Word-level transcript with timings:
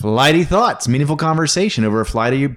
Flighty 0.00 0.44
thoughts, 0.44 0.88
meaningful 0.88 1.16
conversation 1.16 1.82
over 1.84 2.02
a 2.02 2.04
flight 2.06 2.34
of 2.34 2.38
you. 2.38 2.56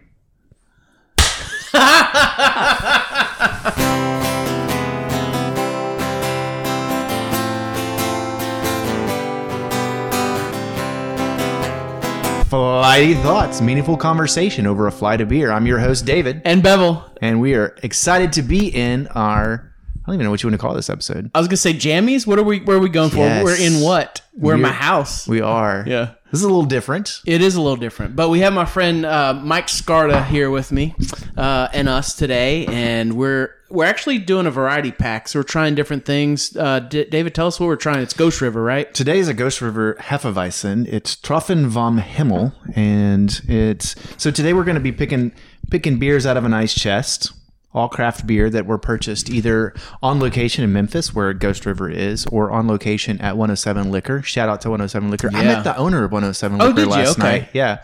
Flighty 12.50 13.14
thoughts, 13.14 13.62
meaningful 13.62 13.96
conversation 13.96 14.66
over 14.66 14.88
a 14.88 14.92
flight 14.92 15.22
of 15.22 15.30
beer. 15.30 15.52
I'm 15.52 15.68
your 15.68 15.78
host, 15.78 16.04
David, 16.06 16.42
And 16.46 16.64
Bevel. 16.64 17.06
and 17.22 17.40
we 17.40 17.54
are 17.54 17.76
excited 17.84 18.34
to 18.34 18.42
be 18.42 18.68
in 18.70 19.06
our. 19.10 19.72
I 19.96 20.08
don't 20.08 20.16
even 20.16 20.24
know 20.24 20.32
what 20.32 20.42
you 20.42 20.48
want 20.50 20.60
to 20.60 20.62
call 20.66 20.74
this 20.74 20.90
episode. 20.90 21.30
I 21.36 21.38
was 21.40 21.48
gonna 21.48 21.58
say 21.58 21.76
jammies. 21.76 22.26
What 22.26 22.40
are 22.40 22.44
we? 22.44 22.60
Where 22.62 22.78
are 22.78 22.80
we 22.80 22.90
going 22.90 23.12
for? 23.12 23.18
Yes. 23.18 23.44
We're 23.44 23.56
in 23.56 23.82
what? 23.84 24.22
We're 24.36 24.56
in 24.56 24.62
my 24.62 24.70
We're- 24.70 24.80
house. 24.80 25.28
We 25.28 25.42
are. 25.42 25.84
Yeah. 25.86 26.14
This 26.32 26.42
is 26.42 26.44
a 26.44 26.48
little 26.48 26.66
different. 26.66 27.22
It 27.26 27.42
is 27.42 27.56
a 27.56 27.62
little 27.62 27.76
different, 27.78 28.16
but 28.16 28.30
we 28.30 28.42
have 28.42 28.54
my 28.54 28.66
friend 28.66 29.04
uh, 29.04 29.34
Mike 29.34 29.66
Scarta 29.66 30.24
here 30.28 30.52
with 30.52 30.72
me 30.72 30.94
uh, 31.36 31.70
and 31.74 31.90
us 31.90 32.16
today, 32.16 32.68
and 32.68 33.14
we're 33.14 33.56
we're 33.70 33.86
actually 33.86 34.20
doing 34.20 34.46
a 34.46 34.52
variety 34.52 34.92
pack. 34.92 35.28
So 35.28 35.40
we're 35.40 35.44
trying 35.44 35.74
different 35.74 36.06
things. 36.06 36.56
Uh, 36.56 36.82
D- 36.82 37.06
David, 37.06 37.34
tell 37.34 37.48
us 37.48 37.60
what 37.60 37.66
we're 37.66 37.76
trying. 37.78 38.02
It's 38.02 38.14
Ghost 38.14 38.42
River, 38.42 38.62
right? 38.62 38.94
Today 38.94 39.18
is 39.18 39.28
a 39.28 39.34
Ghost 39.34 39.60
River 39.60 39.96
Hefeweizen. 40.00 40.88
It's 40.88 41.16
Troffen 41.16 41.66
vom 41.66 41.98
Himmel, 41.98 42.54
and 42.76 43.42
it's 43.48 43.96
so 44.22 44.30
today 44.30 44.54
we're 44.54 44.66
going 44.66 44.76
to 44.76 44.82
be 44.82 44.92
picking 44.92 45.32
picking 45.72 45.98
beers 45.98 46.28
out 46.28 46.38
of 46.38 46.46
an 46.46 46.54
ice 46.54 46.76
chest, 46.76 47.32
all 47.74 47.88
craft 47.90 48.26
beer 48.26 48.50
that 48.50 48.66
were 48.66 48.78
purchased 48.78 49.30
either 49.30 49.74
on 50.02 50.20
location 50.20 50.64
in 50.64 50.74
Memphis, 50.74 51.14
where 51.14 51.34
Ghost 51.34 51.66
River 51.66 51.90
is, 51.90 52.26
or 52.28 52.52
on 52.52 52.68
location 52.68 53.20
at 53.22 53.38
107 53.38 53.92
Liquor. 53.92 54.22
Shout 54.24 54.50
out 54.50 54.62
to 54.62 54.70
107 54.70 55.12
Liquor. 55.12 55.30
I 55.34 55.42
Yeah. 55.44 55.54
met 55.56 55.64
the 55.64 55.78
owner 55.78 56.04
of 56.04 56.12
107 56.12 56.60
Oh, 56.62 56.68
Liquor 56.68 56.82
you? 56.82 56.88
last 56.88 57.20
Okay. 57.20 57.22
night. 57.40 57.50
Yeah, 57.54 57.84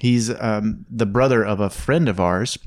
he's 0.00 0.30
um, 0.30 0.84
the 0.90 1.06
brother 1.06 1.44
of 1.44 1.58
a 1.60 1.68
friend 1.70 2.08
of 2.08 2.20
ours. 2.20 2.58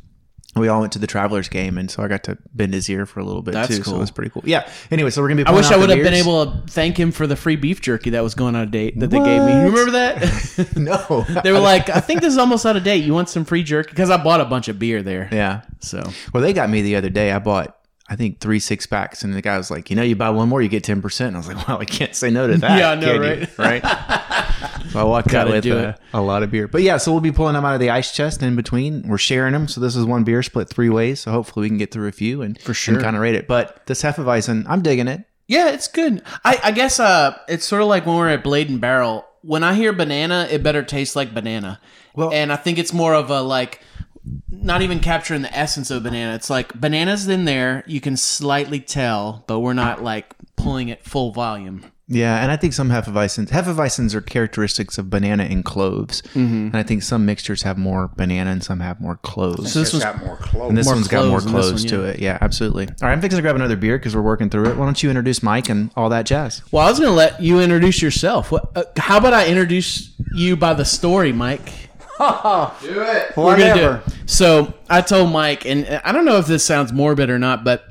We 0.59 0.67
all 0.67 0.81
went 0.81 0.93
to 0.93 0.99
the 0.99 1.07
Travelers 1.07 1.49
game, 1.49 1.77
and 1.77 1.89
so 1.89 2.03
I 2.03 2.07
got 2.07 2.23
to 2.25 2.37
bend 2.53 2.73
his 2.73 2.89
ear 2.89 3.05
for 3.05 3.19
a 3.19 3.23
little 3.23 3.41
bit 3.41 3.53
That's 3.53 3.67
too. 3.69 3.83
So 3.83 3.95
it 3.95 3.99
was 3.99 4.11
pretty 4.11 4.31
cool. 4.31 4.43
Yeah. 4.45 4.69
Anyway, 4.91 5.09
so 5.09 5.21
we're 5.21 5.29
gonna 5.29 5.43
be. 5.43 5.47
I 5.47 5.51
wish 5.51 5.71
I 5.71 5.77
would 5.77 5.89
have 5.89 5.99
been 5.99 6.13
able 6.13 6.45
to 6.45 6.63
thank 6.67 6.97
him 6.97 7.11
for 7.11 7.27
the 7.27 7.35
free 7.35 7.55
beef 7.55 7.81
jerky 7.81 8.11
that 8.11 8.23
was 8.23 8.35
going 8.35 8.55
on 8.55 8.63
a 8.63 8.65
date 8.65 8.99
that 8.99 9.09
they 9.09 9.19
gave 9.19 9.43
me. 9.43 9.51
You 9.51 9.69
remember 9.69 9.91
that? 9.91 10.73
no. 10.75 11.25
they 11.43 11.51
were 11.51 11.59
like, 11.59 11.89
"I 11.89 11.99
think 11.99 12.21
this 12.21 12.33
is 12.33 12.37
almost 12.37 12.65
out 12.65 12.75
of 12.75 12.83
date. 12.83 13.03
You 13.03 13.13
want 13.13 13.29
some 13.29 13.45
free 13.45 13.63
jerky?" 13.63 13.89
Because 13.91 14.09
I 14.09 14.21
bought 14.21 14.41
a 14.41 14.45
bunch 14.45 14.67
of 14.67 14.79
beer 14.79 15.01
there. 15.03 15.29
yeah. 15.31 15.61
So 15.79 16.01
Well, 16.33 16.41
they 16.41 16.53
got 16.53 16.69
me 16.69 16.81
the 16.81 16.95
other 16.95 17.09
day. 17.09 17.31
I 17.31 17.39
bought, 17.39 17.76
I 18.09 18.15
think, 18.15 18.39
three 18.39 18.59
six 18.59 18.85
packs, 18.85 19.23
and 19.23 19.33
the 19.33 19.41
guy 19.41 19.57
was 19.57 19.69
like, 19.69 19.89
"You 19.89 19.95
know, 19.95 20.03
you 20.03 20.15
buy 20.15 20.29
one 20.29 20.49
more, 20.49 20.61
you 20.61 20.69
get 20.69 20.83
ten 20.83 21.01
percent." 21.01 21.27
And 21.29 21.37
I 21.37 21.39
was 21.39 21.47
like, 21.47 21.67
"Well, 21.67 21.79
I 21.79 21.85
can't 21.85 22.15
say 22.15 22.29
no 22.29 22.47
to 22.47 22.57
that." 22.57 22.79
Yeah, 22.79 22.91
I 22.91 22.95
know, 22.95 23.19
can 23.19 23.47
right? 23.57 23.83
so 24.91 24.99
I 24.99 25.03
walked 25.03 25.33
out 25.33 25.49
with 25.49 25.65
a, 25.65 25.97
a 26.13 26.21
lot 26.21 26.43
of 26.43 26.51
beer, 26.51 26.67
but 26.67 26.81
yeah, 26.81 26.97
so 26.97 27.11
we'll 27.11 27.21
be 27.21 27.31
pulling 27.31 27.53
them 27.53 27.65
out 27.65 27.73
of 27.73 27.79
the 27.79 27.89
ice 27.89 28.13
chest 28.13 28.41
in 28.41 28.55
between. 28.55 29.07
We're 29.07 29.17
sharing 29.17 29.53
them, 29.53 29.67
so 29.67 29.81
this 29.81 29.95
is 29.95 30.05
one 30.05 30.23
beer 30.23 30.41
split 30.43 30.69
three 30.69 30.89
ways. 30.89 31.19
So 31.21 31.31
hopefully 31.31 31.65
we 31.65 31.69
can 31.69 31.77
get 31.77 31.91
through 31.91 32.07
a 32.07 32.11
few 32.11 32.41
and 32.41 32.59
for 32.61 32.73
sure. 32.73 32.99
kind 33.01 33.15
of 33.15 33.21
rate 33.21 33.35
it. 33.35 33.47
But 33.47 33.85
this 33.87 34.01
Hefeweizen, 34.03 34.65
I'm 34.67 34.81
digging 34.81 35.07
it. 35.07 35.25
Yeah, 35.47 35.69
it's 35.69 35.87
good. 35.87 36.21
I, 36.43 36.59
I 36.63 36.71
guess 36.71 36.99
uh, 36.99 37.37
it's 37.47 37.65
sort 37.65 37.81
of 37.81 37.87
like 37.87 38.05
when 38.05 38.17
we're 38.17 38.29
at 38.29 38.43
Blade 38.43 38.69
and 38.69 38.81
Barrel. 38.81 39.25
When 39.41 39.63
I 39.63 39.75
hear 39.75 39.93
banana, 39.93 40.47
it 40.51 40.61
better 40.61 40.83
taste 40.83 41.15
like 41.15 41.33
banana. 41.33 41.79
Well- 42.15 42.33
and 42.33 42.51
I 42.51 42.57
think 42.57 42.77
it's 42.77 42.93
more 42.93 43.13
of 43.13 43.29
a 43.29 43.41
like, 43.41 43.81
not 44.49 44.81
even 44.81 44.99
capturing 44.99 45.41
the 45.41 45.55
essence 45.57 45.91
of 45.91 46.03
banana. 46.03 46.35
It's 46.35 46.49
like 46.49 46.79
bananas 46.79 47.27
in 47.27 47.45
there. 47.45 47.83
You 47.87 48.01
can 48.01 48.17
slightly 48.17 48.79
tell, 48.79 49.43
but 49.47 49.59
we're 49.59 49.73
not 49.73 50.03
like 50.03 50.33
pulling 50.55 50.89
it 50.89 51.03
full 51.03 51.31
volume. 51.31 51.85
Yeah, 52.09 52.41
and 52.41 52.49
I 52.49 52.55
think 52.55 52.71
some 52.71 52.87
Hefeweizens, 52.89 53.49
Hefeweizens 53.49 54.13
are 54.15 54.21
characteristics 54.21 54.97
of 54.97 55.09
banana 55.09 55.43
and 55.43 55.65
cloves, 55.65 56.21
Mm-hmm. 56.21 56.67
and 56.67 56.77
I 56.77 56.81
think 56.83 57.03
some 57.03 57.25
mixtures 57.25 57.63
have 57.63 57.77
more 57.77 58.07
banana 58.15 58.49
and 58.51 58.63
some 58.63 58.79
have 58.79 59.01
more 59.01 59.17
cloves. 59.17 59.73
So 59.73 59.79
this 59.79 59.89
It's 59.89 59.93
was 59.95 60.03
got 60.05 60.23
more 60.23 60.37
clothes. 60.37 60.69
And 60.69 60.77
this 60.77 60.85
More 60.85 60.95
one's 60.95 61.09
got 61.09 61.27
more 61.27 61.41
cloves 61.41 61.45
in 61.47 61.51
this 61.53 61.65
clothes 61.67 61.83
one, 61.91 62.03
to 62.03 62.03
it. 62.05 62.19
Yeah, 62.19 62.37
absolutely. 62.39 62.87
All 62.87 62.93
right, 63.01 63.11
I'm 63.11 63.19
fixing 63.19 63.35
to 63.39 63.41
grab 63.41 63.57
another 63.57 63.75
beer 63.75 63.97
because 63.97 64.15
we're 64.15 64.21
working 64.21 64.49
through 64.49 64.69
it. 64.69 64.77
Why 64.77 64.85
don't 64.85 65.03
you 65.03 65.09
introduce 65.09 65.43
Mike 65.43 65.67
and 65.67 65.91
all 65.97 66.07
that 66.07 66.25
jazz? 66.25 66.61
well. 66.71 66.87
I 66.87 66.89
was 66.89 66.97
gonna 66.97 67.11
let 67.11 67.41
you 67.41 67.59
introduce 67.59 68.01
yourself. 68.01 68.53
What, 68.53 68.71
uh, 68.77 68.85
how 68.95 69.17
about 69.17 69.33
I 69.33 69.47
introduce 69.49 70.13
you 70.33 70.55
by 70.55 70.75
the 70.75 70.85
story, 70.85 71.33
Mike? 71.33 71.86
Do 72.81 73.01
it. 73.01 73.37
We're 73.37 73.57
gonna 73.57 73.75
do 73.75 73.91
it. 73.91 74.01
So 74.25 74.73
I 74.89 75.01
told 75.01 75.31
Mike, 75.31 75.65
and 75.65 76.01
I 76.03 76.11
don't 76.11 76.25
know 76.25 76.37
if 76.37 76.47
this 76.47 76.63
sounds 76.63 76.91
morbid 76.91 77.29
or 77.29 77.37
not, 77.37 77.63
but 77.63 77.85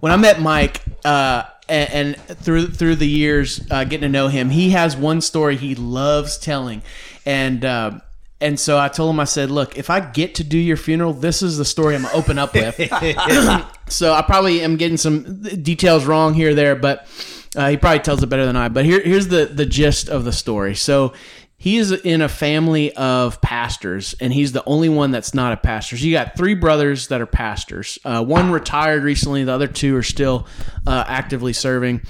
when 0.00 0.12
I 0.12 0.16
met 0.16 0.40
Mike, 0.40 0.82
uh, 1.04 1.44
and, 1.68 2.16
and 2.16 2.38
through 2.38 2.68
through 2.68 2.96
the 2.96 3.08
years 3.08 3.60
uh, 3.70 3.84
getting 3.84 4.02
to 4.02 4.08
know 4.08 4.28
him, 4.28 4.50
he 4.50 4.70
has 4.70 4.96
one 4.96 5.20
story 5.20 5.56
he 5.56 5.74
loves 5.74 6.38
telling, 6.38 6.82
and. 7.26 7.64
Uh, 7.64 8.00
and 8.40 8.60
so 8.60 8.78
I 8.78 8.88
told 8.88 9.14
him, 9.14 9.20
I 9.20 9.24
said, 9.24 9.50
"Look, 9.50 9.78
if 9.78 9.88
I 9.88 10.00
get 10.00 10.34
to 10.34 10.44
do 10.44 10.58
your 10.58 10.76
funeral, 10.76 11.14
this 11.14 11.40
is 11.40 11.56
the 11.56 11.64
story 11.64 11.94
I'm 11.94 12.02
gonna 12.02 12.14
open 12.14 12.38
up 12.38 12.52
with." 12.52 12.76
so 13.88 14.12
I 14.12 14.20
probably 14.20 14.60
am 14.60 14.76
getting 14.76 14.98
some 14.98 15.40
details 15.40 16.04
wrong 16.04 16.34
here 16.34 16.50
or 16.50 16.54
there, 16.54 16.76
but 16.76 17.06
uh, 17.56 17.70
he 17.70 17.78
probably 17.78 18.00
tells 18.00 18.22
it 18.22 18.26
better 18.26 18.44
than 18.44 18.56
I. 18.56 18.68
But 18.68 18.84
here, 18.84 19.00
here's 19.00 19.28
the 19.28 19.46
the 19.46 19.64
gist 19.64 20.08
of 20.08 20.24
the 20.24 20.32
story. 20.32 20.74
So 20.74 21.14
he 21.64 21.78
is 21.78 21.92
in 21.92 22.20
a 22.20 22.28
family 22.28 22.94
of 22.94 23.40
pastors, 23.40 24.14
and 24.20 24.34
he's 24.34 24.52
the 24.52 24.62
only 24.66 24.90
one 24.90 25.12
that's 25.12 25.32
not 25.32 25.54
a 25.54 25.56
pastor. 25.56 25.96
So 25.96 26.04
you 26.04 26.12
got 26.12 26.36
three 26.36 26.52
brothers 26.52 27.08
that 27.08 27.22
are 27.22 27.26
pastors. 27.26 27.98
Uh, 28.04 28.22
one 28.22 28.50
retired 28.50 29.02
recently; 29.02 29.44
the 29.44 29.52
other 29.52 29.66
two 29.66 29.96
are 29.96 30.02
still 30.02 30.46
uh, 30.86 31.04
actively 31.08 31.54
serving. 31.54 32.02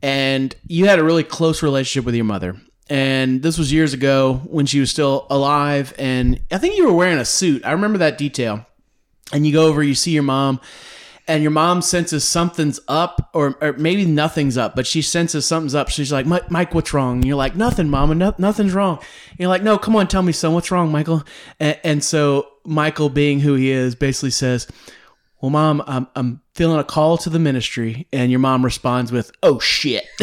And 0.00 0.56
you 0.66 0.86
had 0.86 0.98
a 0.98 1.04
really 1.04 1.22
close 1.22 1.62
relationship 1.62 2.06
with 2.06 2.14
your 2.14 2.24
mother. 2.24 2.56
And 2.88 3.42
this 3.42 3.58
was 3.58 3.70
years 3.70 3.92
ago 3.92 4.40
when 4.46 4.64
she 4.64 4.80
was 4.80 4.90
still 4.90 5.26
alive. 5.28 5.92
And 5.98 6.40
I 6.50 6.56
think 6.56 6.78
you 6.78 6.86
were 6.86 6.94
wearing 6.94 7.18
a 7.18 7.26
suit. 7.26 7.62
I 7.66 7.72
remember 7.72 7.98
that 7.98 8.16
detail 8.16 8.64
and 9.34 9.46
you 9.46 9.52
go 9.52 9.66
over, 9.66 9.82
you 9.82 9.94
see 9.94 10.12
your 10.12 10.22
mom, 10.22 10.62
and 11.26 11.42
your 11.42 11.50
mom 11.50 11.80
senses 11.80 12.24
something's 12.24 12.80
up, 12.86 13.30
or, 13.32 13.56
or 13.62 13.72
maybe 13.74 14.04
nothing's 14.04 14.58
up, 14.58 14.76
but 14.76 14.86
she 14.86 15.00
senses 15.00 15.46
something's 15.46 15.74
up. 15.74 15.88
She's 15.88 16.12
like, 16.12 16.26
Mike, 16.26 16.74
what's 16.74 16.92
wrong? 16.92 17.16
And 17.16 17.24
you're 17.24 17.36
like, 17.36 17.56
nothing, 17.56 17.88
mama, 17.88 18.14
no, 18.14 18.34
nothing's 18.36 18.74
wrong. 18.74 18.98
And 19.30 19.40
you're 19.40 19.48
like, 19.48 19.62
no, 19.62 19.78
come 19.78 19.96
on, 19.96 20.06
tell 20.06 20.22
me, 20.22 20.32
son, 20.32 20.52
what's 20.52 20.70
wrong, 20.70 20.92
Michael? 20.92 21.24
And, 21.58 21.78
and 21.82 22.04
so 22.04 22.48
Michael, 22.64 23.08
being 23.08 23.40
who 23.40 23.54
he 23.54 23.70
is, 23.70 23.94
basically 23.94 24.30
says, 24.30 24.66
well, 25.40 25.50
mom, 25.50 25.82
I'm, 25.86 26.06
I'm 26.14 26.40
feeling 26.54 26.78
a 26.78 26.84
call 26.84 27.18
to 27.18 27.30
the 27.30 27.38
ministry. 27.38 28.06
And 28.12 28.30
your 28.30 28.40
mom 28.40 28.64
responds 28.64 29.10
with, 29.12 29.32
oh, 29.42 29.58
shit. 29.58 30.04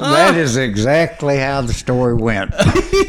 That 0.00 0.34
is 0.36 0.56
exactly 0.56 1.38
how 1.38 1.60
the 1.62 1.72
story 1.72 2.14
went. 2.14 2.52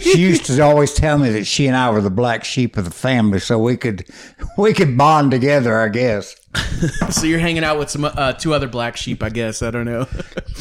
she 0.02 0.20
used 0.20 0.46
to 0.46 0.62
always 0.62 0.94
tell 0.94 1.18
me 1.18 1.30
that 1.31 1.46
she 1.46 1.68
and 1.68 1.75
I 1.75 1.90
were 1.90 2.02
the 2.02 2.09
black 2.09 2.44
sheep 2.44 2.78
of 2.78 2.86
the 2.86 2.91
family, 2.91 3.40
so 3.40 3.59
we 3.59 3.78
could 3.78 4.06
we 4.58 4.74
could 4.74 4.97
bond 4.97 5.31
together. 5.31 5.78
I 5.80 5.90
guess. 5.90 6.36
so 7.12 7.25
you're 7.25 7.40
hanging 7.40 7.64
out 7.64 7.80
with 7.80 7.90
some 7.90 8.03
uh, 8.03 8.34
two 8.34 8.53
other 8.53 8.68
black 8.68 8.97
sheep, 8.97 9.24
I 9.24 9.30
guess. 9.30 9.62
I 9.62 9.72
don't 9.72 9.86
know. 9.86 10.08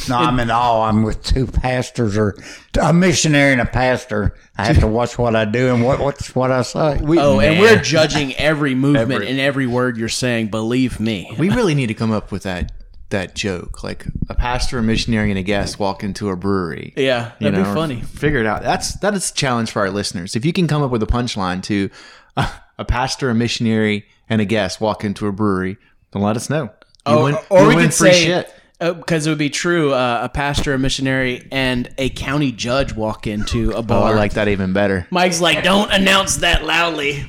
No, 0.09 0.17
I'm 0.17 0.41
in 0.41 0.51
awe. 0.51 0.89
I'm 0.89 1.03
with 1.03 1.23
two 1.23 1.47
pastors, 1.47 2.17
or 2.17 2.35
a 2.81 2.91
missionary 2.91 3.53
and 3.53 3.61
a 3.61 3.67
pastor. 3.67 4.35
I 4.57 4.65
have 4.65 4.81
to 4.81 4.87
watch 4.87 5.19
what 5.19 5.37
I 5.37 5.45
do 5.45 5.75
and 5.75 5.85
what 5.85 6.01
what's 6.01 6.35
what 6.35 6.51
I 6.51 6.63
say. 6.63 7.01
oh, 7.03 7.39
and 7.39 7.61
we're 7.61 7.83
judging 7.83 8.35
every 8.37 8.75
movement 8.75 9.11
Every- 9.11 9.29
and 9.29 9.39
every 9.39 9.67
word 9.67 9.99
you're 9.99 10.09
saying. 10.09 10.49
Believe 10.61 11.01
me. 11.01 11.35
We 11.39 11.49
really 11.49 11.75
need 11.75 11.87
to 11.87 11.95
come 11.95 12.13
up 12.13 12.31
with 12.33 12.43
that 12.43 12.73
that 13.09 13.35
joke, 13.35 13.83
like 13.83 14.05
a 14.29 14.35
pastor, 14.35 14.79
a 14.79 14.83
missionary, 14.83 15.31
and 15.31 15.39
a 15.39 15.43
guest 15.43 15.79
walk 15.81 16.05
into 16.05 16.29
a 16.29 16.37
brewery. 16.37 16.93
Yeah, 16.97 17.33
that'd 17.41 17.55
know, 17.59 17.65
be 17.65 17.75
funny. 17.75 18.01
Figure 18.03 18.39
it 18.41 18.47
out. 18.47 18.63
That's 18.63 18.95
that 19.01 19.15
is 19.15 19.31
a 19.31 19.35
challenge 19.35 19.71
for 19.71 19.81
our 19.81 19.91
listeners. 19.91 20.37
If 20.37 20.45
you 20.45 20.53
can 20.53 20.69
come 20.69 20.83
up 20.83 20.91
with 20.91 21.03
a 21.03 21.07
punchline 21.07 21.63
to 21.65 21.89
uh, 22.37 22.53
a 22.79 22.85
pastor, 22.85 23.31
a 23.31 23.35
missionary, 23.35 24.07
and 24.29 24.41
a 24.41 24.45
guest 24.45 24.81
walk 24.81 25.03
into 25.03 25.27
a 25.27 25.33
brewery, 25.33 25.77
then 26.13 26.23
let 26.23 26.37
us 26.37 26.49
know. 26.51 26.65
You 26.65 26.71
Oh, 27.07 27.25
win- 27.25 27.39
or 27.49 27.67
we 27.69 27.75
could 27.77 27.95
say 27.95 28.13
shit. 28.13 28.55
because 28.79 29.27
it 29.27 29.31
would 29.31 29.39
be 29.39 29.51
true. 29.51 29.93
Uh, 29.93 30.21
a 30.23 30.29
pastor, 30.29 30.75
a 30.75 30.79
missionary, 30.79 31.49
and 31.51 31.89
a 31.99 32.11
county 32.11 32.53
judge 32.53 32.93
walk 32.93 33.27
into 33.27 33.71
a 33.73 33.83
bar. 33.83 33.99
Oh, 33.99 34.03
bar. 34.03 34.13
I 34.15 34.17
like 34.17 34.35
that 34.35 34.47
even 34.49 34.73
better. 34.73 35.07
Mike's 35.11 35.41
like, 35.41 35.65
don't 35.65 35.91
announce 35.91 36.37
that 36.37 36.65
loudly. 36.65 37.25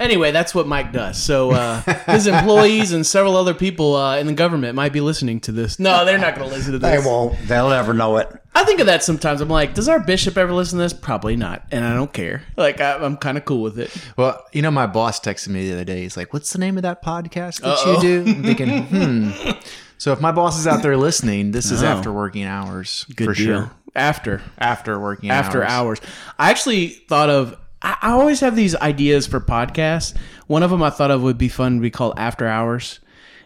Anyway, 0.00 0.30
that's 0.32 0.54
what 0.54 0.66
Mike 0.66 0.92
does. 0.92 1.22
So 1.22 1.50
uh, 1.52 1.82
his 2.06 2.26
employees 2.26 2.90
and 2.92 3.06
several 3.06 3.36
other 3.36 3.54
people 3.54 3.94
uh, 3.94 4.16
in 4.18 4.26
the 4.26 4.32
government 4.32 4.74
might 4.74 4.92
be 4.94 5.00
listening 5.02 5.40
to 5.40 5.52
this. 5.52 5.78
No, 5.78 6.04
they're 6.06 6.18
not 6.18 6.34
going 6.34 6.48
to 6.48 6.56
listen 6.56 6.72
to 6.72 6.78
this. 6.78 7.02
They 7.02 7.06
won't. 7.06 7.36
They'll 7.46 7.68
never 7.68 7.92
know 7.92 8.16
it. 8.16 8.28
I 8.54 8.64
think 8.64 8.80
of 8.80 8.86
that 8.86 9.04
sometimes. 9.04 9.40
I'm 9.40 9.48
like, 9.48 9.74
does 9.74 9.88
our 9.88 10.00
bishop 10.00 10.36
ever 10.38 10.52
listen 10.52 10.78
to 10.78 10.82
this? 10.82 10.92
Probably 10.92 11.36
not, 11.36 11.64
and 11.70 11.84
I 11.84 11.94
don't 11.94 12.12
care. 12.12 12.42
Like, 12.56 12.80
I, 12.80 12.94
I'm 12.96 13.16
kind 13.18 13.36
of 13.38 13.44
cool 13.44 13.62
with 13.62 13.78
it. 13.78 13.94
Well, 14.16 14.44
you 14.52 14.62
know, 14.62 14.70
my 14.72 14.86
boss 14.86 15.20
texted 15.20 15.48
me 15.48 15.68
the 15.68 15.74
other 15.74 15.84
day. 15.84 16.00
He's 16.02 16.16
like, 16.16 16.32
"What's 16.32 16.52
the 16.52 16.58
name 16.58 16.76
of 16.76 16.82
that 16.82 17.02
podcast 17.04 17.60
that 17.60 17.68
Uh-oh. 17.68 17.94
you 17.96 18.24
do?" 18.24 18.30
I'm 18.32 18.42
thinking, 18.42 18.82
hmm. 18.86 19.30
So 19.98 20.12
if 20.12 20.20
my 20.20 20.32
boss 20.32 20.58
is 20.58 20.66
out 20.66 20.82
there 20.82 20.96
listening, 20.96 21.50
this 21.52 21.70
is 21.70 21.82
Oh. 21.82 21.86
after 21.86 22.10
working 22.10 22.44
hours 22.44 23.04
Good 23.14 23.26
for 23.26 23.34
deal. 23.34 23.44
sure. 23.60 23.70
After 23.94 24.40
After 24.58 24.98
working 24.98 25.30
after 25.30 25.62
hours. 25.62 26.00
hours. 26.00 26.10
I 26.38 26.50
actually 26.50 26.88
thought 26.88 27.28
of. 27.28 27.56
I, 27.82 27.96
I 28.02 28.10
always 28.10 28.40
have 28.40 28.56
these 28.56 28.74
ideas 28.76 29.26
for 29.26 29.40
podcasts. 29.40 30.16
One 30.46 30.62
of 30.62 30.70
them 30.70 30.82
I 30.82 30.90
thought 30.90 31.10
of 31.10 31.22
would 31.22 31.38
be 31.38 31.48
fun 31.48 31.76
to 31.76 31.80
be 31.80 31.90
called 31.90 32.14
After 32.16 32.46
Hours, 32.46 33.00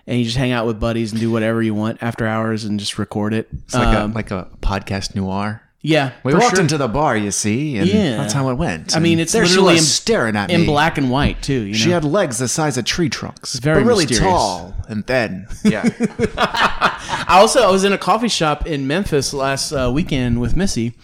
and 0.07 0.19
you 0.19 0.25
just 0.25 0.37
hang 0.37 0.53
out 0.53 0.67
with 0.67 0.81
buddies 0.81 1.13
and 1.13 1.21
do 1.21 1.31
whatever 1.31 1.63
you 1.63 1.75
want 1.75 2.03
after 2.03 2.27
hours 2.27 2.65
and 2.65 2.79
just 2.81 2.99
record 2.99 3.33
it. 3.35 3.49
It's 3.65 3.75
like 3.75 3.97
Um, 3.97 4.13
a 4.13 4.15
like 4.15 4.31
a 4.31 4.49
podcast 4.61 5.15
noir. 5.15 5.61
Yeah, 5.87 6.13
We 6.23 6.33
walked 6.33 6.53
sure. 6.53 6.61
into 6.61 6.79
the 6.79 6.89
bar, 6.89 7.15
you 7.15 7.31
see, 7.31 7.77
and 7.77 7.87
Yeah. 7.87 8.17
that's 8.17 8.33
how 8.33 8.49
it 8.49 8.55
went. 8.55 8.97
I 8.97 9.01
mean, 9.01 9.19
it's 9.19 9.33
there 9.35 9.45
she 9.45 9.51
literally 9.57 9.75
was 9.75 9.83
in- 9.83 9.87
staring 9.87 10.35
at 10.35 10.49
me 10.49 10.55
in 10.55 10.65
black 10.65 10.97
and 10.97 11.11
white 11.11 11.43
too. 11.43 11.53
You 11.61 11.73
know? 11.73 11.79
She 11.79 11.91
had 11.91 12.05
legs 12.07 12.39
the 12.39 12.49
size 12.49 12.79
of 12.79 12.87
tree 12.87 13.11
trunks, 13.11 13.59
very 13.59 13.83
but 13.83 13.89
really 13.89 14.07
mysterious. 14.07 14.33
tall 14.33 14.75
and 14.89 15.07
thin. 15.07 15.47
Yeah, 15.63 15.83
I 16.39 17.27
also 17.41 17.63
I 17.63 17.71
was 17.71 17.85
in 17.85 17.93
a 17.93 17.99
coffee 17.99 18.29
shop 18.29 18.67
in 18.67 18.87
Memphis 18.87 19.35
last 19.35 19.73
uh, 19.73 19.91
weekend 19.93 20.41
with 20.41 20.57
Missy, 20.57 20.95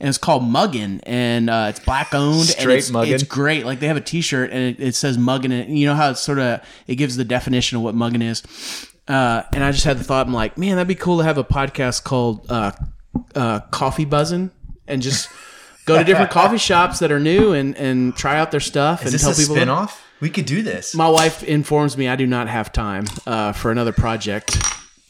and 0.00 0.08
it's 0.08 0.18
called 0.18 0.42
Muggin, 0.42 1.00
and 1.04 1.50
uh, 1.50 1.66
it's 1.70 1.80
black 1.80 2.14
owned. 2.14 2.40
and 2.40 2.48
Straight 2.48 2.78
it's, 2.78 2.90
Muggin? 2.90 3.12
It's 3.12 3.22
great. 3.24 3.66
Like 3.66 3.80
they 3.80 3.88
have 3.88 3.96
a 3.96 4.02
T-shirt 4.02 4.50
and 4.50 4.60
it, 4.60 4.80
it 4.80 4.94
says 4.94 5.18
Muggin, 5.18 5.52
and 5.52 5.78
you 5.78 5.86
know 5.86 5.94
how 5.94 6.10
it's 6.10 6.20
sort 6.20 6.38
of 6.38 6.60
it 6.86 6.96
gives 6.96 7.16
the 7.16 7.24
definition 7.24 7.76
of 7.76 7.82
what 7.82 7.94
Muggin 7.94 8.22
is. 8.22 8.42
Uh, 9.08 9.42
and 9.54 9.64
I 9.64 9.72
just 9.72 9.84
had 9.84 9.98
the 9.98 10.04
thought, 10.04 10.26
I'm 10.26 10.34
like, 10.34 10.58
man, 10.58 10.76
that'd 10.76 10.86
be 10.86 10.94
cool 10.94 11.18
to 11.18 11.24
have 11.24 11.38
a 11.38 11.44
podcast 11.44 12.04
called 12.04 12.44
uh, 12.50 12.72
uh, 13.34 13.60
Coffee 13.70 14.04
Buzzin', 14.04 14.50
and 14.86 15.00
just 15.00 15.28
go 15.86 15.98
to 15.98 16.04
different 16.04 16.30
coffee 16.30 16.58
shops 16.58 16.98
that 17.00 17.10
are 17.10 17.20
new 17.20 17.52
and 17.52 17.76
and 17.76 18.14
try 18.14 18.38
out 18.38 18.50
their 18.50 18.60
stuff 18.60 19.04
and 19.04 19.18
tell 19.18 19.34
people. 19.34 19.70
off? 19.70 20.04
We 20.20 20.30
could 20.30 20.46
do 20.46 20.62
this. 20.62 20.94
My 20.96 21.08
wife 21.08 21.44
informs 21.44 21.96
me 21.96 22.08
I 22.08 22.16
do 22.16 22.26
not 22.26 22.48
have 22.48 22.72
time 22.72 23.04
uh, 23.26 23.52
for 23.52 23.70
another 23.70 23.92
project. 23.92 24.58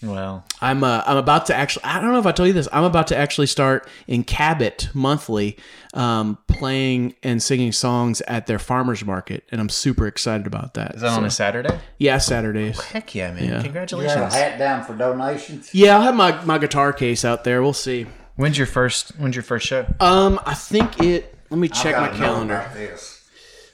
Well, 0.02 0.44
I'm 0.60 0.84
uh, 0.84 1.02
I'm 1.06 1.16
about 1.16 1.46
to 1.46 1.54
actually 1.56 1.84
I 1.84 2.00
don't 2.00 2.12
know 2.12 2.20
if 2.20 2.26
I 2.26 2.30
told 2.32 2.46
you 2.46 2.52
this 2.52 2.68
I'm 2.72 2.84
about 2.84 3.08
to 3.08 3.16
actually 3.16 3.48
start 3.48 3.88
in 4.06 4.22
Cabot 4.22 4.88
monthly 4.94 5.56
um, 5.92 6.38
playing 6.46 7.14
and 7.24 7.42
singing 7.42 7.72
songs 7.72 8.20
at 8.28 8.46
their 8.46 8.60
farmers 8.60 9.04
market 9.04 9.42
and 9.50 9.60
I'm 9.60 9.68
super 9.68 10.06
excited 10.06 10.46
about 10.46 10.74
that. 10.74 10.94
is 10.94 11.00
that 11.00 11.10
on 11.18 11.24
a 11.24 11.30
Saturday? 11.30 11.80
yeah 11.98 12.18
Saturdays. 12.18 12.80
Heck 12.80 13.12
yeah, 13.14 13.32
man! 13.32 13.42
Yeah. 13.42 13.48
You 13.48 13.50
got 13.50 13.58
a 13.58 13.62
Congratulations. 13.64 14.34
hat 14.34 14.58
down 14.58 14.84
for 14.84 14.94
donations? 14.94 15.74
Yeah, 15.74 15.96
I'll 15.96 16.02
have 16.02 16.14
my, 16.14 16.44
my 16.44 16.58
guitar 16.58 16.92
case 16.92 17.24
out 17.24 17.42
there. 17.42 17.60
We'll 17.62 17.72
see. 17.72 18.06
When's 18.36 18.56
your 18.56 18.68
first? 18.68 19.10
When's 19.18 19.34
your 19.34 19.42
first 19.42 19.66
show? 19.66 19.84
Um, 19.98 20.38
I 20.46 20.54
think 20.54 21.00
it. 21.02 21.34
Let 21.50 21.58
me 21.58 21.68
check 21.68 21.96
my 21.96 22.06
Gotta 22.06 22.18
calendar. 22.18 22.54
about 22.54 22.74
this. 22.74 23.24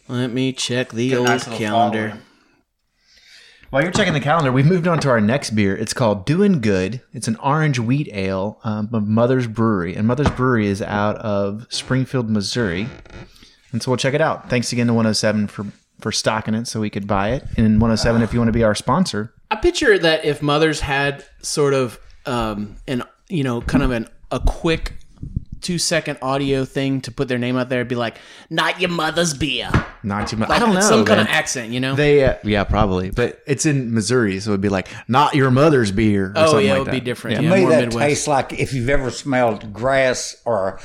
Let 0.09 0.31
me 0.31 0.55
check 0.55 0.91
the 0.91 1.13
a 1.13 1.17
old 1.19 1.27
nice 1.29 1.45
calendar. 1.45 2.09
following. 2.11 2.25
While 3.75 3.83
you're 3.83 3.91
checking 3.91 4.13
the 4.13 4.21
calendar, 4.21 4.53
we've 4.53 4.65
moved 4.65 4.87
on 4.87 5.01
to 5.01 5.09
our 5.09 5.21
next 5.21 5.51
beer. 5.51 5.77
It's 5.77 5.93
called 5.93 6.27
Doing 6.27 6.61
Good. 6.61 7.01
It's 7.13 7.27
an 7.27 7.35
orange 7.43 7.81
wheat 7.81 8.09
ale 8.13 8.61
um, 8.63 8.89
of 8.93 9.09
Mother's 9.09 9.49
Brewery, 9.49 9.97
and 9.97 10.07
Mother's 10.07 10.31
Brewery 10.31 10.69
is 10.69 10.81
out 10.81 11.17
of 11.17 11.67
Springfield, 11.71 12.31
Missouri. 12.31 12.87
And 13.73 13.83
so 13.83 13.91
we'll 13.91 13.99
check 13.99 14.15
it 14.15 14.21
out. 14.21 14.49
Thanks 14.49 14.71
again 14.71 14.87
to 14.87 14.93
107 14.95 15.49
for 15.49 15.67
for 15.99 16.13
stocking 16.13 16.55
it 16.55 16.69
so 16.69 16.79
we 16.79 16.89
could 16.89 17.09
buy 17.09 17.31
it. 17.31 17.43
And 17.57 17.81
107, 17.81 18.23
if 18.23 18.33
you 18.33 18.39
want 18.39 18.47
to 18.47 18.53
be 18.53 18.63
our 18.63 18.77
sponsor, 18.77 19.35
I 19.51 19.57
picture 19.57 19.99
that 19.99 20.25
if 20.25 20.41
mothers 20.41 20.79
had 20.79 21.25
sort 21.43 21.75
of 21.75 21.99
um, 22.27 22.77
an 22.87 23.03
you 23.29 23.43
know 23.43 23.61
kind 23.61 23.83
of 23.83 23.91
an 23.91 24.07
a 24.31 24.39
quick 24.39 24.93
two 25.65 25.79
second 25.79 26.19
audio 26.23 26.65
thing 26.65 27.01
to 27.01 27.11
put 27.11 27.27
their 27.27 27.39
name 27.39 27.57
out 27.57 27.69
there, 27.69 27.81
it'd 27.81 27.89
be 27.89 27.97
like, 27.97 28.19
"Not 28.51 28.81
your 28.81 28.91
mother's 28.91 29.35
beer." 29.35 29.69
not 30.05 30.29
too 30.29 30.37
much. 30.37 30.51
Like 30.51 30.61
I 30.61 30.65
don't 30.65 30.75
know. 30.75 30.81
some 30.83 31.05
kind 31.07 31.19
of 31.21 31.27
accent, 31.29 31.73
you 31.73 31.81
know. 31.81 31.95
They 31.95 32.25
uh, 32.25 32.35
yeah 32.45 32.65
probably, 32.65 33.11
but 33.11 33.43
it's 33.47 33.65
in 33.67 33.95
Missouri, 33.95 34.39
so 34.39 34.51
it'd 34.51 34.61
be 34.61 34.69
like 34.69 34.89
not 35.09 35.35
your 35.35 35.51
mother's 35.51 35.91
beer. 35.91 36.27
Or 36.27 36.33
oh 36.37 36.47
something 36.49 36.67
yeah, 36.67 36.73
like 36.73 36.81
it 36.81 36.85
would 36.85 36.91
be 36.93 37.01
different. 37.01 37.43
Yeah. 37.43 37.43
Yeah, 37.43 37.49
To 37.49 37.55
me, 37.57 37.61
more 37.63 37.71
that 37.71 37.81
Midwest. 37.87 38.07
tastes 38.07 38.29
like 38.29 38.53
if 38.53 38.73
you've 38.75 38.91
ever 38.91 39.11
smelled 39.11 39.73
grass 39.73 40.37
or 40.45 40.79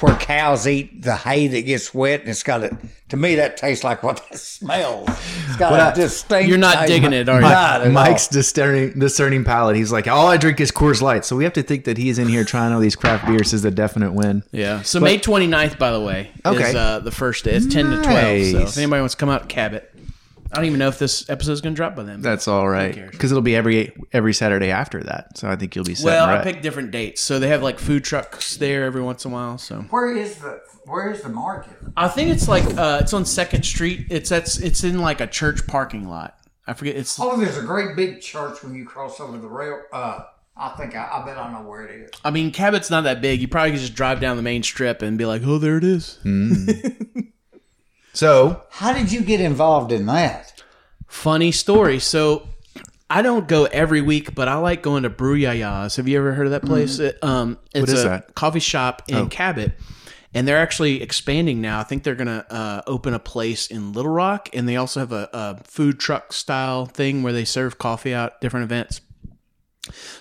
where 0.00 0.16
cows 0.16 0.66
eat 0.66 1.02
the 1.02 1.14
hay 1.16 1.46
that 1.48 1.62
gets 1.62 1.94
wet, 1.94 2.20
and 2.20 2.28
it's 2.28 2.42
got 2.42 2.64
a. 2.64 2.76
To 3.10 3.16
me, 3.18 3.34
that 3.36 3.56
tastes 3.56 3.84
like 3.84 4.02
what 4.02 4.16
that 4.30 4.38
smells. 4.38 5.08
It's 5.08 5.56
got 5.56 5.70
What 5.70 5.80
I- 5.80 5.90
a 5.92 5.94
distinct. 5.94 6.48
You're 6.48 6.58
not 6.58 6.86
digging 6.88 7.12
it, 7.12 7.28
are 7.28 7.36
you? 7.36 7.42
Not 7.42 7.82
at 7.82 7.92
Mike's 7.92 8.26
all. 8.28 8.32
discerning, 8.32 8.98
discerning 8.98 9.44
palate. 9.44 9.76
He's 9.76 9.92
like, 9.92 10.08
all 10.08 10.26
I 10.26 10.36
drink 10.36 10.58
is 10.58 10.72
Coors 10.72 11.00
Light. 11.02 11.24
So 11.24 11.36
we 11.36 11.44
have 11.44 11.52
to 11.52 11.62
think 11.62 11.84
that 11.84 11.96
he's 11.98 12.18
in 12.18 12.28
here 12.28 12.44
trying 12.44 12.72
all 12.72 12.80
these 12.80 12.96
craft 12.96 13.26
beers 13.26 13.52
is 13.52 13.64
a 13.64 13.70
definite 13.70 14.14
win. 14.14 14.42
Yeah. 14.52 14.82
So 14.82 14.98
May 15.00 15.18
29th, 15.18 15.78
by 15.78 15.92
the 15.92 16.00
way, 16.00 16.30
is 16.44 16.56
Okay. 16.56 16.74
uh, 16.76 16.98
the 17.00 17.10
first 17.12 17.44
day. 17.44 17.52
It's 17.52 17.66
10 17.72 17.90
to 17.90 18.02
12. 18.02 18.06
So 18.52 18.58
if 18.62 18.78
anybody 18.78 19.00
wants 19.00 19.14
to 19.14 19.18
come 19.20 19.28
out, 19.28 19.48
Cabot. 19.48 19.93
I 20.54 20.58
don't 20.58 20.66
even 20.66 20.78
know 20.78 20.86
if 20.86 21.00
this 21.00 21.28
episode 21.28 21.50
is 21.50 21.60
going 21.60 21.74
to 21.74 21.76
drop 21.76 21.96
by 21.96 22.04
then. 22.04 22.20
That's 22.20 22.46
all 22.46 22.68
right 22.68 22.94
because 23.10 23.32
it'll 23.32 23.42
be 23.42 23.56
every 23.56 23.92
every 24.12 24.32
Saturday 24.32 24.70
after 24.70 25.02
that. 25.02 25.36
So 25.36 25.50
I 25.50 25.56
think 25.56 25.74
you'll 25.74 25.84
be 25.84 25.96
set. 25.96 26.06
well, 26.06 26.26
I 26.26 26.36
right. 26.36 26.44
picked 26.44 26.62
different 26.62 26.92
dates. 26.92 27.20
So 27.22 27.40
they 27.40 27.48
have 27.48 27.60
like 27.60 27.80
food 27.80 28.04
trucks 28.04 28.56
there 28.56 28.84
every 28.84 29.02
once 29.02 29.24
in 29.24 29.32
a 29.32 29.34
while. 29.34 29.58
So 29.58 29.80
Where 29.90 30.16
is 30.16 30.36
the 30.36 30.60
Where 30.84 31.10
is 31.10 31.22
the 31.22 31.28
market? 31.28 31.72
I 31.96 32.06
think 32.06 32.30
it's 32.30 32.46
like 32.46 32.62
uh, 32.78 32.98
it's 33.00 33.12
on 33.12 33.24
Second 33.24 33.64
Street. 33.64 34.06
It's 34.10 34.30
that's 34.30 34.58
it's 34.58 34.84
in 34.84 35.00
like 35.00 35.20
a 35.20 35.26
church 35.26 35.66
parking 35.66 36.08
lot. 36.08 36.38
I 36.68 36.74
forget. 36.74 36.94
It's 36.94 37.18
Oh, 37.18 37.36
there's 37.36 37.58
a 37.58 37.62
great 37.62 37.96
big 37.96 38.20
church 38.20 38.62
when 38.62 38.76
you 38.76 38.84
cross 38.84 39.18
over 39.18 39.36
the 39.36 39.48
rail. 39.48 39.82
Uh, 39.92 40.20
I 40.56 40.68
think 40.76 40.94
I, 40.94 41.08
I 41.12 41.26
bet 41.26 41.36
I 41.36 41.52
know 41.52 41.68
where 41.68 41.84
it 41.84 41.90
is. 42.02 42.10
I 42.24 42.30
mean, 42.30 42.52
Cabot's 42.52 42.90
not 42.90 43.02
that 43.04 43.20
big. 43.20 43.40
You 43.40 43.48
probably 43.48 43.72
could 43.72 43.80
just 43.80 43.94
drive 43.94 44.20
down 44.20 44.36
the 44.36 44.42
main 44.42 44.62
strip 44.62 45.02
and 45.02 45.18
be 45.18 45.26
like, 45.26 45.42
"Oh, 45.44 45.58
there 45.58 45.76
it 45.78 45.84
is." 45.84 46.18
so 48.14 48.62
How 48.70 48.92
did 48.92 49.12
you 49.12 49.20
get 49.22 49.40
involved 49.40 49.92
in 49.92 50.06
that? 50.06 50.62
Funny 51.06 51.52
story. 51.52 51.98
So 51.98 52.48
I 53.10 53.22
don't 53.22 53.46
go 53.46 53.66
every 53.66 54.00
week, 54.00 54.34
but 54.34 54.48
I 54.48 54.54
like 54.56 54.82
going 54.82 55.02
to 55.02 55.10
Brew 55.10 55.36
Yaya's. 55.36 55.96
Have 55.96 56.08
you 56.08 56.18
ever 56.18 56.32
heard 56.32 56.46
of 56.46 56.52
that 56.52 56.64
place? 56.64 56.98
It, 56.98 57.22
um, 57.22 57.58
it's 57.74 57.92
is 57.92 58.04
a 58.04 58.08
that? 58.08 58.34
coffee 58.34 58.60
shop 58.60 59.02
in 59.08 59.28
Cabot. 59.28 59.72
And 60.36 60.48
they're 60.48 60.58
actually 60.58 61.00
expanding 61.00 61.60
now. 61.60 61.78
I 61.78 61.84
think 61.84 62.02
they're 62.02 62.16
going 62.16 62.26
to 62.26 62.52
uh, 62.52 62.82
open 62.88 63.14
a 63.14 63.20
place 63.20 63.68
in 63.68 63.92
Little 63.92 64.10
Rock, 64.10 64.48
and 64.52 64.68
they 64.68 64.74
also 64.74 64.98
have 64.98 65.12
a, 65.12 65.28
a 65.32 65.62
food 65.62 66.00
truck 66.00 66.32
style 66.32 66.86
thing 66.86 67.22
where 67.22 67.32
they 67.32 67.44
serve 67.44 67.78
coffee 67.78 68.12
out 68.12 68.40
different 68.40 68.64
events. 68.64 69.00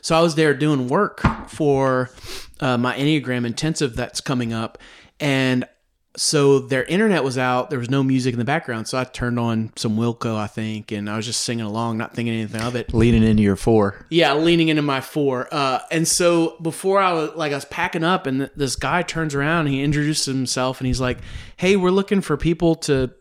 So 0.02 0.16
I 0.16 0.22
was 0.22 0.36
there 0.36 0.54
doing 0.54 0.88
work 0.88 1.22
for 1.48 2.12
uh, 2.60 2.78
my 2.78 2.96
Enneagram 2.96 3.44
intensive 3.44 3.96
that's 3.96 4.22
coming 4.22 4.54
up, 4.54 4.78
and 5.20 5.66
so 6.16 6.60
their 6.60 6.84
internet 6.84 7.24
was 7.24 7.38
out. 7.38 7.70
There 7.72 7.80
was 7.80 7.90
no 7.90 8.04
music 8.04 8.34
in 8.34 8.40
the 8.40 8.46
background, 8.46 8.88
so 8.88 9.00
I 9.00 9.04
turned 9.04 9.40
on 9.40 9.72
some 9.76 9.98
Wilco, 9.98 10.36
I 10.36 10.46
think, 10.46 10.92
and 10.92 11.10
I 11.10 11.16
was 11.16 11.26
just 11.26 11.42
singing 11.42 11.66
along, 11.66 11.98
not 11.98 12.14
thinking 12.14 12.34
anything 12.34 12.62
of 12.62 12.76
it. 12.76 12.94
leaning 12.94 13.24
into 13.24 13.42
your 13.42 13.56
four. 13.56 14.06
Yeah, 14.10 14.34
leaning 14.36 14.68
into 14.68 14.84
my 14.84 15.02
four. 15.02 15.48
Uh, 15.52 15.80
and 15.90 16.08
so 16.08 16.56
before 16.62 17.00
I 17.00 17.14
was 17.14 17.32
like, 17.36 17.52
I 17.52 17.56
was 17.56 17.66
packing 17.66 18.04
up, 18.04 18.28
and 18.28 18.42
th- 18.42 18.52
this 18.56 18.76
guy 18.76 19.02
turns 19.02 19.34
around. 19.34 19.66
And 19.66 19.76
he 19.76 19.82
introduces 19.82 20.26
himself, 20.26 20.80
and 20.80 20.88
he's 20.88 21.02
like, 21.02 21.18
"Hey, 21.58 21.76
we're 21.76 21.90
looking 21.90 22.22
for 22.22 22.38
people 22.38 22.76
to 22.76 23.12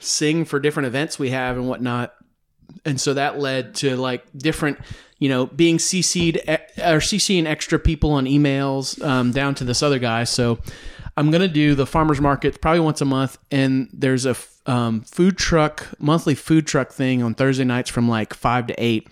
sing 0.00 0.44
for 0.46 0.58
different 0.58 0.86
events 0.86 1.18
we 1.18 1.30
have 1.30 1.56
and 1.56 1.68
whatnot." 1.68 2.14
And 2.86 2.98
so 3.00 3.14
that 3.14 3.38
led 3.38 3.74
to 3.76 3.94
like 3.96 4.24
different, 4.36 4.78
you 5.18 5.28
know, 5.28 5.46
being 5.46 5.76
CC'd 5.76 6.38
or 6.78 7.00
CCing 7.00 7.46
extra 7.46 7.78
people 7.78 8.12
on 8.12 8.24
emails 8.24 9.02
um, 9.04 9.32
down 9.32 9.54
to 9.56 9.64
this 9.64 9.82
other 9.82 9.98
guy. 9.98 10.24
So 10.24 10.58
I'm 11.16 11.30
gonna 11.30 11.48
do 11.48 11.74
the 11.74 11.86
farmers 11.86 12.20
market 12.20 12.60
probably 12.60 12.80
once 12.80 13.00
a 13.00 13.04
month, 13.06 13.38
and 13.50 13.88
there's 13.92 14.26
a 14.26 14.30
f- 14.30 14.52
um, 14.66 15.00
food 15.02 15.38
truck 15.38 15.86
monthly 15.98 16.34
food 16.34 16.66
truck 16.66 16.92
thing 16.92 17.22
on 17.22 17.34
Thursday 17.34 17.64
nights 17.64 17.88
from 17.88 18.08
like 18.08 18.34
five 18.34 18.66
to 18.66 18.74
eight. 18.82 19.08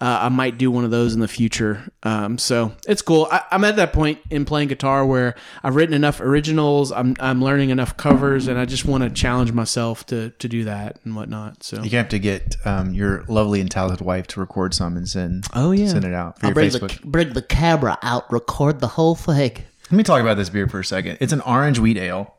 Uh, 0.00 0.18
I 0.22 0.28
might 0.30 0.58
do 0.58 0.70
one 0.70 0.84
of 0.84 0.90
those 0.90 1.14
in 1.14 1.20
the 1.20 1.28
future. 1.28 1.88
Um, 2.02 2.38
so 2.38 2.72
it's 2.88 3.02
cool. 3.02 3.28
I, 3.30 3.42
I'm 3.52 3.62
at 3.64 3.76
that 3.76 3.92
point 3.92 4.18
in 4.30 4.44
playing 4.44 4.68
guitar 4.68 5.06
where 5.06 5.36
I've 5.62 5.76
written 5.76 5.94
enough 5.94 6.20
originals. 6.20 6.90
I'm 6.90 7.14
I'm 7.20 7.40
learning 7.42 7.70
enough 7.70 7.96
covers, 7.96 8.48
and 8.48 8.58
I 8.58 8.64
just 8.64 8.84
want 8.86 9.04
to 9.04 9.10
challenge 9.10 9.52
myself 9.52 10.04
to 10.06 10.30
to 10.30 10.48
do 10.48 10.64
that 10.64 10.98
and 11.04 11.14
whatnot. 11.14 11.62
So 11.62 11.82
You 11.82 11.96
have 11.98 12.08
to 12.08 12.18
get 12.18 12.56
um, 12.64 12.92
your 12.94 13.24
lovely 13.28 13.60
and 13.60 13.70
talented 13.70 14.04
wife 14.04 14.26
to 14.28 14.40
record 14.40 14.74
some 14.74 14.96
and 14.96 15.08
send. 15.08 15.46
Oh, 15.54 15.70
yeah. 15.70 15.86
send 15.88 16.04
it 16.04 16.14
out 16.14 16.40
for 16.40 16.46
I'll 16.46 16.50
your 16.50 16.54
bring 16.54 16.70
Facebook. 16.70 17.00
the 17.00 17.06
bring 17.06 17.32
the 17.34 17.42
camera 17.42 17.96
out, 18.02 18.32
record 18.32 18.80
the 18.80 18.88
whole 18.88 19.14
thing. 19.14 19.52
Let 19.90 19.96
me 19.96 20.02
talk 20.02 20.20
about 20.20 20.36
this 20.36 20.48
beer 20.48 20.68
for 20.68 20.80
a 20.80 20.84
second. 20.84 21.18
It's 21.20 21.32
an 21.32 21.40
orange 21.42 21.78
wheat 21.78 21.96
ale. 21.98 22.34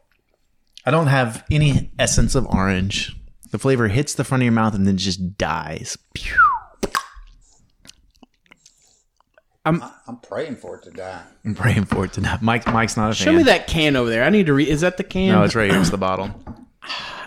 I 0.85 0.91
don't 0.91 1.07
have 1.07 1.43
any 1.51 1.91
essence 1.97 2.35
of 2.35 2.45
orange. 2.47 3.15
The 3.51 3.59
flavor 3.59 3.87
hits 3.87 4.13
the 4.13 4.23
front 4.23 4.41
of 4.43 4.45
your 4.45 4.53
mouth 4.53 4.75
and 4.75 4.87
then 4.87 4.97
just 4.97 5.37
dies. 5.37 5.97
Pew. 6.13 6.35
I'm 9.65 9.81
praying 10.21 10.57
for 10.57 10.75
it 10.75 10.83
to 10.83 10.91
die. 10.91 11.23
I'm 11.43 11.55
praying 11.55 11.85
for 11.85 12.05
it 12.05 12.13
to 12.13 12.21
die. 12.21 12.37
Mike, 12.41 12.67
Mike's 12.67 12.95
not 12.95 13.11
a 13.11 13.15
fan. 13.15 13.25
show 13.25 13.33
me 13.33 13.43
that 13.43 13.65
can 13.65 13.95
over 13.95 14.09
there. 14.09 14.23
I 14.23 14.29
need 14.29 14.45
to 14.45 14.53
read. 14.53 14.67
Is 14.67 14.81
that 14.81 14.97
the 14.97 15.03
can? 15.03 15.29
No, 15.29 15.43
it's 15.43 15.55
right 15.55 15.71
here. 15.71 15.79
It's 15.79 15.89
the 15.89 15.97
bottle. 15.97 16.29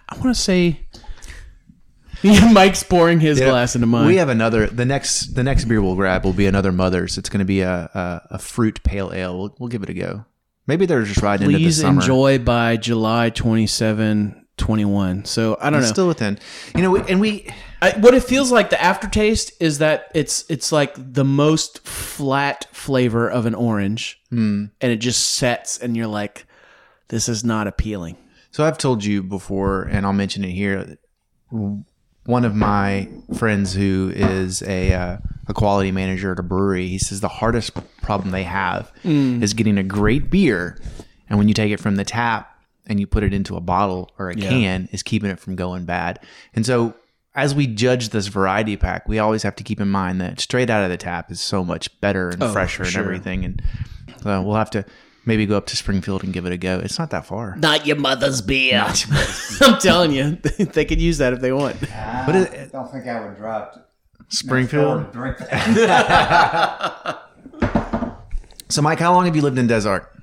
I 0.09 0.17
want 0.19 0.35
to 0.35 0.41
say. 0.41 0.87
Yeah, 2.23 2.51
Mike's 2.53 2.83
pouring 2.83 3.21
his 3.21 3.39
glass 3.39 3.75
into 3.77 3.87
mine. 3.87 4.07
We 4.07 4.17
have 4.17 4.29
another. 4.29 4.67
The 4.67 4.85
next, 4.85 5.35
the 5.37 5.45
next 5.45 5.67
beer 5.67 5.81
we'll 5.81 5.95
grab 5.95 6.25
will 6.25 6.33
be 6.33 6.47
another 6.47 6.73
Mother's. 6.73 7.17
It's 7.17 7.29
going 7.29 7.39
to 7.41 7.45
be 7.45 7.61
a, 7.61 7.91
a 7.95 8.23
a 8.33 8.39
fruit 8.39 8.83
pale 8.83 9.13
ale. 9.13 9.39
We'll, 9.39 9.57
we'll 9.61 9.69
give 9.69 9.83
it 9.85 9.89
a 9.89 9.95
go. 9.95 10.25
Maybe 10.67 10.85
they're 10.85 11.05
just 11.05 11.23
riding 11.23 11.47
into 11.47 11.59
the 11.59 11.65
Please 11.65 11.81
summer. 11.81 12.01
enjoy 12.01 12.39
by 12.41 12.77
July 12.77 13.31
27, 13.31 14.47
21. 14.57 15.25
So 15.27 15.57
I 15.61 15.71
don't 15.71 15.81
know. 15.81 15.87
Still 15.87 16.09
within, 16.09 16.39
you 16.75 16.83
know, 16.83 16.97
and 16.97 17.21
we 17.21 17.49
I, 17.81 17.93
what 17.93 18.13
it 18.15 18.25
feels 18.25 18.51
like 18.51 18.71
the 18.71 18.83
aftertaste 18.83 19.53
is 19.61 19.79
that 19.79 20.11
it's 20.15 20.45
it's 20.51 20.73
like 20.73 20.95
the 20.97 21.25
most 21.25 21.87
flat 21.87 22.67
flavor 22.73 23.31
of 23.31 23.47
an 23.47 23.55
orange, 23.55 24.21
Hmm. 24.31 24.65
and 24.81 24.91
it 24.93 24.97
just 24.97 25.35
sets, 25.37 25.79
and 25.79 25.97
you're 25.97 26.09
like, 26.09 26.47
this 27.09 27.29
is 27.29 27.45
not 27.45 27.67
appealing. 27.69 28.17
So 28.51 28.65
I've 28.65 28.77
told 28.79 29.05
you 29.05 29.23
before, 29.23 29.85
and 29.85 30.05
I'll 30.05 30.13
mention 30.13 30.43
it 30.45 30.51
here. 30.51 30.99
One 32.29 32.45
of 32.45 32.55
my 32.55 33.09
friends 33.39 33.73
who 33.73 34.13
is 34.15 34.63
a 34.63 34.93
uh, 34.93 35.17
a 35.47 35.55
quality 35.55 35.91
manager 35.91 36.33
at 36.33 36.39
a 36.39 36.43
brewery. 36.43 36.87
He 36.87 36.99
says 36.99 37.21
the 37.23 37.29
hardest 37.29 37.73
problem 38.03 38.33
they 38.33 38.43
have 38.43 38.93
is 39.43 39.55
getting 39.55 39.79
a 39.79 39.83
great 39.83 40.29
beer, 40.31 40.79
and 41.31 41.39
when 41.39 41.49
you 41.49 41.55
take 41.55 41.73
it 41.73 41.81
from 41.81 41.97
the 41.97 42.05
tap 42.05 42.55
and 42.87 43.01
you 43.01 43.07
put 43.07 43.23
it 43.23 43.33
into 43.33 43.57
a 43.57 43.61
bottle 43.61 44.11
or 44.19 44.29
a 44.29 44.35
can, 44.51 44.89
is 44.93 45.03
keeping 45.03 45.31
it 45.31 45.41
from 45.41 45.57
going 45.57 45.85
bad. 45.87 46.21
And 46.55 46.65
so. 46.65 46.95
As 47.35 47.55
we 47.55 47.69
judge 47.69 48.09
this 48.09 48.27
variety 48.27 48.77
pack, 48.77 49.07
we 49.07 49.21
always 49.21 49.45
have 49.45 49.55
to 49.57 49.63
keep 49.63 49.81
in 49.81 49.89
mind 49.89 50.21
that 50.21 50.41
straight 50.41 50.71
out 50.71 50.83
of 50.83 50.91
the 50.91 50.97
tap 50.97 51.31
is 51.31 51.41
so 51.41 51.63
much 51.63 52.01
better 52.01 52.31
and 52.31 52.43
fresher 52.53 52.83
and 52.83 52.91
everything. 52.97 53.45
And 53.45 53.63
uh, 54.27 54.43
we'll 54.45 54.57
have 54.57 54.71
to 54.71 54.85
maybe 55.29 55.47
go 55.47 55.57
up 55.57 55.67
to 55.67 55.77
Springfield 55.77 56.25
and 56.25 56.33
give 56.33 56.47
it 56.47 56.53
a 56.53 56.57
go. 56.57 56.81
It's 56.81 56.99
not 56.99 57.11
that 57.11 57.27
far. 57.27 57.55
Not 57.57 57.87
your 57.87 57.97
mother's 57.97 58.41
beer. 58.41 58.83
I'm 59.61 59.79
telling 59.79 60.11
you, 60.11 60.31
they 60.73 60.85
could 60.85 61.01
use 61.01 61.19
that 61.19 61.33
if 61.35 61.41
they 61.41 61.53
want. 61.53 61.77
Ah, 61.93 62.25
but 62.27 62.35
it, 62.35 62.53
I 62.53 62.67
don't 62.67 62.91
think 62.91 63.07
I 63.07 63.25
would 63.25 63.37
drive 63.37 63.73
to 63.75 63.85
Springfield. 64.29 65.13
drink 65.13 65.39
that. 65.39 67.25
So, 68.71 68.83
Mike, 68.83 68.99
how 68.99 69.15
long 69.15 69.25
have 69.25 69.35
you 69.35 69.41
lived 69.41 69.59
in 69.59 69.67
Des 69.67 69.89
Arc? 69.89 70.15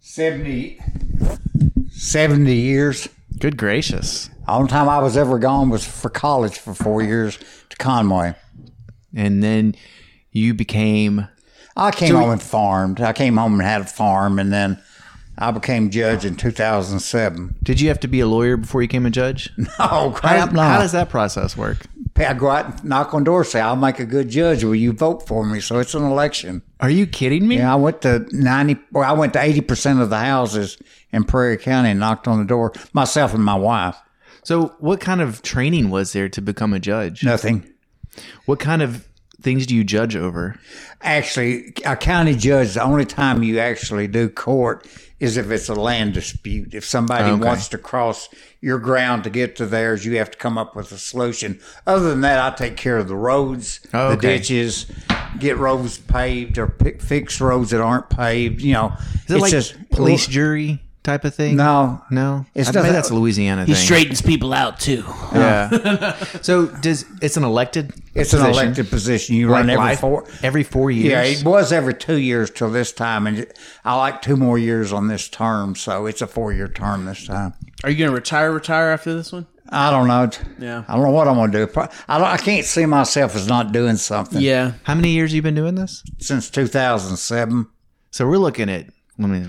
70, 0.00 0.78
70 1.90 2.54
years. 2.54 3.08
Good 3.38 3.56
gracious. 3.56 4.28
The 4.44 4.52
only 4.52 4.68
time 4.68 4.90
I 4.90 4.98
was 4.98 5.16
ever 5.16 5.38
gone 5.38 5.70
was 5.70 5.86
for 5.86 6.10
college 6.10 6.58
for 6.58 6.74
four 6.74 7.00
years 7.00 7.38
to 7.70 7.76
Conway. 7.78 8.34
And 9.16 9.42
then 9.42 9.74
you 10.32 10.52
became 10.52 11.28
I 11.78 11.92
came 11.92 12.14
home 12.14 12.30
and 12.30 12.42
farmed. 12.42 13.00
I 13.00 13.12
came 13.12 13.36
home 13.36 13.54
and 13.54 13.62
had 13.62 13.82
a 13.82 13.84
farm, 13.84 14.38
and 14.38 14.52
then 14.52 14.82
I 15.38 15.52
became 15.52 15.90
judge 15.90 16.24
in 16.24 16.34
2007. 16.34 17.56
Did 17.62 17.80
you 17.80 17.88
have 17.88 18.00
to 18.00 18.08
be 18.08 18.20
a 18.20 18.26
lawyer 18.26 18.56
before 18.56 18.82
you 18.82 18.88
became 18.88 19.06
a 19.06 19.10
judge? 19.10 19.50
How, 19.76 20.10
crap, 20.14 20.52
no. 20.52 20.60
how 20.60 20.80
does 20.80 20.92
that 20.92 21.08
process 21.08 21.56
work? 21.56 21.78
I 22.16 22.34
go 22.34 22.50
out 22.50 22.66
and 22.66 22.84
knock 22.84 23.14
on 23.14 23.22
doors, 23.22 23.52
say, 23.52 23.60
I'll 23.60 23.76
make 23.76 24.00
a 24.00 24.04
good 24.04 24.28
judge. 24.28 24.64
Will 24.64 24.74
you 24.74 24.92
vote 24.92 25.28
for 25.28 25.46
me? 25.46 25.60
So 25.60 25.78
it's 25.78 25.94
an 25.94 26.02
election. 26.02 26.62
Are 26.80 26.90
you 26.90 27.06
kidding 27.06 27.46
me? 27.46 27.58
Yeah, 27.58 27.72
I 27.72 27.76
went 27.76 28.02
to 28.02 28.26
90, 28.32 28.76
well, 28.90 29.08
I 29.08 29.12
went 29.12 29.34
to 29.34 29.38
80% 29.38 30.02
of 30.02 30.10
the 30.10 30.18
houses 30.18 30.78
in 31.12 31.22
Prairie 31.22 31.56
County 31.56 31.90
and 31.90 32.00
knocked 32.00 32.26
on 32.26 32.40
the 32.40 32.44
door, 32.44 32.72
myself 32.92 33.34
and 33.34 33.44
my 33.44 33.54
wife. 33.54 33.96
So, 34.42 34.74
what 34.78 35.00
kind 35.00 35.20
of 35.20 35.42
training 35.42 35.90
was 35.90 36.12
there 36.12 36.28
to 36.30 36.40
become 36.40 36.72
a 36.72 36.80
judge? 36.80 37.22
Nothing. 37.22 37.70
What 38.46 38.58
kind 38.58 38.82
of 38.82 39.06
things 39.40 39.66
do 39.66 39.74
you 39.74 39.84
judge 39.84 40.16
over? 40.16 40.56
Actually, 41.00 41.72
a 41.84 41.96
county 41.96 42.34
judge, 42.34 42.74
the 42.74 42.82
only 42.82 43.04
time 43.04 43.42
you 43.42 43.58
actually 43.58 44.06
do 44.08 44.28
court 44.28 44.86
is 45.20 45.36
if 45.36 45.50
it's 45.50 45.68
a 45.68 45.74
land 45.74 46.14
dispute. 46.14 46.74
If 46.74 46.84
somebody 46.84 47.30
Okay. 47.30 47.44
wants 47.44 47.68
to 47.68 47.78
cross 47.78 48.28
your 48.60 48.78
ground 48.78 49.24
to 49.24 49.30
get 49.30 49.56
to 49.56 49.66
theirs, 49.66 50.04
you 50.04 50.16
have 50.18 50.30
to 50.30 50.38
come 50.38 50.56
up 50.58 50.76
with 50.76 50.92
a 50.92 50.98
solution. 50.98 51.58
Other 51.86 52.08
than 52.10 52.20
that, 52.22 52.52
I 52.52 52.54
take 52.56 52.76
care 52.76 52.96
of 52.98 53.08
the 53.08 53.16
roads, 53.16 53.80
Oh, 53.92 54.10
the 54.10 54.16
ditches, 54.16 54.86
get 55.38 55.56
roads 55.58 55.98
paved 55.98 56.58
or 56.58 56.68
pick, 56.68 57.00
fix 57.02 57.40
roads 57.40 57.70
that 57.70 57.80
aren't 57.80 58.10
paved. 58.10 58.60
You 58.62 58.74
know, 58.74 58.92
Is 59.28 59.34
it 59.34 59.40
like 59.40 59.90
police 59.90 60.26
jury 60.26 60.80
type 61.04 61.24
of 61.24 61.34
thing? 61.34 61.56
No, 61.56 62.02
No? 62.10 62.44
It's 62.54 62.68
I 62.68 62.72
think 62.72 62.74
nothing- 62.82 62.92
that's 62.92 63.10
a 63.10 63.14
Louisiana 63.14 63.64
He 63.64 63.72
thing. 63.74 63.82
straightens 63.82 64.20
people 64.20 64.52
out 64.52 64.78
too. 64.78 65.04
Yeah. 65.32 66.14
so, 66.42 66.66
does 66.66 67.04
it's 67.22 67.36
an 67.36 67.44
elected 67.44 67.92
It's 68.14 68.32
an 68.34 68.40
position? 68.40 68.46
elected 68.64 68.90
position. 68.90 69.34
You 69.36 69.48
Like 69.48 69.60
run 69.60 69.70
every 69.70 69.84
life- 69.84 70.00
four. 70.00 70.24
every 70.42 70.64
four 70.64 70.90
years? 70.90 71.10
Yeah, 71.10 71.22
it 71.22 71.44
was 71.44 71.72
every 71.72 71.94
two 71.94 72.18
years 72.18 72.50
till 72.50 72.70
this 72.70 72.92
time, 72.92 73.26
and 73.26 73.46
I 73.84 73.96
like 73.96 74.20
two 74.22 74.36
more 74.36 74.58
years 74.58 74.92
on 74.92 75.08
this 75.08 75.28
term, 75.28 75.74
so 75.76 76.06
it's 76.06 76.20
a 76.20 76.26
four-year 76.26 76.68
term 76.68 77.04
this 77.06 77.26
time. 77.26 77.54
Are 77.84 77.90
you 77.90 77.96
going 77.96 78.10
to 78.10 78.14
retire? 78.14 78.52
Retire 78.52 78.90
after 78.90 79.14
this 79.14 79.32
one? 79.32 79.46
I 79.70 79.90
don't 79.90 80.08
know. 80.08 80.28
Yeah. 80.58 80.84
I 80.88 80.94
don't 80.94 81.04
know 81.04 81.10
what 81.10 81.28
I'm 81.28 81.34
going 81.36 81.52
to 81.52 81.58
do. 81.58 81.66
Pro- 81.66 81.88
I, 82.08 82.18
don't, 82.18 82.26
I 82.26 82.38
can't 82.38 82.64
see 82.64 82.86
myself 82.86 83.36
as 83.36 83.46
not 83.46 83.70
doing 83.70 83.96
something 83.96 84.40
Yeah. 84.40 84.72
How 84.84 84.94
many 84.94 85.10
years 85.10 85.32
you 85.34 85.42
been 85.42 85.54
doing 85.54 85.74
this? 85.74 86.02
since 86.18 86.48
2007. 86.50 87.66
So 88.10 88.26
we're 88.26 88.38
looking 88.38 88.70
at 88.70 88.86
let 89.18 89.28
me 89.30 89.44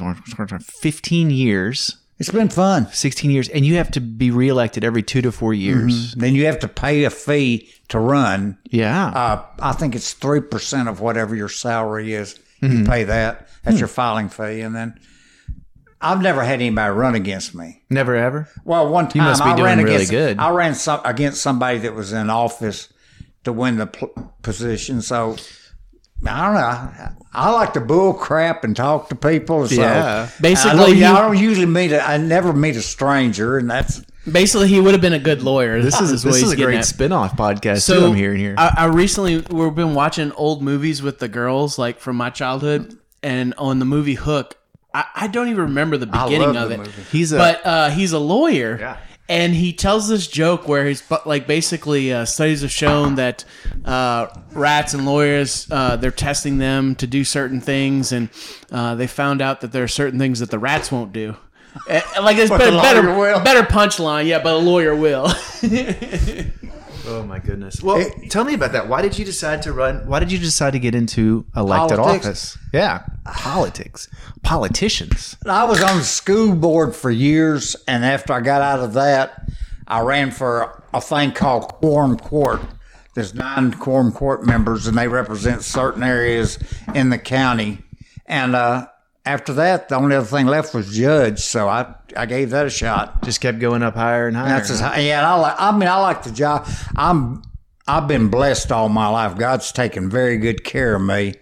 15 0.62 1.30
years, 1.30 1.98
It's 2.18 2.32
been 2.32 2.50
fun. 2.50 2.88
16 2.92 3.32
years, 3.32 3.48
and 3.50 3.66
you 3.66 3.76
have 3.76 3.92
to 3.92 4.02
be 4.02 4.32
reelected 4.32 4.84
every 4.84 5.04
two 5.04 5.22
to 5.22 5.32
four 5.32 5.54
years. 5.54 6.14
Then 6.16 6.36
you 6.36 6.46
have 6.48 6.60
to 6.60 6.68
pay 6.68 7.04
a 7.06 7.10
fee 7.10 7.70
to 7.90 8.00
run. 8.00 8.58
Yeah. 8.66 9.08
Uh, 9.10 9.46
I 9.60 9.72
think 9.74 9.96
it's 9.96 10.14
3% 10.14 10.90
of 10.90 11.00
whatever 11.00 11.36
your 11.36 11.50
salary 11.50 12.14
is. 12.14 12.40
Mm-hmm. 12.62 12.78
You 12.80 12.86
pay 12.86 13.04
that. 13.06 13.48
That's 13.64 13.76
Hmm. 13.78 13.80
your 13.80 13.88
filing 13.88 14.28
fee. 14.30 14.62
And 14.62 14.76
then 14.76 15.00
I've 16.02 16.22
never 16.22 16.44
had 16.44 16.56
anybody 16.56 16.92
run 16.94 17.16
against 17.16 17.54
me. 17.56 17.84
Never 17.90 18.16
ever. 18.16 18.48
Well, 18.66 18.90
one 18.90 19.08
time 19.10 19.22
I 19.42 19.62
ran 19.62 19.78
really 19.80 19.96
against 19.96 20.12
good. 20.12 20.40
I 20.40 20.50
ran 20.52 20.76
some, 20.76 21.02
against 21.06 21.42
somebody 21.42 21.80
that 21.80 21.94
was 21.94 22.12
in 22.14 22.30
office 22.30 22.90
to 23.44 23.54
win 23.54 23.78
the 23.78 23.88
pl- 23.88 24.34
position. 24.42 25.02
So 25.02 25.36
I 26.28 26.46
don't 26.46 26.54
know. 26.56 26.60
I, 26.60 27.12
I 27.34 27.52
like 27.52 27.74
to 27.74 27.82
bull 27.82 28.14
crap 28.14 28.64
and 28.64 28.76
talk 28.76 29.10
to 29.10 29.16
people. 29.16 29.68
So 29.68 29.76
Yeah. 29.76 30.30
Basically, 30.42 30.72
I 30.72 30.76
don't, 30.88 30.96
he- 30.96 31.04
I 31.06 31.22
don't 31.22 31.38
usually 31.38 31.66
meet. 31.66 31.92
A, 31.92 32.02
I 32.06 32.18
never 32.18 32.52
meet 32.54 32.76
a 32.76 32.82
stranger, 32.82 33.58
and 33.58 33.70
that's 33.70 34.02
Basically, 34.30 34.68
he 34.68 34.80
would 34.80 34.94
have 34.94 35.02
been 35.02 35.14
a 35.14 35.20
good 35.20 35.42
lawyer. 35.42 35.82
This 35.82 36.00
is 36.02 36.24
what 36.26 36.34
this 36.34 36.44
is 36.44 36.52
a 36.52 36.56
great 36.56 36.80
at. 36.80 36.86
spin-off 36.86 37.36
podcast 37.38 37.82
So 37.82 38.00
too. 38.02 38.06
I'm 38.08 38.16
hearing 38.16 38.38
here. 38.40 38.54
I, 38.58 38.74
I 38.80 38.86
recently 38.86 39.38
we've 39.40 39.74
been 39.74 39.96
watching 39.96 40.32
old 40.34 40.62
movies 40.62 41.02
with 41.02 41.20
the 41.20 41.28
girls, 41.30 41.80
like 41.80 42.00
from 42.00 42.18
my 42.18 42.30
childhood, 42.30 42.98
and 43.24 43.54
on 43.58 43.80
the 43.80 43.86
movie 43.86 44.16
Hook, 44.16 44.56
I, 44.94 45.06
I 45.16 45.28
don't 45.28 45.48
even 45.48 45.62
remember 45.64 45.98
the 45.98 46.06
beginning 46.06 46.54
love 46.54 46.56
of 46.64 46.70
the 46.70 46.76
it. 46.76 46.78
movie. 46.80 47.02
He's 47.12 47.32
a- 47.32 47.38
but 47.38 47.66
uh, 47.66 47.90
he's 47.92 48.12
a 48.12 48.20
lawyer. 48.20 48.78
Yeah. 48.80 48.98
And 49.30 49.54
he 49.54 49.74
tells 49.74 50.10
this 50.10 50.28
joke 50.28 50.68
where 50.68 50.88
he's 50.88 51.04
like 51.24 51.46
basically 51.46 52.12
uh, 52.12 52.26
studies 52.26 52.64
have 52.64 52.72
shown 52.72 53.16
that 53.16 53.46
uh, 53.86 54.28
rats 54.54 54.96
and 54.96 55.06
lawyers 55.06 55.68
uh, 55.70 55.96
they're 55.98 56.10
testing 56.10 56.58
them 56.58 56.96
to 56.96 57.06
do 57.06 57.24
certain 57.24 57.62
things, 57.62 58.12
and 58.12 58.30
uh, 58.72 58.96
they 58.96 59.06
found 59.06 59.42
out 59.42 59.62
that 59.62 59.72
there 59.72 59.84
are 59.84 59.88
certain 59.88 60.18
things 60.18 60.40
that 60.40 60.50
the 60.50 60.58
rats 60.58 60.92
won't 60.92 61.14
do. 61.14 61.36
Eh, 61.88 62.02
like 62.22 62.38
it's 62.38 62.50
better, 62.50 62.72
better, 62.72 63.44
better 63.44 63.62
punchline, 63.62 64.26
yeah, 64.26 64.42
but 64.42 64.56
a 64.56 64.58
lawyer 64.58 64.96
will. 64.96 65.32
oh 67.10 67.24
my 67.24 67.40
goodness. 67.40 67.82
Well, 67.82 68.10
tell 68.30 68.44
me 68.44 68.54
about 68.54 68.72
that. 68.74 68.88
Why 68.88 69.02
did 69.02 69.18
you 69.18 69.26
decide 69.26 69.62
to 69.64 69.74
run? 69.74 70.08
Why 70.08 70.20
did 70.20 70.32
you 70.32 70.38
decide 70.38 70.72
to 70.74 70.80
get 70.80 70.96
into 70.96 71.46
elected 71.56 71.98
Politics. 71.98 72.26
office? 72.26 72.58
Yeah, 72.74 73.04
politics, 73.26 74.08
politicians. 74.44 75.36
I 75.46 75.64
was 75.66 75.82
on 75.82 75.98
the 75.98 76.04
school 76.04 76.56
board 76.56 76.96
for 76.96 77.10
years, 77.10 77.76
and 77.88 78.06
after 78.06 78.34
I 78.34 78.42
got 78.42 78.62
out 78.62 78.80
of 78.80 78.94
that, 78.94 79.50
I 79.88 80.02
ran 80.02 80.32
for 80.32 80.84
a 80.94 81.02
thing 81.02 81.32
called 81.32 81.74
quorum 81.76 82.18
court. 82.18 82.62
There's 83.16 83.34
nine 83.34 83.74
quorum 83.74 84.12
court 84.12 84.46
members, 84.46 84.86
and 84.86 84.98
they 84.98 85.08
represent 85.08 85.64
certain 85.64 86.04
areas 86.04 86.60
in 86.94 87.10
the 87.10 87.18
county. 87.18 87.80
And 88.28 88.56
uh, 88.56 88.88
after 89.26 89.54
that, 89.54 89.90
the 89.90 89.96
only 89.96 90.16
other 90.16 90.26
thing 90.26 90.48
left 90.48 90.74
was 90.74 90.96
judge, 90.96 91.40
so 91.40 91.68
I 91.68 91.94
I 92.16 92.26
gave 92.26 92.50
that 92.52 92.66
a 92.66 92.70
shot. 92.70 93.24
Just 93.24 93.42
kept 93.42 93.60
going 93.60 93.84
up 93.84 93.96
higher 93.96 94.28
and 94.28 94.36
higher. 94.36 94.50
That's 94.50 94.70
as 94.70 94.80
high, 94.80 95.00
yeah. 95.00 95.20
And 95.20 95.28
I 95.28 95.36
like. 95.36 95.56
I 95.58 95.72
mean, 95.78 95.90
I 95.90 95.98
like 95.98 96.24
the 96.24 96.32
job. 96.32 96.68
I'm. 96.96 97.44
I've 97.88 98.08
been 98.08 98.30
blessed 98.30 98.72
all 98.72 98.88
my 98.88 99.08
life. 99.08 99.36
God's 99.36 99.72
taken 99.72 100.12
very 100.12 100.38
good 100.38 100.64
care 100.64 100.96
of 100.96 101.02
me, 101.02 101.34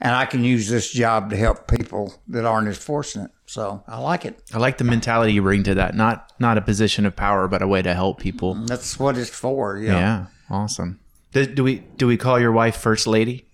and 0.00 0.14
I 0.14 0.24
can 0.24 0.44
use 0.44 0.68
this 0.68 0.90
job 0.90 1.28
to 1.30 1.36
help 1.36 1.68
people 1.68 2.14
that 2.28 2.46
aren't 2.46 2.68
as 2.68 2.78
fortunate. 2.78 3.30
So 3.44 3.82
I 3.86 3.98
like 3.98 4.24
it. 4.24 4.40
I 4.54 4.58
like 4.58 4.78
the 4.78 4.84
mentality 4.84 5.32
you 5.32 5.42
bring 5.42 5.62
to 5.64 5.74
that. 5.74 5.94
Not 5.94 6.32
not 6.38 6.56
a 6.56 6.62
position 6.62 7.04
of 7.04 7.16
power, 7.16 7.48
but 7.48 7.62
a 7.62 7.66
way 7.66 7.82
to 7.82 7.94
help 7.94 8.20
people. 8.20 8.54
Mm, 8.54 8.66
that's 8.66 8.98
what 8.98 9.18
it's 9.18 9.28
for. 9.28 9.76
Yeah. 9.76 9.92
Yeah, 9.92 10.26
awesome. 10.48 11.00
Do, 11.32 11.46
do 11.46 11.64
we 11.64 11.80
do 11.96 12.06
we 12.06 12.16
call 12.16 12.40
your 12.40 12.52
wife 12.52 12.76
first 12.76 13.06
lady? 13.06 13.46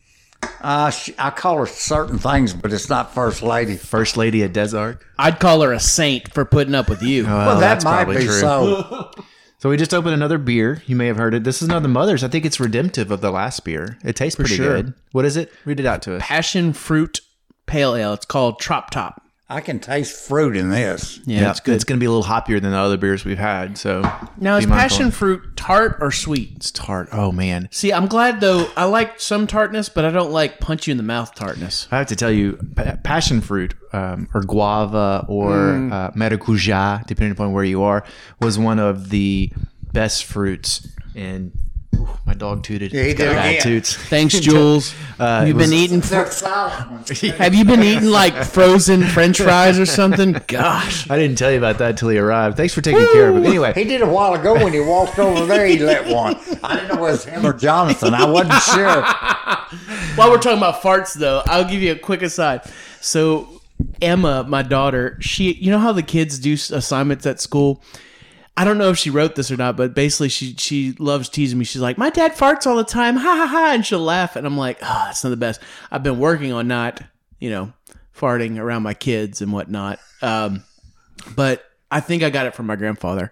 Uh, 0.61 0.90
she, 0.90 1.14
I 1.19 1.31
call 1.31 1.59
her 1.59 1.66
certain 1.66 2.19
things, 2.19 2.52
but 2.55 2.73
it's 2.73 2.88
not 2.88 3.14
first 3.14 3.43
lady. 3.43 3.76
First 3.76 4.16
lady 4.16 4.43
at 4.43 4.52
Des 4.52 4.76
Arc? 4.76 5.07
I'd 5.19 5.38
call 5.38 5.61
her 5.62 5.73
a 5.73 5.81
saint 5.81 6.33
for 6.33 6.45
putting 6.45 6.75
up 6.75 6.88
with 6.88 7.02
you. 7.02 7.25
Well, 7.25 7.61
that 7.61 7.85
might 7.85 8.05
be 8.07 8.14
true. 8.14 8.33
so. 8.33 9.11
So 9.59 9.71
we 9.71 9.78
just 9.78 9.95
opened 9.95 10.12
another 10.12 10.37
beer. 10.37 10.83
You 10.87 10.97
may 10.97 11.07
have 11.07 11.16
heard 11.16 11.33
it. 11.33 11.43
This 11.43 11.62
is 11.62 11.69
another 11.69 11.88
Mother's. 11.88 12.23
I 12.23 12.28
think 12.28 12.45
it's 12.45 12.61
redemptive 12.61 13.11
of 13.11 13.23
the 13.23 13.31
last 13.31 13.64
beer. 13.64 13.99
It 14.05 14.14
tastes 14.14 14.37
pretty 14.37 14.55
sure. 14.55 14.83
good. 14.83 14.95
What 15.12 15.25
is 15.25 15.37
it? 15.38 15.50
Read 15.64 15.81
it 15.81 15.87
out 15.87 16.02
to 16.02 16.16
us. 16.16 16.23
Passion 16.23 16.75
fruit 16.75 17.21
pale 17.64 17.95
ale. 17.97 18.12
It's 18.12 18.26
called 18.26 18.61
Trop 18.61 18.90
Top. 18.90 19.23
I 19.49 19.61
can 19.61 19.79
taste 19.79 20.26
fruit 20.26 20.57
in 20.57 20.71
this. 20.71 21.21
Yeah, 21.25 21.50
it's 21.53 21.61
good. 21.61 21.76
It's 21.76 21.85
going 21.85 21.99
to 21.99 22.00
be 22.00 22.07
a 22.07 22.11
little 22.11 22.25
hoppier 22.25 22.61
than 22.61 22.73
the 22.73 22.76
other 22.79 22.97
beers 22.97 23.25
we've 23.25 23.38
had. 23.38 23.79
So 23.79 24.03
now, 24.38 24.57
is 24.57 24.67
passion 24.67 25.12
fruit 25.12 25.57
tart 25.57 25.99
or 26.00 26.11
sweet? 26.11 26.53
It's 26.57 26.73
tart. 26.73 27.09
Oh 27.12 27.31
man, 27.31 27.69
See, 27.71 27.93
I'm 27.93 28.07
glad 28.09 28.41
though. 28.41 28.69
I 28.76 28.87
like 28.87 29.21
some 29.21 29.47
tartness, 29.47 29.88
but 29.88 30.05
I 30.05 30.11
don't 30.11 30.33
like 30.33 30.59
punch 30.59 30.88
you 30.88 30.91
in 30.91 30.97
the 30.97 31.05
mouth 31.05 31.33
tartness. 31.37 31.87
I 31.93 31.99
have 31.99 32.09
to 32.09 32.17
tell 32.17 32.31
you, 32.33 32.59
pa- 32.75 32.97
passion 33.05 33.41
fruit 33.41 33.75
um, 33.93 34.29
or 34.35 34.41
guava 34.43 35.25
or 35.29 35.53
Mm. 35.53 35.93
uh, 35.93 36.11
maracuja, 36.11 37.07
depending 37.07 37.31
upon 37.33 37.53
where 37.53 37.65
you 37.65 37.83
are, 37.83 38.05
was 38.41 38.59
one 38.59 38.81
of 38.81 39.11
the 39.11 39.53
best 39.93 40.25
fruits 40.25 40.88
in 41.15 41.53
Ooh, 41.55 41.61
my 42.25 42.35
dog 42.35 42.62
tooted. 42.62 42.93
Yeah, 42.93 43.03
he 43.03 43.07
He's 43.09 43.17
did 43.17 43.33
bad 43.35 43.61
toots. 43.62 43.95
Thanks, 44.09 44.38
Jules. 44.41 44.95
Uh, 45.19 45.45
You've 45.47 45.57
it 45.57 45.59
was- 45.61 45.71
been 45.71 45.79
eating. 45.79 46.00
They're 46.00 46.31
silent 46.31 46.91
ones. 46.91 47.21
Have 47.21 47.55
you 47.55 47.65
been 47.65 47.83
eating 47.83 48.09
like 48.11 48.35
frozen 48.45 49.03
French 49.05 49.41
fries 49.41 49.79
or 49.79 49.87
something? 49.87 50.33
Gosh. 50.47 51.09
I 51.11 51.17
didn't 51.17 51.38
tell 51.38 51.50
you 51.50 51.59
about 51.59 51.79
that 51.79 51.91
until 51.91 52.09
he 52.11 52.19
arrived. 52.19 52.57
Thanks 52.57 52.75
for 52.75 52.81
taking 52.81 53.07
care 53.12 53.29
of 53.31 53.37
him. 53.37 53.45
Anyway, 53.47 53.73
He 53.75 53.85
did 53.85 54.03
a 54.03 54.07
while 54.07 54.35
ago 54.35 54.55
when 54.55 54.73
he 54.73 54.81
walked 54.81 55.19
over 55.19 55.47
there. 55.47 55.67
He 55.67 55.79
let 55.79 56.07
one. 56.12 56.37
I 56.62 56.76
didn't 56.76 56.88
know 56.88 57.07
it 57.07 57.11
was 57.11 57.25
him 57.25 57.45
or 57.47 57.53
Jonathan. 57.53 58.15
I 58.15 58.25
wasn't 58.26 58.62
sure. 58.62 59.03
While 60.17 60.31
we're 60.31 60.38
talking 60.38 60.59
about 60.59 60.83
farts, 60.83 61.15
though, 61.15 61.43
I'll 61.47 61.69
give 61.69 61.83
you 61.83 61.93
a 61.93 61.99
quick 61.99 62.23
aside. 62.23 62.62
So, 63.00 63.61
Emma, 64.00 64.45
my 64.49 64.62
daughter, 64.62 65.19
she, 65.21 65.53
you 65.55 65.71
know 65.71 65.79
how 65.79 65.93
the 65.93 66.03
kids 66.03 66.38
do 66.38 66.55
assignments 66.55 67.26
at 67.26 67.41
school. 67.41 67.83
I 68.57 68.65
don't 68.65 68.79
know 68.79 68.89
if 68.91 68.99
she 68.99 69.11
wrote 69.11 69.35
this 69.35 69.51
or 69.51 69.57
not, 69.57 69.77
but 69.77 69.95
basically, 69.95 70.31
she 70.31 70.55
she 70.57 70.93
loves 70.99 71.29
teasing 71.29 71.59
me. 71.59 71.65
She's 71.65 71.83
like, 71.83 71.99
"My 71.99 72.11
dad 72.11 72.33
farts 72.33 72.67
all 72.67 72.77
the 72.77 72.85
time, 72.85 73.17
ha 73.17 73.37
ha 73.37 73.47
ha," 73.47 73.71
and 73.75 73.85
she'll 73.85 74.01
laugh, 74.01 74.35
and 74.35 74.47
I'm 74.47 74.57
like, 74.57 74.79
"Oh, 74.83 75.03
that's 75.07 75.23
not 75.23 75.31
the 75.31 75.37
best." 75.37 75.61
I've 75.91 76.03
been 76.03 76.19
working 76.19 76.53
on 76.53 76.67
not, 76.67 77.03
you 77.39 77.51
know, 77.51 77.73
farting 78.17 78.59
around 78.59 78.83
my 78.83 78.95
kids 78.95 79.43
and 79.43 79.53
whatnot. 79.53 79.99
Um, 80.23 80.65
but 81.35 81.65
I 81.91 82.01
think 82.01 82.23
I 82.23 82.31
got 82.31 82.47
it 82.47 82.55
from 82.55 82.67
my 82.67 82.77
grandfather. 82.77 83.31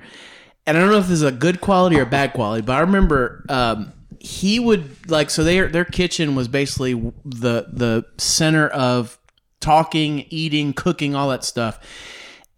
And 0.66 0.76
I 0.76 0.80
don't 0.80 0.90
know 0.90 0.98
if 0.98 1.08
this 1.08 1.12
is 1.18 1.22
a 1.22 1.32
good 1.32 1.60
quality 1.60 1.98
or 1.98 2.04
bad 2.04 2.32
quality, 2.32 2.62
but 2.62 2.74
I 2.74 2.80
remember 2.80 3.44
um, 3.48 3.92
he 4.18 4.58
would 4.58 5.10
like 5.10 5.30
so 5.30 5.44
their 5.44 5.68
their 5.68 5.84
kitchen 5.84 6.34
was 6.34 6.48
basically 6.48 6.94
the 7.24 7.66
the 7.72 8.06
center 8.18 8.68
of 8.68 9.18
talking, 9.60 10.26
eating, 10.30 10.72
cooking, 10.72 11.14
all 11.14 11.28
that 11.30 11.44
stuff. 11.44 11.80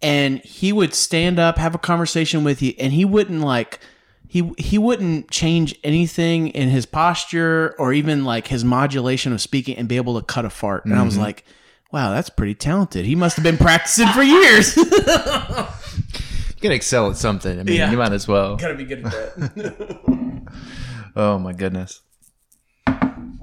And 0.01 0.39
he 0.39 0.71
would 0.71 0.93
stand 0.93 1.39
up, 1.39 1.57
have 1.57 1.73
a 1.73 1.79
conversation 1.79 2.43
with 2.43 2.61
you, 2.61 2.73
and 2.77 2.93
he 2.93 3.03
wouldn't 3.03 3.41
like 3.41 3.79
he 4.27 4.51
he 4.57 4.77
wouldn't 4.77 5.31
change 5.31 5.75
anything 5.83 6.49
in 6.49 6.69
his 6.69 6.85
posture 6.85 7.75
or 7.79 7.93
even 7.93 8.25
like 8.25 8.47
his 8.47 8.63
modulation 8.63 9.33
of 9.33 9.41
speaking 9.41 9.77
and 9.77 9.87
be 9.87 9.95
able 9.95 10.19
to 10.19 10.25
cut 10.25 10.45
a 10.45 10.49
fart. 10.49 10.85
And 10.85 10.93
I 10.93 11.03
was 11.03 11.13
mm-hmm. 11.13 11.23
like, 11.23 11.45
wow, 11.91 12.11
that's 12.11 12.29
pretty 12.29 12.53
talented. 12.53 13.05
He 13.05 13.15
must 13.15 13.37
have 13.37 13.43
been 13.43 13.57
practicing 13.57 14.07
for 14.09 14.21
years. 14.21 14.75
you 14.77 14.83
can 16.61 16.71
excel 16.71 17.09
at 17.09 17.17
something. 17.17 17.59
I 17.59 17.63
mean, 17.63 17.77
Yeah. 17.77 17.89
you 17.89 17.97
might 17.97 18.11
as 18.11 18.27
well. 18.27 18.57
Gotta 18.57 18.75
be 18.75 18.85
good 18.85 19.05
at 19.05 19.11
that. 19.11 20.43
Oh 21.19 21.39
my 21.39 21.51
goodness. 21.51 22.01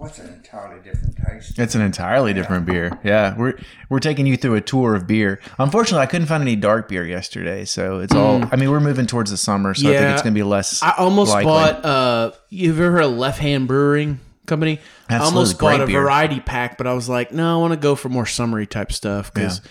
What's 0.04 0.18
an 0.18 0.32
entirely 0.34 0.80
different 0.82 1.16
taste? 1.16 1.58
It's 1.58 1.74
an 1.74 1.80
entirely 1.80 2.32
different 2.34 2.66
beer. 2.66 2.98
Yeah, 3.02 3.34
we're 3.36 3.58
we're 3.88 4.00
taking 4.00 4.26
you 4.26 4.36
through 4.36 4.54
a 4.56 4.60
tour 4.60 4.94
of 4.94 5.06
beer. 5.06 5.40
Unfortunately, 5.58 6.02
I 6.02 6.06
couldn't 6.06 6.26
find 6.26 6.42
any 6.42 6.56
dark 6.56 6.88
beer 6.88 7.06
yesterday, 7.06 7.64
so 7.64 8.00
it's 8.00 8.14
all. 8.14 8.44
I 8.52 8.56
mean, 8.56 8.70
we're 8.70 8.80
moving 8.80 9.06
towards 9.06 9.30
the 9.30 9.36
summer, 9.36 9.74
so 9.74 9.88
I 9.88 9.92
think 9.92 10.04
Mm. 10.04 10.12
It's 10.12 10.22
going 10.22 10.34
to 10.34 10.38
be 10.38 10.42
less. 10.42 10.82
I 10.82 10.92
almost 10.98 11.32
likely. 11.32 11.46
bought. 11.50 11.84
Uh, 11.84 12.30
you've 12.50 12.78
ever 12.78 12.90
heard 12.92 13.04
of 13.04 13.12
Left 13.12 13.38
Hand 13.38 13.66
Brewing 13.66 14.20
Company? 14.46 14.78
I 15.08 15.14
Absolutely, 15.14 15.36
almost 15.38 15.58
bought 15.58 15.80
a 15.80 15.86
beer. 15.86 16.02
variety 16.02 16.40
pack, 16.40 16.76
but 16.76 16.86
I 16.86 16.92
was 16.92 17.08
like, 17.08 17.32
no, 17.32 17.56
I 17.58 17.60
want 17.60 17.72
to 17.72 17.78
go 17.78 17.94
for 17.94 18.08
more 18.10 18.26
summery 18.26 18.66
type 18.66 18.92
stuff 18.92 19.32
because 19.32 19.62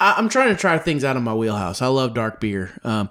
I'm 0.00 0.28
trying 0.30 0.48
to 0.48 0.56
try 0.56 0.78
things 0.78 1.04
out 1.04 1.16
of 1.18 1.22
my 1.22 1.34
wheelhouse. 1.34 1.82
I 1.82 1.88
love 1.88 2.14
dark 2.14 2.40
beer. 2.40 2.70
Um, 2.82 3.10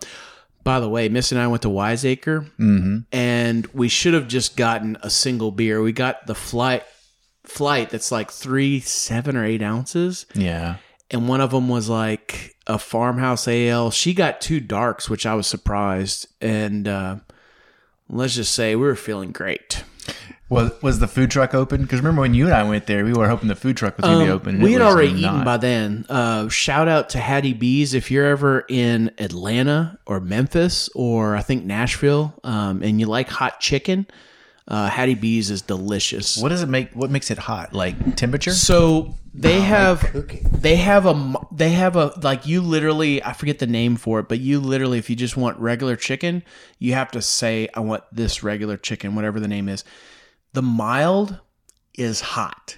by 0.64 0.80
the 0.80 0.90
way, 0.90 1.10
Miss 1.10 1.32
and 1.32 1.40
I 1.42 1.48
went 1.48 1.62
to 1.64 1.70
Wiseacre, 1.70 2.42
Mm-hmm. 2.60 2.98
and 3.12 3.68
we 3.74 3.88
should 3.88 4.14
have 4.14 4.28
just 4.28 4.56
gotten 4.58 4.98
a 5.02 5.10
single 5.10 5.52
beer. 5.52 5.82
We 5.82 5.92
got 5.92 6.28
the 6.28 6.36
flight 6.36 6.84
flight 7.46 7.90
that's 7.90 8.12
like 8.12 8.32
three, 8.32 8.80
seven, 8.80 9.36
or 9.36 9.44
eight 9.44 9.62
ounces 9.64 10.26
Yeah, 10.36 10.76
and 11.10 11.28
one 11.28 11.42
of 11.42 11.52
them 11.52 11.68
was 11.70 11.90
like 11.90 12.56
a 12.68 12.78
farmhouse 12.78 13.48
ale. 13.48 13.90
She 13.92 14.14
got 14.14 14.40
two 14.42 14.60
darks, 14.60 15.10
which 15.10 15.26
I 15.26 15.34
was 15.34 15.48
surprised. 15.48 16.28
And 16.40 16.88
uh, 16.88 17.16
let's 18.08 18.36
just 18.36 18.54
say 18.54 18.76
we 18.76 18.84
were 18.86 18.96
feeling 18.96 19.32
great. 19.32 19.84
Was 20.52 20.82
was 20.82 21.00
the 21.00 21.08
food 21.08 21.32
truck 21.32 21.54
open? 21.54 21.82
Because 21.82 22.00
remember 22.00 22.22
when 22.22 22.34
you 22.34 22.46
and 22.46 22.54
I 22.54 22.64
went 22.64 22.86
there, 22.86 23.06
we 23.06 23.14
were 23.14 23.28
hoping 23.28 23.48
the 23.48 23.56
food 23.56 23.78
truck 23.78 23.98
was 23.98 24.04
going 24.04 24.20
to 24.20 24.26
be 24.26 24.32
open. 24.32 24.56
Um, 24.56 24.62
we 24.62 24.74
had 24.74 24.82
was 24.82 24.94
already 24.94 25.14
not. 25.14 25.34
eaten 25.34 25.44
by 25.46 25.58
then. 25.58 26.06
Uh, 26.10 26.50
shout 26.50 26.90
out 26.90 27.10
to 27.12 27.20
Hattie 27.20 27.54
B's 27.54 27.94
if 27.94 28.12
you're 28.12 28.26
ever 28.26 28.66
in 28.68 29.12
Atlanta 29.18 29.98
or 30.06 30.20
Memphis 30.20 30.90
or 30.94 31.38
I 31.38 31.42
think 31.42 31.64
Nashville, 31.64 32.38
um, 32.44 32.84
and 32.84 33.00
you 33.00 33.06
like 33.06 33.30
hot 33.30 33.62
chicken. 33.62 34.06
Uh, 34.68 34.88
Hattie 34.88 35.16
B's 35.16 35.50
is 35.50 35.62
delicious. 35.62 36.38
What 36.38 36.50
does 36.50 36.62
it 36.62 36.70
make? 36.70 36.92
What 36.92 37.10
makes 37.10 37.32
it 37.32 37.38
hot? 37.38 37.74
Like 37.74 38.18
temperature? 38.18 38.52
So 38.52 39.16
they 39.34 39.62
have 39.62 40.02
cooking. 40.02 40.50
they 40.52 40.76
have 40.76 41.06
a 41.06 41.34
they 41.54 41.70
have 41.70 41.96
a 41.96 42.08
like 42.22 42.46
you 42.46 42.62
literally 42.62 43.24
I 43.24 43.32
forget 43.34 43.60
the 43.60 43.68
name 43.68 43.96
for 43.96 44.20
it, 44.20 44.28
but 44.28 44.40
you 44.40 44.60
literally 44.60 44.98
if 44.98 45.10
you 45.10 45.16
just 45.16 45.38
want 45.38 45.58
regular 45.60 45.96
chicken, 45.96 46.44
you 46.78 46.94
have 46.94 47.12
to 47.12 47.22
say 47.22 47.70
I 47.74 47.80
want 47.80 48.04
this 48.12 48.44
regular 48.44 48.76
chicken, 48.76 49.16
whatever 49.16 49.40
the 49.40 49.48
name 49.48 49.70
is. 49.70 49.86
The 50.54 50.62
mild 50.62 51.40
is 51.98 52.22
hot. 52.22 52.78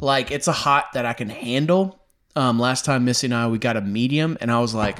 Like 0.00 0.30
it's 0.30 0.48
a 0.48 0.52
hot 0.52 0.92
that 0.94 1.06
I 1.06 1.12
can 1.12 1.28
handle. 1.28 2.00
Um, 2.34 2.58
last 2.58 2.84
time 2.84 3.04
Missy 3.04 3.26
and 3.28 3.34
I 3.34 3.48
we 3.48 3.58
got 3.58 3.76
a 3.76 3.80
medium, 3.80 4.36
and 4.40 4.50
I 4.50 4.60
was 4.60 4.74
like, 4.74 4.98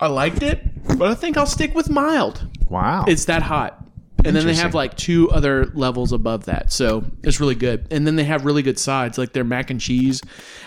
I 0.00 0.08
liked 0.08 0.42
it, 0.42 0.62
but 0.98 1.08
I 1.08 1.14
think 1.14 1.36
I'll 1.36 1.46
stick 1.46 1.74
with 1.74 1.90
mild. 1.90 2.48
Wow. 2.68 3.04
It's 3.06 3.26
that 3.26 3.42
hot. 3.42 3.84
And 4.24 4.36
then 4.36 4.46
they 4.46 4.54
have 4.54 4.74
like 4.74 4.96
two 4.96 5.30
other 5.30 5.66
levels 5.74 6.12
above 6.12 6.44
that. 6.44 6.72
So 6.72 7.04
it's 7.22 7.40
really 7.40 7.54
good. 7.54 7.86
And 7.90 8.06
then 8.06 8.16
they 8.16 8.24
have 8.24 8.44
really 8.44 8.62
good 8.62 8.78
sides, 8.78 9.16
like 9.16 9.32
their 9.32 9.44
mac 9.44 9.70
and 9.70 9.80
cheese. 9.80 10.20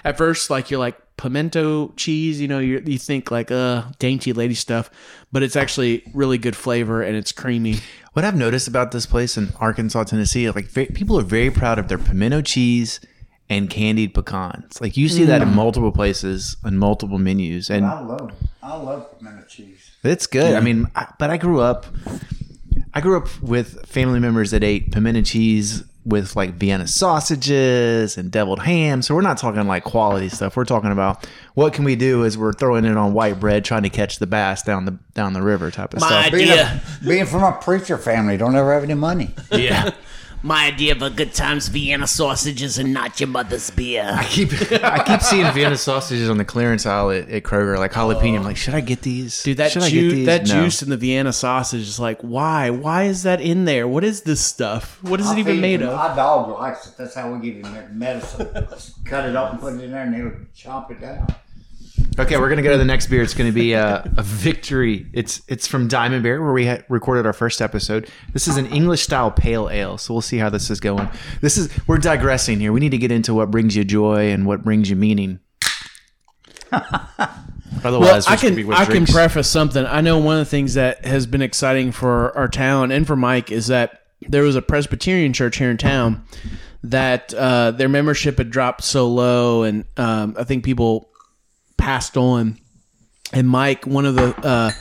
At 0.03 0.17
first, 0.17 0.49
like 0.49 0.71
you're 0.71 0.79
like 0.79 0.97
pimento 1.17 1.93
cheese, 1.95 2.41
you 2.41 2.47
know, 2.47 2.59
you 2.59 2.81
you 2.85 2.97
think 2.97 3.29
like 3.29 3.51
uh 3.51 3.83
dainty 3.99 4.33
lady 4.33 4.55
stuff, 4.55 4.89
but 5.31 5.43
it's 5.43 5.55
actually 5.55 6.03
really 6.13 6.37
good 6.37 6.55
flavor 6.55 7.01
and 7.03 7.15
it's 7.15 7.31
creamy. 7.31 7.77
What 8.13 8.23
I've 8.25 8.35
noticed 8.35 8.67
about 8.67 8.91
this 8.91 9.05
place 9.05 9.37
in 9.37 9.49
Arkansas, 9.59 10.03
Tennessee, 10.05 10.49
like 10.51 10.65
ve- 10.65 10.85
people 10.87 11.17
are 11.19 11.23
very 11.23 11.49
proud 11.49 11.79
of 11.79 11.87
their 11.87 11.97
pimento 11.97 12.41
cheese 12.41 12.99
and 13.49 13.69
candied 13.69 14.13
pecans. 14.13 14.79
Like 14.79 14.95
you 14.95 15.09
see 15.09 15.25
that 15.25 15.41
Mm. 15.41 15.47
in 15.49 15.55
multiple 15.55 15.91
places 15.91 16.55
on 16.63 16.77
multiple 16.77 17.17
menus, 17.17 17.69
and 17.69 17.85
I 17.85 17.99
love 18.01 18.31
I 18.61 18.75
love 18.77 19.17
pimento 19.19 19.45
cheese. 19.47 19.91
it's 20.03 20.27
good. 20.27 20.53
I 20.55 20.59
mean, 20.59 20.87
I, 20.95 21.07
but 21.19 21.29
I 21.31 21.37
grew 21.37 21.59
up, 21.59 21.85
I 22.93 23.01
grew 23.01 23.17
up 23.17 23.27
with 23.41 23.85
family 23.87 24.19
members 24.19 24.51
that 24.51 24.63
ate 24.63 24.91
pimento 24.91 25.21
cheese 25.23 25.83
with 26.05 26.35
like 26.35 26.55
Vienna 26.55 26.85
sausages 26.87 28.17
and 28.17 28.29
deviled 28.31 28.59
ham. 28.63 29.01
So 29.01 29.15
we're 29.15 29.21
not 29.21 29.37
talking 29.37 29.65
like 29.67 29.83
quality 29.83 30.29
stuff. 30.29 30.55
We're 30.57 30.65
talking 30.65 30.91
about 30.91 31.25
what 31.53 31.73
can 31.73 31.85
we 31.85 31.95
do 31.95 32.25
as 32.25 32.37
we're 32.37 32.53
throwing 32.53 32.85
it 32.85 32.97
on 32.97 33.13
white 33.13 33.39
bread, 33.39 33.63
trying 33.63 33.83
to 33.83 33.89
catch 33.89 34.19
the 34.19 34.27
bass 34.27 34.63
down 34.63 34.85
the 34.85 34.97
down 35.13 35.33
the 35.33 35.41
river 35.41 35.71
type 35.71 35.93
of 35.93 36.01
stuff. 36.01 36.31
Being, 36.31 36.47
Yeah. 36.47 36.79
a, 37.01 37.05
being 37.05 37.25
from 37.25 37.43
a 37.43 37.53
preacher 37.53 37.97
family, 37.97 38.37
don't 38.37 38.55
ever 38.55 38.73
have 38.73 38.83
any 38.83 38.95
money. 38.95 39.33
Yeah. 39.51 39.91
My 40.45 40.65
idea 40.65 40.91
of 40.91 41.01
a 41.01 41.09
good 41.09 41.33
time's 41.33 41.69
Vienna 41.69 42.05
sausages 42.05 42.77
and 42.77 42.93
not 42.93 43.17
your 43.21 43.29
mother's 43.29 43.69
beer. 43.69 44.03
I 44.13 44.25
keep 44.25 44.49
I 44.83 45.01
keep 45.01 45.21
seeing 45.21 45.49
Vienna 45.53 45.77
sausages 45.77 46.29
on 46.29 46.37
the 46.37 46.43
clearance 46.43 46.85
aisle 46.85 47.11
at, 47.11 47.29
at 47.29 47.43
Kroger, 47.43 47.77
like 47.79 47.93
jalapeno. 47.93 48.39
I'm 48.39 48.43
like, 48.43 48.57
should 48.57 48.73
I 48.73 48.81
get 48.81 49.03
these? 49.03 49.41
Dude, 49.41 49.55
that 49.57 49.71
should 49.71 49.83
I 49.83 49.89
juice 49.89 50.25
that 50.25 50.45
No. 50.45 50.63
juice 50.65 50.83
in 50.83 50.89
the 50.89 50.97
Vienna 50.97 51.31
sausage 51.31 51.81
is 51.87 51.97
like, 51.97 52.19
why? 52.19 52.69
Why 52.71 53.03
is 53.03 53.23
that 53.23 53.39
in 53.39 53.63
there? 53.63 53.87
What 53.87 54.03
is 54.03 54.23
this 54.23 54.41
stuff? 54.41 55.01
What 55.01 55.21
is 55.21 55.31
it 55.31 55.37
even 55.37 55.61
made 55.61 55.81
of? 55.81 55.93
My 55.95 56.13
dog 56.13 56.49
likes 56.59 56.87
it. 56.87 56.97
That's 56.97 57.15
how 57.15 57.31
we 57.33 57.39
give 57.39 57.65
him 57.65 57.97
medicine. 57.97 58.49
Just 58.69 59.05
cut 59.05 59.27
it 59.29 59.37
up 59.37 59.51
and 59.53 59.61
put 59.61 59.75
it 59.75 59.81
in 59.85 59.91
there, 59.91 60.03
and 60.03 60.13
he'll 60.13 60.31
chomp 60.53 60.91
it 60.91 60.99
down. 60.99 61.25
Okay, 62.17 62.37
we're 62.37 62.49
gonna 62.49 62.61
go 62.61 62.71
to 62.71 62.77
the 62.77 62.85
next 62.85 63.07
beer. 63.07 63.21
It's 63.21 63.33
gonna 63.33 63.51
be 63.51 63.73
a, 63.73 64.11
a 64.17 64.23
victory. 64.23 65.07
It's 65.13 65.41
it's 65.47 65.67
from 65.67 65.87
Diamond 65.87 66.23
Bear, 66.23 66.41
where 66.41 66.53
we 66.53 66.75
recorded 66.89 67.25
our 67.25 67.33
first 67.33 67.61
episode. 67.61 68.09
This 68.33 68.47
is 68.47 68.57
an 68.57 68.67
English 68.67 69.01
style 69.01 69.31
pale 69.31 69.69
ale, 69.69 69.97
so 69.97 70.13
we'll 70.13 70.21
see 70.21 70.37
how 70.37 70.49
this 70.49 70.69
is 70.69 70.79
going. 70.79 71.09
This 71.41 71.57
is 71.57 71.69
we're 71.87 71.97
digressing 71.97 72.59
here. 72.59 72.73
We 72.73 72.79
need 72.79 72.91
to 72.91 72.97
get 72.97 73.11
into 73.11 73.33
what 73.33 73.51
brings 73.51 73.75
you 73.75 73.83
joy 73.83 74.31
and 74.31 74.45
what 74.45 74.63
brings 74.63 74.89
you 74.89 74.95
meaning. 74.95 75.39
Well, 77.83 77.95
Otherwise, 77.95 78.27
I 78.27 78.35
just 78.35 78.43
gonna 78.43 78.63
can 78.63 78.73
I 78.73 78.85
can 78.85 79.05
preface 79.05 79.49
something. 79.49 79.85
I 79.85 79.99
know 79.99 80.17
one 80.17 80.37
of 80.37 80.45
the 80.45 80.49
things 80.49 80.75
that 80.75 81.03
has 81.05 81.25
been 81.25 81.41
exciting 81.41 81.91
for 81.91 82.35
our 82.37 82.47
town 82.47 82.91
and 82.91 83.05
for 83.05 83.15
Mike 83.15 83.51
is 83.51 83.67
that 83.67 84.03
there 84.21 84.43
was 84.43 84.55
a 84.55 84.61
Presbyterian 84.61 85.33
church 85.33 85.57
here 85.57 85.69
in 85.69 85.77
town 85.77 86.23
that 86.83 87.33
uh, 87.33 87.71
their 87.71 87.89
membership 87.89 88.37
had 88.37 88.51
dropped 88.51 88.83
so 88.83 89.07
low, 89.07 89.63
and 89.63 89.85
um, 89.97 90.35
I 90.37 90.45
think 90.45 90.63
people 90.63 91.09
passed 91.83 92.15
on. 92.15 92.57
And 93.33 93.49
Mike, 93.49 93.85
one 93.85 94.05
of 94.05 94.15
the 94.15 94.33
uh, 94.47 94.71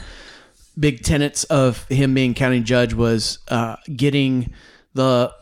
big 0.79 1.03
tenets 1.03 1.43
of 1.45 1.85
him 1.89 2.13
being 2.13 2.33
county 2.33 2.61
judge 2.61 2.93
was 2.93 3.39
uh, 3.49 3.75
getting 3.93 4.53
the 4.93 5.33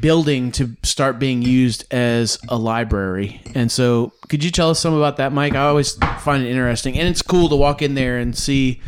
building 0.00 0.52
to 0.52 0.76
start 0.82 1.18
being 1.18 1.40
used 1.40 1.86
as 1.90 2.38
a 2.50 2.58
library. 2.58 3.40
And 3.54 3.72
so, 3.72 4.12
could 4.28 4.44
you 4.44 4.50
tell 4.50 4.68
us 4.68 4.78
some 4.78 4.92
about 4.92 5.16
that, 5.16 5.32
Mike? 5.32 5.54
I 5.54 5.66
always 5.66 5.94
find 6.20 6.44
it 6.44 6.50
interesting, 6.50 6.98
and 6.98 7.08
it's 7.08 7.22
cool 7.22 7.48
to 7.48 7.56
walk 7.56 7.80
in 7.80 7.94
there 7.94 8.18
and 8.18 8.36
see 8.36 8.82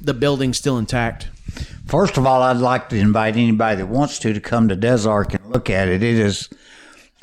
the 0.00 0.14
building 0.14 0.52
still 0.52 0.76
intact. 0.76 1.28
First 1.86 2.16
of 2.16 2.26
all, 2.26 2.42
I'd 2.42 2.56
like 2.56 2.88
to 2.88 2.96
invite 2.96 3.36
anybody 3.36 3.76
that 3.76 3.86
wants 3.86 4.18
to 4.20 4.32
to 4.32 4.40
come 4.40 4.68
to 4.68 4.76
Des 4.76 5.08
Arc 5.08 5.34
and 5.34 5.46
look 5.52 5.70
at 5.70 5.86
it. 5.88 6.02
It 6.02 6.18
is, 6.18 6.48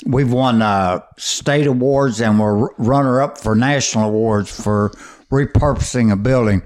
we've 0.04 0.32
won 0.32 0.60
uh, 0.60 1.00
state 1.16 1.66
awards 1.66 2.20
and 2.20 2.38
we're 2.38 2.68
runner 2.74 3.20
up 3.20 3.38
for 3.38 3.54
national 3.54 4.08
awards 4.08 4.50
for 4.50 4.90
repurposing 5.30 6.12
a 6.12 6.16
building. 6.16 6.62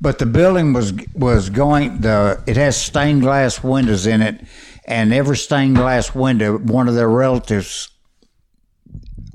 but 0.00 0.18
the 0.18 0.26
building 0.26 0.72
was 0.72 0.92
was 1.14 1.50
going 1.50 2.00
the 2.00 2.42
it 2.46 2.56
has 2.56 2.80
stained 2.80 3.22
glass 3.22 3.62
windows 3.62 4.06
in 4.06 4.22
it, 4.22 4.40
and 4.86 5.12
every 5.12 5.36
stained 5.36 5.76
glass 5.76 6.14
window, 6.14 6.58
one 6.58 6.88
of 6.88 6.94
their 6.94 7.08
relatives 7.08 7.88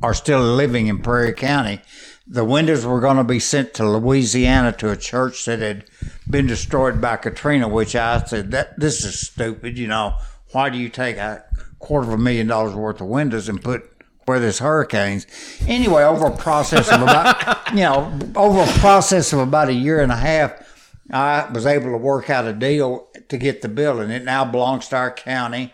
are 0.03 0.13
still 0.13 0.41
living 0.41 0.87
in 0.87 0.99
Prairie 0.99 1.33
County. 1.33 1.81
The 2.27 2.45
windows 2.45 2.85
were 2.85 3.01
going 3.01 3.17
to 3.17 3.23
be 3.23 3.39
sent 3.39 3.73
to 3.73 3.89
Louisiana 3.89 4.71
to 4.73 4.91
a 4.91 4.97
church 4.97 5.45
that 5.45 5.59
had 5.59 5.85
been 6.29 6.47
destroyed 6.47 7.01
by 7.01 7.17
Katrina, 7.17 7.67
which 7.67 7.95
I 7.95 8.23
said 8.23 8.51
that 8.51 8.79
this 8.79 9.03
is 9.03 9.19
stupid. 9.19 9.77
You 9.77 9.87
know, 9.87 10.15
why 10.51 10.69
do 10.69 10.77
you 10.77 10.89
take 10.89 11.17
a 11.17 11.43
quarter 11.81 12.07
of 12.07 12.13
a 12.13 12.17
million 12.17 12.47
dollars 12.47 12.73
worth 12.73 13.01
of 13.01 13.07
windows 13.07 13.49
and 13.49 13.61
put 13.61 13.89
where 14.25 14.39
there's 14.39 14.59
hurricanes? 14.59 15.27
Anyway, 15.67 16.03
over 16.03 16.27
a 16.27 16.37
process 16.37 16.91
of 16.91 17.01
about 17.01 17.67
you 17.71 17.81
know 17.81 18.17
over 18.35 18.61
a 18.61 18.79
process 18.79 19.33
of 19.33 19.39
about 19.39 19.69
a 19.69 19.73
year 19.73 20.01
and 20.01 20.11
a 20.11 20.17
half, 20.17 20.95
I 21.11 21.49
was 21.51 21.65
able 21.65 21.91
to 21.91 21.97
work 21.97 22.29
out 22.29 22.45
a 22.45 22.53
deal 22.53 23.09
to 23.27 23.37
get 23.37 23.61
the 23.61 23.69
building. 23.69 24.11
It 24.11 24.23
now 24.23 24.45
belongs 24.45 24.87
to 24.89 24.95
our 24.95 25.11
county. 25.11 25.73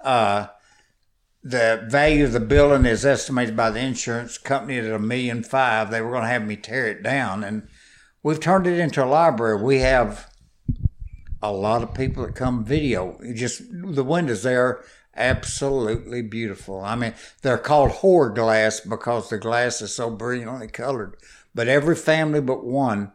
Uh, 0.00 0.46
the 1.44 1.84
value 1.88 2.24
of 2.24 2.32
the 2.32 2.40
building 2.40 2.86
is 2.86 3.04
estimated 3.04 3.56
by 3.56 3.70
the 3.70 3.80
insurance 3.80 4.38
company 4.38 4.78
at 4.78 4.86
a 4.86 4.98
million 4.98 5.42
five. 5.42 5.90
They 5.90 6.00
were 6.00 6.10
going 6.10 6.22
to 6.22 6.28
have 6.28 6.46
me 6.46 6.56
tear 6.56 6.86
it 6.86 7.02
down, 7.02 7.42
and 7.42 7.68
we've 8.22 8.40
turned 8.40 8.66
it 8.66 8.78
into 8.78 9.04
a 9.04 9.06
library. 9.06 9.60
We 9.60 9.80
have 9.80 10.32
a 11.42 11.52
lot 11.52 11.82
of 11.82 11.94
people 11.94 12.24
that 12.24 12.36
come 12.36 12.64
video. 12.64 13.18
Just 13.34 13.62
the 13.70 14.04
windows 14.04 14.44
there 14.44 14.84
absolutely 15.16 16.22
beautiful. 16.22 16.80
I 16.80 16.96
mean, 16.96 17.14
they're 17.42 17.58
called 17.58 17.90
horror 17.90 18.30
glass 18.30 18.80
because 18.80 19.28
the 19.28 19.38
glass 19.38 19.82
is 19.82 19.94
so 19.94 20.10
brilliantly 20.10 20.68
colored. 20.68 21.16
But 21.54 21.68
every 21.68 21.96
family 21.96 22.40
but 22.40 22.64
one. 22.64 23.12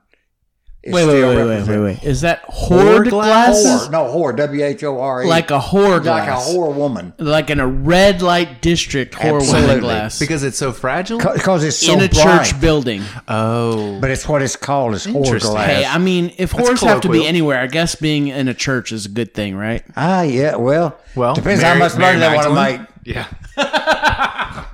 Is 0.87 0.93
Wait, 0.93 1.05
wait, 1.05 1.17
still 1.17 1.35
wait, 1.35 1.45
wait, 1.45 1.67
wait, 1.67 1.79
wait. 1.79 2.03
Is 2.03 2.21
that 2.21 2.39
horde 2.47 3.09
glasses? 3.09 3.65
Horror, 3.81 3.91
no, 3.91 4.07
horror, 4.09 4.31
W 4.33 4.63
H 4.63 4.83
O 4.85 4.99
R 5.01 5.23
E. 5.23 5.27
Like 5.27 5.51
a 5.51 5.59
horror 5.59 5.99
like 6.01 6.29
a 6.29 6.35
horror 6.35 6.69
woman. 6.71 7.13
Like 7.17 7.49
in 7.49 7.59
a 7.59 7.67
red 7.67 8.21
light 8.21 8.61
district 8.61 9.13
horror 9.15 9.37
Absolutely. 9.37 9.67
woman 9.67 9.79
glass. 9.81 10.17
Because 10.17 10.43
it's 10.43 10.57
so 10.57 10.71
fragile. 10.71 11.19
Because 11.19 11.65
it's 11.65 11.75
so 11.77 11.91
in 11.93 12.01
a 12.01 12.07
bright. 12.07 12.23
church 12.47 12.61
building. 12.61 13.01
Oh, 13.27 13.99
But 13.99 14.11
it's 14.11 14.27
what 14.29 14.41
it's 14.41 14.55
called. 14.55 14.95
It's 14.95 15.03
horror 15.05 15.39
glass. 15.39 15.65
Hey, 15.67 15.85
I 15.85 15.97
mean, 15.97 16.33
if 16.37 16.51
horrors 16.53 16.79
have 16.81 17.01
to 17.01 17.09
be 17.09 17.27
anywhere, 17.27 17.59
I 17.59 17.67
guess 17.67 17.95
being 17.95 18.29
in 18.29 18.47
a 18.47 18.53
church 18.53 18.93
is 18.93 19.05
a 19.07 19.09
good 19.09 19.33
thing, 19.33 19.55
right? 19.57 19.83
ah, 19.97 20.21
yeah. 20.21 20.55
Well, 20.55 20.97
well, 21.15 21.35
depends 21.35 21.61
Mary- 21.61 21.73
how 21.73 21.79
much 21.85 21.97
Mary 21.97 22.17
money 22.17 22.29
they 22.29 22.33
want 22.35 22.47
to 22.47 22.53
Magdalene? 22.53 22.87
make. 23.05 23.15
Yeah. 23.15 23.27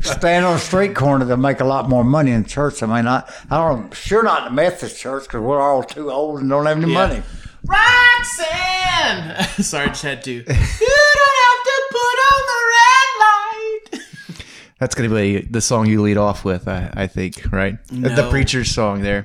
Stand 0.00 0.44
on 0.44 0.56
a 0.56 0.58
street 0.58 0.94
corner, 0.94 1.24
they'll 1.24 1.36
make 1.36 1.60
a 1.60 1.64
lot 1.64 1.88
more 1.88 2.04
money 2.04 2.30
in 2.30 2.44
church. 2.44 2.82
I 2.82 2.86
mean, 2.86 3.06
I, 3.06 3.22
I 3.50 3.56
don't. 3.56 3.94
Sure, 3.94 4.22
not 4.22 4.46
in 4.48 4.54
the 4.54 4.62
Methodist 4.62 5.00
church 5.00 5.24
because 5.24 5.40
we're 5.40 5.60
all 5.60 5.82
too 5.82 6.10
old 6.10 6.40
and 6.40 6.50
don't 6.50 6.66
have 6.66 6.76
any 6.76 6.92
money. 6.92 7.22
Roxanne! 7.66 9.44
Sorry, 9.62 9.88
just 9.88 10.02
had 10.02 10.22
to. 10.24 10.32
you 10.32 10.42
don't 10.42 10.54
have 10.54 11.62
to 11.64 11.82
put 11.90 12.16
on 12.30 12.40
the 12.50 12.60
red 12.74 13.98
light. 14.00 14.44
That's 14.78 14.94
going 14.94 15.08
to 15.08 15.16
be 15.16 15.40
the 15.40 15.60
song 15.60 15.86
you 15.86 16.02
lead 16.02 16.18
off 16.18 16.44
with, 16.44 16.68
I, 16.68 16.90
I 16.94 17.06
think, 17.06 17.50
right? 17.52 17.78
The 17.88 18.28
preacher's 18.30 18.70
song 18.70 19.02
there. 19.02 19.24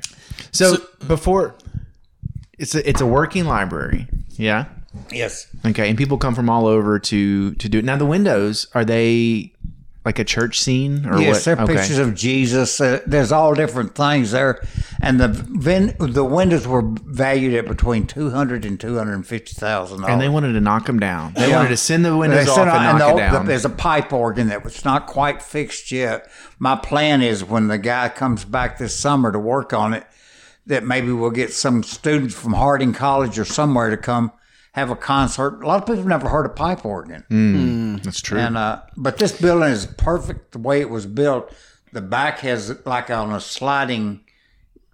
So, 0.51 0.77
before 1.05 1.55
it's 2.57 2.75
a, 2.75 2.87
it's 2.87 3.01
a 3.01 3.05
working 3.05 3.45
library, 3.45 4.07
yeah. 4.31 4.65
Yes. 5.11 5.47
Okay, 5.65 5.89
and 5.89 5.97
people 5.97 6.17
come 6.17 6.33
from 6.33 6.49
all 6.49 6.65
over 6.65 6.97
to 6.97 7.53
to 7.55 7.69
do 7.69 7.79
it. 7.79 7.85
Now, 7.85 7.97
the 7.97 8.05
windows 8.05 8.67
are 8.73 8.83
they 8.83 9.53
like 10.09 10.17
a 10.17 10.23
church 10.23 10.59
scene 10.59 11.05
or 11.05 11.21
Yes, 11.21 11.35
what? 11.35 11.45
they're 11.57 11.63
okay. 11.65 11.75
pictures 11.77 11.99
of 11.99 12.15
Jesus. 12.15 12.81
Uh, 12.81 12.99
there's 13.05 13.31
all 13.31 13.53
different 13.53 13.93
things 13.93 14.31
there, 14.31 14.59
and 14.99 15.19
the 15.19 15.27
vin- 15.27 15.93
the 15.99 16.23
windows 16.25 16.65
were 16.67 16.81
valued 16.83 17.53
at 17.53 17.67
between 17.67 18.07
two 18.07 18.31
hundred 18.31 18.65
and 18.65 18.79
two 18.79 18.97
hundred 18.97 19.13
and 19.13 19.27
fifty 19.27 19.53
thousand 19.53 19.99
dollars. 19.99 20.11
and 20.13 20.19
they 20.19 20.27
wanted 20.27 20.53
to 20.53 20.59
knock 20.61 20.87
them 20.87 20.99
down. 20.99 21.33
They 21.35 21.49
Yeah. 21.49 21.57
wanted 21.57 21.69
to 21.69 21.77
send 21.77 22.03
the 22.03 22.17
windows 22.17 22.49
off 22.49 22.57
and 22.57 22.69
uh, 22.69 22.97
knock 22.97 23.17
the- 23.17 23.23
it 23.23 23.31
down. 23.31 23.45
There's 23.45 23.65
a 23.65 23.69
pipe 23.69 24.11
organ 24.11 24.47
that 24.47 24.63
was 24.63 24.83
not 24.83 25.05
quite 25.05 25.43
fixed 25.43 25.91
yet. 25.91 26.27
My 26.57 26.75
plan 26.75 27.21
is 27.21 27.43
when 27.43 27.67
the 27.67 27.77
guy 27.77 28.09
comes 28.09 28.45
back 28.45 28.79
this 28.79 28.95
summer 28.95 29.31
to 29.31 29.37
work 29.37 29.73
on 29.73 29.93
it, 29.93 30.07
that 30.65 30.83
maybe 30.83 31.11
we'll 31.11 31.29
get 31.29 31.53
some 31.53 31.83
students 31.83 32.33
from 32.33 32.53
Harding 32.53 32.93
College 32.93 33.37
or 33.37 33.45
somewhere 33.45 33.91
to 33.91 33.97
come 33.97 34.31
have 34.73 34.89
a 34.89 34.95
concert. 34.95 35.61
A 35.61 35.67
lot 35.67 35.81
of 35.81 35.85
people 35.85 35.97
have 35.97 36.05
never 36.05 36.29
heard 36.29 36.45
a 36.45 36.49
pipe 36.49 36.85
organ. 36.85 37.23
That's 38.03 38.21
true. 38.21 38.39
And 38.39 38.57
uh, 38.57 38.81
but 38.95 39.17
this 39.17 39.39
building 39.39 39.69
is 39.69 39.85
perfect 39.85 40.51
the 40.51 40.59
way 40.59 40.81
it 40.81 40.89
was 40.89 41.05
built. 41.05 41.53
The 41.91 42.01
back 42.01 42.39
has 42.39 42.85
like 42.85 43.09
on 43.09 43.33
a 43.33 43.41
sliding 43.41 44.21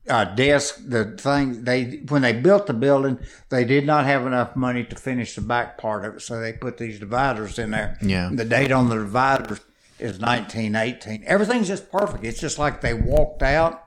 uh, 0.09 0.25
desk. 0.25 0.81
The 0.85 1.05
thing 1.17 1.63
they 1.65 2.01
when 2.07 2.21
they 2.21 2.33
built 2.33 2.67
the 2.67 2.73
building, 2.73 3.19
they 3.49 3.65
did 3.65 3.85
not 3.85 4.05
have 4.05 4.25
enough 4.25 4.55
money 4.55 4.83
to 4.85 4.95
finish 4.95 5.35
the 5.35 5.41
back 5.41 5.77
part 5.77 6.05
of 6.05 6.15
it, 6.15 6.21
so 6.21 6.39
they 6.39 6.53
put 6.53 6.77
these 6.77 6.99
dividers 6.99 7.59
in 7.59 7.71
there. 7.71 7.97
Yeah. 8.01 8.29
The 8.33 8.45
date 8.45 8.71
on 8.71 8.89
the 8.89 8.95
dividers 8.95 9.59
is 9.99 10.19
1918. 10.19 11.23
Everything's 11.25 11.67
just 11.67 11.91
perfect. 11.91 12.23
It's 12.23 12.39
just 12.39 12.59
like 12.59 12.81
they 12.81 12.93
walked 12.93 13.43
out. 13.43 13.81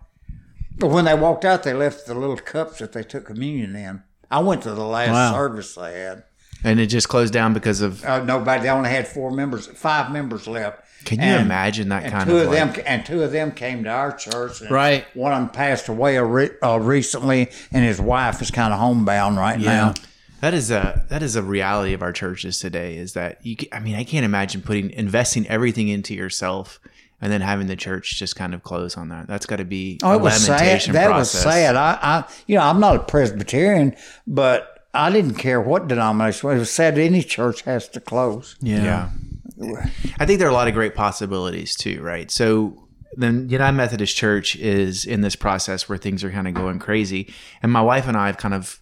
But 0.76 0.88
when 0.88 1.06
they 1.06 1.14
walked 1.14 1.44
out, 1.44 1.64
they 1.64 1.74
left 1.74 2.06
the 2.06 2.14
little 2.14 2.36
cups 2.36 2.78
that 2.78 2.92
they 2.92 3.02
took 3.02 3.24
communion 3.26 3.74
in. 3.74 4.02
I 4.30 4.40
went 4.40 4.62
to 4.62 4.72
the 4.72 4.84
last 4.84 5.10
Wow. 5.10 5.32
service 5.32 5.74
they 5.74 6.00
had. 6.00 6.22
and 6.64 6.80
it 6.80 6.86
just 6.86 7.08
closed 7.08 7.32
down 7.32 7.54
because 7.54 7.80
of. 7.80 8.04
Uh, 8.04 8.22
nobody. 8.24 8.62
They 8.64 8.68
only 8.68 8.90
had 8.90 9.06
four 9.06 9.30
members, 9.30 9.66
five 9.68 10.10
members 10.10 10.46
left. 10.48 10.80
Can 11.04 11.18
you 11.20 11.24
And- 11.26 11.42
imagine 11.46 11.88
that 11.90 12.02
kind 12.02 12.06
of? 12.06 12.12
and 12.12 12.18
kind 12.18 12.30
two 12.30 12.36
of 12.38 12.42
of 12.42 12.52
like- 12.52 12.74
them 12.74 12.84
and 12.86 13.06
two 13.06 13.22
of 13.22 13.30
them 13.32 13.52
came 13.52 13.84
to 13.84 13.90
our 13.90 14.12
church. 14.12 14.60
And 14.62 14.70
Right. 14.70 15.04
One 15.14 15.32
of 15.32 15.38
them 15.38 15.48
passed 15.50 15.86
away 15.88 16.16
a 16.16 16.24
re- 16.24 16.50
uh, 16.62 16.78
recently, 16.80 17.48
and 17.72 17.84
his 17.84 18.00
wife 18.00 18.42
is 18.42 18.50
kind 18.50 18.72
of 18.74 18.80
homebound 18.80 19.36
right 19.38 19.60
now. 19.60 19.94
That 20.40 20.54
is 20.54 20.70
a 20.72 21.04
that 21.08 21.22
is 21.22 21.36
a 21.36 21.42
reality 21.42 21.92
of 21.94 22.02
our 22.02 22.12
churches 22.12 22.58
today. 22.58 22.96
Is 22.96 23.12
that 23.14 23.38
you? 23.42 23.56
ca- 23.56 23.68
I 23.72 23.78
mean, 23.80 23.94
I 23.94 24.02
can't 24.04 24.24
imagine 24.24 24.60
putting 24.62 24.90
investing 24.90 25.46
everything 25.48 25.88
into 25.88 26.14
yourself 26.14 26.80
and 27.20 27.32
then 27.32 27.40
having 27.40 27.66
the 27.66 27.76
church 27.76 28.18
just 28.18 28.36
kind 28.36 28.54
of 28.54 28.62
close 28.62 28.96
on 28.96 29.08
that. 29.08 29.26
That's 29.26 29.46
got 29.46 29.56
to 29.56 29.64
be 29.64 29.98
Oh, 30.02 30.12
a 30.12 30.16
it 30.16 30.20
was 30.22 30.34
sad. 30.44 30.52
lamentation 30.60 30.92
That 30.94 31.06
process. 31.08 31.44
was 31.44 31.52
sad. 31.54 31.76
I, 31.76 31.98
I, 32.00 32.24
you 32.46 32.56
know, 32.56 32.62
I'm 32.62 32.80
not 32.80 32.96
a 32.96 33.00
Presbyterian, 33.00 33.96
but 34.26 34.86
I 34.94 35.10
didn't 35.10 35.34
care 35.34 35.60
what 35.60 35.88
denomination. 35.88 36.50
It 36.50 36.58
was 36.58 36.70
sad. 36.70 36.98
Any 36.98 37.22
church 37.22 37.62
has 37.62 37.88
to 37.90 38.00
close. 38.00 38.56
Yeah. 38.60 39.10
yeah. 39.58 39.86
I 40.20 40.26
think 40.26 40.38
there 40.38 40.48
are 40.48 40.50
a 40.52 40.54
lot 40.54 40.68
of 40.68 40.74
great 40.74 40.94
possibilities 40.94 41.74
too, 41.76 42.00
right? 42.02 42.30
So 42.30 42.88
then 43.16 43.48
United 43.48 43.76
Methodist 43.76 44.16
Church 44.16 44.54
is 44.56 45.04
in 45.04 45.20
this 45.22 45.34
process 45.34 45.88
where 45.88 45.98
things 45.98 46.22
are 46.22 46.30
kind 46.30 46.46
of 46.46 46.54
going 46.54 46.78
crazy. 46.78 47.32
And 47.62 47.72
my 47.72 47.80
wife 47.82 48.06
and 48.06 48.16
I 48.16 48.26
have 48.26 48.36
kind 48.36 48.54
of 48.54 48.78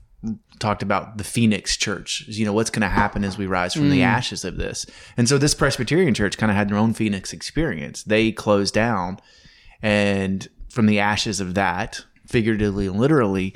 talked 0.59 0.83
about 0.83 1.19
the 1.19 1.25
Phoenix 1.25 1.77
Church. 1.77 2.25
You 2.27 2.45
know, 2.45 2.53
what's 2.53 2.71
going 2.71 2.83
to 2.83 2.89
happen 2.89 3.25
as 3.25 3.39
we 3.39 3.47
rise 3.47 3.75
from 3.75 3.91
the 3.91 4.01
mm. 4.01 4.07
ashes 4.07 4.45
of 4.45 4.57
this. 4.57 4.87
And 5.17 5.29
so 5.29 5.39
this 5.39 5.55
Presbyterian 5.55 6.15
church 6.15 6.39
kind 6.39 6.51
of 6.51 6.57
had 6.57 6.69
their 6.69 6.79
own 6.79 6.95
Phoenix 6.95 7.33
experience. 7.33 8.03
They 8.03 8.33
closed 8.33 8.75
down 8.75 9.19
and 9.83 10.49
from 10.69 10.87
the 10.87 10.99
ashes 10.99 11.41
of 11.41 11.55
that, 11.55 12.05
figuratively 12.27 12.87
and 12.87 12.99
literally, 12.99 13.55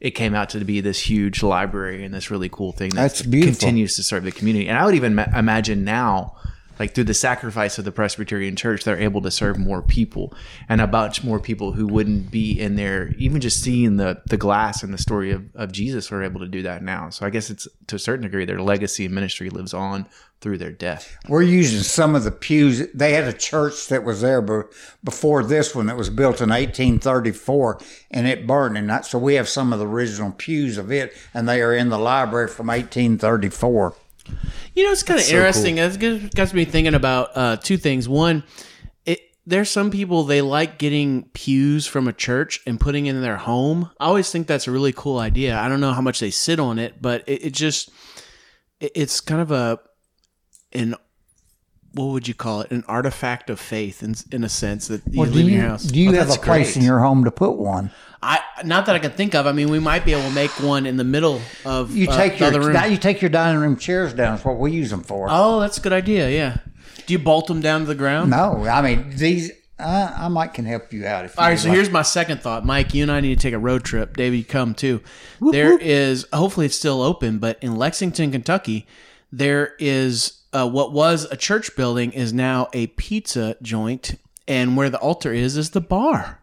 it 0.00 0.12
came 0.12 0.34
out 0.34 0.50
to 0.50 0.64
be 0.64 0.80
this 0.80 1.00
huge 1.00 1.42
library 1.42 2.04
and 2.04 2.14
this 2.14 2.30
really 2.30 2.48
cool 2.48 2.72
thing 2.72 2.90
that 2.90 2.96
That's 2.96 3.22
beautiful. 3.22 3.58
continues 3.58 3.96
to 3.96 4.02
serve 4.02 4.24
the 4.24 4.32
community. 4.32 4.68
And 4.68 4.78
I 4.78 4.84
would 4.84 4.94
even 4.94 5.14
ma- 5.14 5.26
imagine 5.34 5.84
now, 5.84 6.36
like 6.78 6.94
through 6.94 7.04
the 7.04 7.14
sacrifice 7.14 7.78
of 7.78 7.84
the 7.84 7.92
Presbyterian 7.92 8.56
Church, 8.56 8.84
they're 8.84 8.98
able 8.98 9.22
to 9.22 9.30
serve 9.30 9.58
more 9.58 9.82
people 9.82 10.34
and 10.68 10.80
a 10.80 10.86
bunch 10.86 11.24
more 11.24 11.40
people 11.40 11.72
who 11.72 11.86
wouldn't 11.86 12.30
be 12.30 12.58
in 12.58 12.76
there, 12.76 13.14
even 13.18 13.40
just 13.40 13.62
seeing 13.62 13.96
the 13.96 14.22
the 14.26 14.36
glass 14.36 14.82
and 14.82 14.92
the 14.92 14.98
story 14.98 15.30
of, 15.30 15.44
of 15.54 15.72
Jesus 15.72 16.10
are 16.12 16.22
able 16.22 16.40
to 16.40 16.48
do 16.48 16.62
that 16.62 16.82
now. 16.82 17.10
So 17.10 17.26
I 17.26 17.30
guess 17.30 17.50
it's 17.50 17.68
to 17.86 17.96
a 17.96 17.98
certain 17.98 18.22
degree 18.22 18.44
their 18.44 18.62
legacy 18.62 19.04
and 19.04 19.14
ministry 19.14 19.50
lives 19.50 19.74
on 19.74 20.06
through 20.40 20.58
their 20.58 20.72
death. 20.72 21.16
We're 21.28 21.42
using 21.42 21.82
some 21.82 22.14
of 22.14 22.24
the 22.24 22.30
pews. 22.30 22.90
They 22.92 23.12
had 23.12 23.24
a 23.24 23.32
church 23.32 23.88
that 23.88 24.04
was 24.04 24.20
there 24.20 24.40
be- 24.40 24.68
before 25.02 25.42
this 25.42 25.74
one 25.74 25.86
that 25.86 25.96
was 25.96 26.10
built 26.10 26.40
in 26.40 26.50
1834 26.50 27.80
and 28.10 28.26
it 28.26 28.46
burned. 28.46 28.78
And 28.78 28.88
that, 28.88 29.04
so 29.04 29.18
we 29.18 29.34
have 29.34 29.48
some 29.48 29.72
of 29.72 29.78
the 29.78 29.86
original 29.86 30.30
pews 30.30 30.78
of 30.78 30.92
it 30.92 31.12
and 31.34 31.48
they 31.48 31.60
are 31.60 31.74
in 31.74 31.88
the 31.88 31.98
library 31.98 32.48
from 32.48 32.68
1834. 32.68 33.94
You 34.74 34.84
know, 34.84 34.92
it's 34.92 35.02
kind 35.02 35.18
of 35.18 35.26
so 35.26 35.36
interesting. 35.36 35.78
It's 35.78 35.96
got 35.96 36.34
got 36.34 36.54
me 36.54 36.64
thinking 36.64 36.94
about 36.94 37.30
uh, 37.34 37.56
two 37.56 37.76
things. 37.76 38.08
One, 38.08 38.44
it, 39.04 39.20
there's 39.46 39.70
some 39.70 39.90
people 39.90 40.24
they 40.24 40.40
like 40.40 40.78
getting 40.78 41.24
pews 41.30 41.86
from 41.86 42.06
a 42.06 42.12
church 42.12 42.60
and 42.66 42.78
putting 42.78 43.06
it 43.06 43.14
in 43.14 43.22
their 43.22 43.38
home. 43.38 43.90
I 43.98 44.06
always 44.06 44.30
think 44.30 44.46
that's 44.46 44.68
a 44.68 44.70
really 44.70 44.92
cool 44.92 45.18
idea. 45.18 45.58
I 45.58 45.68
don't 45.68 45.80
know 45.80 45.92
how 45.92 46.00
much 46.00 46.20
they 46.20 46.30
sit 46.30 46.60
on 46.60 46.78
it, 46.78 47.02
but 47.02 47.24
it, 47.28 47.46
it 47.46 47.52
just 47.52 47.90
it, 48.80 48.92
it's 48.94 49.20
kind 49.20 49.40
of 49.40 49.50
a 49.50 49.80
an 50.72 50.94
what 51.94 52.06
would 52.06 52.28
you 52.28 52.34
call 52.34 52.60
it? 52.60 52.70
An 52.70 52.84
artifact 52.88 53.50
of 53.50 53.58
faith, 53.60 54.02
in 54.02 54.14
in 54.30 54.44
a 54.44 54.48
sense 54.48 54.88
that 54.88 55.02
you 55.10 55.20
Well, 55.20 55.28
do 55.30 55.36
leave 55.36 55.46
in 55.46 55.52
you, 55.52 55.58
your 55.60 55.68
house. 55.68 55.84
do 55.84 55.98
you 55.98 56.10
Oh, 56.10 56.12
have 56.14 56.24
a 56.26 56.28
that's 56.32 56.36
place 56.44 56.72
great. 56.74 56.76
in 56.76 56.82
your 56.86 57.00
home 57.00 57.24
to 57.24 57.30
put 57.30 57.52
one? 57.56 57.90
I 58.22 58.40
not 58.64 58.86
that 58.86 58.96
I 58.96 58.98
can 58.98 59.12
think 59.12 59.34
of. 59.34 59.46
I 59.46 59.52
mean, 59.52 59.70
we 59.70 59.78
might 59.78 60.04
be 60.04 60.12
able 60.12 60.24
to 60.28 60.34
make 60.34 60.50
one 60.60 60.86
in 60.86 60.96
the 60.96 61.04
middle 61.04 61.40
of 61.64 61.94
You 61.96 62.08
uh, 62.08 62.16
take 62.16 62.32
the 62.34 62.38
your 62.40 62.48
other 62.48 62.60
room. 62.60 62.72
now 62.72 62.84
you 62.86 62.96
take 62.96 63.22
your 63.22 63.28
dining 63.30 63.60
room 63.60 63.76
chairs 63.76 64.12
down. 64.12 64.34
That's 64.34 64.44
what 64.44 64.58
we 64.58 64.72
use 64.72 64.90
them 64.90 65.02
for. 65.02 65.28
oh, 65.30 65.60
that's 65.60 65.78
a 65.78 65.80
good 65.80 65.92
idea. 65.92 66.28
Yeah. 66.30 66.56
Do 67.06 67.12
you 67.12 67.18
bolt 67.18 67.46
them 67.46 67.60
down 67.60 67.80
to 67.80 67.86
the 67.86 67.94
ground? 67.94 68.30
No, 68.30 68.64
I 68.66 68.82
mean 68.82 69.10
these. 69.16 69.52
I, 69.80 70.12
I 70.24 70.28
might 70.28 70.54
can 70.54 70.64
help 70.64 70.92
you 70.92 71.06
out 71.06 71.24
if 71.24 71.36
you 71.36 71.40
All 71.42 71.48
right, 71.48 71.56
so 71.56 71.68
like. 71.68 71.76
here's 71.76 71.88
my 71.90 72.02
second 72.02 72.40
thought, 72.42 72.66
Mike. 72.66 72.92
You 72.94 73.04
and 73.04 73.12
I 73.12 73.20
need 73.20 73.38
to 73.38 73.40
take 73.40 73.54
a 73.54 73.58
road 73.60 73.84
trip. 73.84 74.16
David, 74.16 74.36
you 74.38 74.44
come 74.44 74.74
too. 74.74 75.00
There 75.40 75.78
is 75.78 76.26
hopefully 76.32 76.66
it's 76.66 76.74
still 76.76 77.00
open, 77.00 77.38
but 77.38 77.62
in 77.62 77.76
Lexington, 77.76 78.32
Kentucky, 78.32 78.88
there 79.30 79.74
is 79.78 80.37
uh, 80.62 80.68
what 80.68 80.92
was 80.92 81.24
a 81.30 81.36
church 81.36 81.74
building 81.76 82.12
is 82.12 82.32
now 82.32 82.68
a 82.72 82.86
pizza 82.88 83.56
joint, 83.62 84.14
and 84.46 84.76
where 84.76 84.90
the 84.90 84.98
altar 84.98 85.32
is 85.32 85.56
is 85.56 85.70
the 85.70 85.80
bar. 85.80 86.40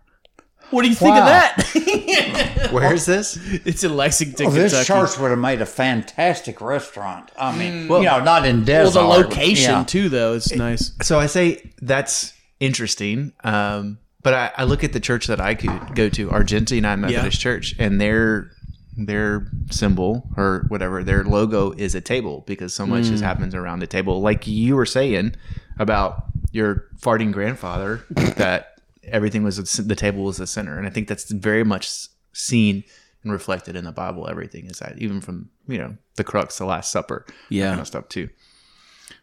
What 0.71 0.81
do 0.81 0.89
you 0.89 0.95
think 0.95 1.15
of 1.15 1.25
that? 1.25 2.69
Where 2.71 2.91
is 2.93 3.05
this? 3.05 3.37
it's 3.65 3.83
in 3.83 3.95
Lexington, 3.95 4.47
Oh, 4.47 4.49
this 4.49 4.73
Kentucky. 4.73 4.87
church 5.07 5.19
would 5.19 5.29
have 5.29 5.39
made 5.39 5.61
a 5.61 5.65
fantastic 5.65 6.59
restaurant. 6.59 7.29
I 7.37 7.55
mean, 7.55 7.87
well, 7.87 7.99
you 7.99 8.07
know, 8.07 8.23
not 8.23 8.45
in 8.47 8.63
Mm. 8.65 8.67
well, 8.67 8.91
the 8.91 9.01
location 9.01 9.71
yeah. 9.71 9.83
too, 9.83 10.09
though, 10.09 10.33
is 10.33 10.51
nice. 10.55 10.91
So 11.03 11.19
I 11.19 11.27
say 11.27 11.71
that's 11.81 12.33
interesting. 12.59 13.33
Um, 13.43 13.99
but 14.23 14.33
I, 14.33 14.51
I 14.57 14.63
look 14.63 14.83
at 14.83 14.91
the 14.91 14.99
church 14.99 15.27
that 15.27 15.39
I 15.39 15.53
could 15.53 15.93
go 15.95 16.09
to, 16.09 16.31
Argentine 16.31 16.81
Methodist 16.99 17.39
Church, 17.39 17.75
and 17.77 18.01
their 18.01 18.49
their 18.97 19.47
symbol 19.71 20.27
or 20.37 20.65
whatever 20.69 21.03
their 21.03 21.23
logo 21.23 21.71
is 21.71 21.95
a 21.95 22.01
table 22.01 22.43
because 22.47 22.73
so 22.73 22.85
much 22.85 23.05
just 23.05 23.23
happens 23.23 23.53
around 23.53 23.79
the 23.79 23.87
table. 23.87 24.21
Like 24.21 24.47
you 24.47 24.75
were 24.75 24.85
saying 24.85 25.35
about 25.79 26.25
your 26.51 26.85
farting 27.01 27.31
grandfather, 27.33 28.03
that 28.09 28.75
everything 29.03 29.43
was 29.43 29.57
the 29.75 29.95
table 29.95 30.23
was 30.23 30.37
the 30.37 30.47
center, 30.47 30.77
and 30.77 30.87
I 30.87 30.89
think 30.89 31.07
that's 31.07 31.29
very 31.31 31.63
much 31.65 32.07
seen 32.33 32.83
and 33.23 33.31
reflected 33.33 33.75
in 33.75 33.83
the 33.85 33.91
Bible. 33.91 34.29
Everything 34.29 34.65
is 34.67 34.79
that, 34.79 34.97
even 34.97 35.19
from 35.19 35.49
you 35.67 35.77
know 35.77 35.97
the 36.15 36.23
crux, 36.23 36.57
the 36.57 36.65
Last 36.65 36.91
Supper, 36.91 37.25
Yeah. 37.49 37.69
kind 37.69 37.81
of 37.81 37.87
stuff 37.87 38.07
too. 38.07 38.29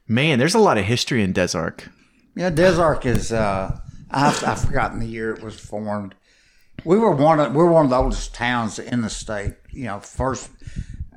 Man, 0.06 0.38
there's 0.38 0.54
a 0.54 0.58
lot 0.58 0.76
of 0.78 0.85
history 0.85 1.22
in 1.22 1.32
Des 1.32 1.56
Arc. 1.56 1.88
Yeah, 2.35 2.50
Des 2.50 2.78
Arc 2.80 3.06
is. 3.06 3.32
Uh, 3.32 3.78
I've, 4.11 4.44
I've 4.44 4.61
forgotten 4.62 4.98
the 5.00 5.06
year 5.06 5.32
it 5.32 5.42
was 5.42 5.58
formed. 5.58 6.14
We 6.84 6.98
were 6.98 7.12
one 7.12 7.40
of 7.40 7.54
we're 7.54 7.70
one 7.70 7.84
of 7.86 7.90
the 7.90 7.96
oldest 7.96 8.34
towns 8.34 8.78
in 8.78 9.02
the 9.02 9.10
state. 9.10 9.54
You 9.70 9.84
know, 9.86 10.00
first 10.00 10.50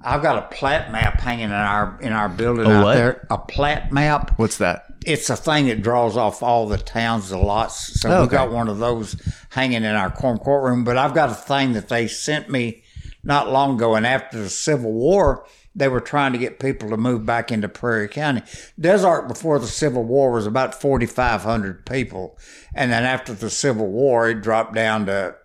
I've 0.04 0.21
got 0.21 0.38
a 0.38 0.56
plat 0.56 0.91
map 0.91 1.19
hanging 1.19 1.45
in 1.45 1.51
our 1.51 1.97
in 2.01 2.13
our 2.13 2.30
building 2.30 2.67
out 2.67 2.84
what? 2.84 2.93
there. 2.95 3.28
A 3.30 3.38
plat 3.38 3.91
map. 3.91 4.38
What's 4.38 4.58
that? 4.60 4.86
It's 5.06 5.30
a 5.30 5.36
thing 5.36 5.67
that 5.67 5.82
draws 5.84 6.17
off 6.17 6.41
all 6.41 6.67
the 6.67 6.78
towns, 6.78 7.30
the 7.30 7.38
lots. 7.38 7.99
So 8.01 8.10
Oh, 8.10 8.19
we 8.21 8.25
okay. 8.28 8.38
got 8.38 8.51
one 8.51 8.67
of 8.67 8.80
those 8.80 9.15
hanging 9.49 9.84
in 9.84 9.95
our 9.95 10.10
corn 10.12 10.38
courtroom. 10.39 10.84
But 10.84 10.97
I've 10.97 11.13
got 11.13 11.30
a 11.30 11.36
thing 11.36 11.73
that 11.73 11.89
they 11.89 12.08
sent 12.08 12.49
me 12.49 12.84
not 13.23 13.51
long 13.51 13.75
ago, 13.75 13.95
and 13.95 14.06
after 14.06 14.39
the 14.41 14.49
Civil 14.49 14.93
War, 14.93 15.45
they 15.75 15.88
were 15.88 15.99
trying 15.99 16.32
to 16.34 16.38
get 16.39 16.60
people 16.60 16.89
to 16.89 16.97
move 16.97 17.25
back 17.25 17.51
into 17.51 17.67
Prairie 17.67 18.08
County. 18.08 18.41
Des 18.80 19.04
Arc 19.06 19.28
before 19.28 19.58
the 19.60 19.67
Civil 19.67 20.04
War 20.04 20.32
was 20.32 20.45
about 20.47 20.80
4,500 20.80 21.86
people, 21.86 22.38
and 22.73 22.91
then 22.91 23.04
after 23.04 23.34
the 23.34 23.49
Civil 23.49 23.88
War, 23.88 24.30
it 24.30 24.41
dropped 24.41 24.73
down 24.75 25.08
to 25.08 25.36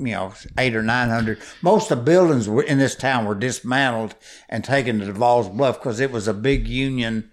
you 0.00 0.14
know, 0.14 0.32
eight 0.58 0.74
or 0.74 0.82
nine 0.82 1.08
hundred. 1.10 1.38
Most 1.62 1.90
of 1.90 1.98
the 1.98 2.04
buildings 2.04 2.48
were- 2.48 2.62
in 2.62 2.78
this 2.78 2.94
town 2.96 3.26
were 3.26 3.34
dismantled 3.34 4.14
and 4.48 4.64
taken 4.64 4.98
to 5.00 5.06
DeValls 5.12 5.54
Bluff 5.54 5.78
because 5.78 6.00
it 6.00 6.10
was 6.10 6.26
a 6.26 6.34
big 6.34 6.66
Union 6.66 7.32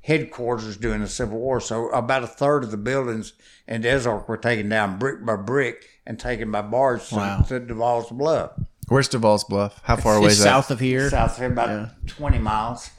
headquarters 0.00 0.76
during 0.76 1.00
the 1.00 1.08
Civil 1.08 1.38
War. 1.38 1.60
So 1.60 1.88
about 1.90 2.22
a 2.22 2.26
third 2.28 2.62
of 2.64 2.70
the 2.70 2.76
buildings 2.76 3.32
in 3.66 3.80
Des 3.80 4.08
Arc 4.08 4.28
were 4.28 4.36
taken 4.36 4.68
down 4.68 4.98
brick 4.98 5.24
by 5.24 5.36
brick 5.36 5.84
and 6.06 6.18
taken 6.18 6.50
by 6.50 6.62
barge 6.62 7.08
to, 7.08 7.14
Wow. 7.16 7.40
to 7.48 7.60
DeValls 7.60 8.10
Bluff. 8.10 8.50
Where's 8.88 9.08
DeValls 9.08 9.48
Bluff? 9.48 9.80
How 9.82 9.96
far 9.96 10.16
away 10.16 10.26
It's 10.26 10.34
is 10.36 10.44
that? 10.44 10.50
south 10.50 10.70
of 10.70 10.78
here. 10.80 11.08
South 11.08 11.38
here, 11.38 11.46
about 11.46 12.06
twenty 12.06 12.38
miles. 12.38 12.90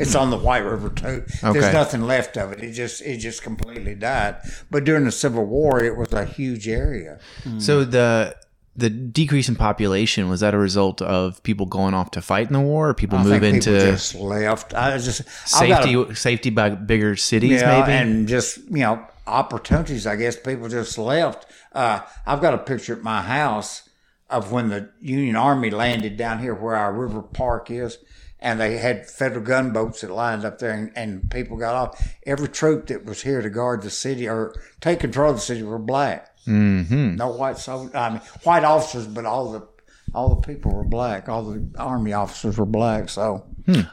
It's 0.00 0.14
on 0.14 0.30
the 0.30 0.38
White 0.38 0.64
River 0.64 0.88
too. 0.88 1.24
Okay. 1.44 1.58
There's 1.58 1.72
nothing 1.72 2.02
left 2.02 2.36
of 2.36 2.52
it. 2.52 2.62
It 2.62 2.72
just 2.72 3.02
it 3.02 3.18
just 3.18 3.42
completely 3.42 3.94
died. 3.94 4.36
But 4.70 4.84
during 4.84 5.04
the 5.04 5.12
Civil 5.12 5.44
War, 5.44 5.82
it 5.82 5.96
was 5.96 6.12
a 6.12 6.24
huge 6.24 6.68
area. 6.68 7.18
So 7.58 7.84
the 7.84 8.36
the 8.76 8.90
decrease 8.90 9.48
in 9.48 9.56
population 9.56 10.28
was 10.28 10.40
that 10.40 10.54
a 10.54 10.58
result 10.58 11.02
of 11.02 11.42
people 11.42 11.66
going 11.66 11.92
off 11.92 12.10
to 12.12 12.22
fight 12.22 12.46
in 12.46 12.52
the 12.52 12.60
war, 12.60 12.90
or 12.90 12.94
people 12.94 13.18
I 13.18 13.22
into 13.22 13.70
people 13.70 13.80
just 13.80 14.14
left. 14.14 14.74
I 14.74 14.96
just 14.98 15.22
I've 15.54 15.70
a- 15.70 15.82
safety 15.82 16.14
safety 16.14 16.50
by 16.50 16.70
bigger 16.70 17.16
cities, 17.16 17.60
yeah, 17.60 17.80
maybe? 17.80 17.92
and 17.92 18.28
just 18.28 18.58
you 18.58 18.78
know 18.78 19.04
opportunities. 19.26 20.06
I 20.06 20.16
guess 20.16 20.36
people 20.36 20.68
just 20.68 20.98
left. 20.98 21.46
Uh, 21.72 22.00
I've 22.26 22.40
got 22.40 22.54
a 22.54 22.58
picture 22.58 22.94
at 22.94 23.02
my 23.02 23.22
house 23.22 23.88
of 24.28 24.52
when 24.52 24.68
the 24.68 24.90
Union 25.00 25.36
Army 25.36 25.70
landed 25.70 26.16
down 26.16 26.38
here 26.38 26.54
where 26.54 26.76
our 26.76 26.92
river 26.92 27.20
park 27.20 27.70
is, 27.70 27.98
and 28.40 28.60
they 28.60 28.78
had 28.78 29.08
federal 29.08 29.44
gunboats 29.44 30.00
that 30.00 30.10
lined 30.10 30.44
up 30.44 30.58
there, 30.58 30.72
and, 30.72 30.92
and 30.96 31.30
people 31.30 31.56
got 31.56 31.74
off. 31.74 32.16
Every 32.26 32.48
troop 32.48 32.86
that 32.88 33.04
was 33.04 33.22
here 33.22 33.42
to 33.42 33.50
guard 33.50 33.82
the 33.82 33.90
city 33.90 34.28
or 34.28 34.54
take 34.80 35.00
control 35.00 35.30
of 35.30 35.36
the 35.36 35.42
city 35.42 35.62
were 35.62 35.78
black. 35.78 36.36
Mm-hmm. 36.46 37.16
No 37.16 37.30
white 37.32 37.58
soldiers. 37.58 37.94
I 37.94 38.10
mean, 38.10 38.20
white 38.44 38.64
officers, 38.64 39.06
but 39.06 39.26
all 39.26 39.52
the 39.52 39.68
all 40.14 40.34
the 40.34 40.40
people 40.40 40.72
were 40.72 40.84
black. 40.84 41.28
All 41.28 41.44
the 41.44 41.68
army 41.78 42.12
officers 42.12 42.58
were 42.58 42.66
black. 42.66 43.08
So 43.08 43.44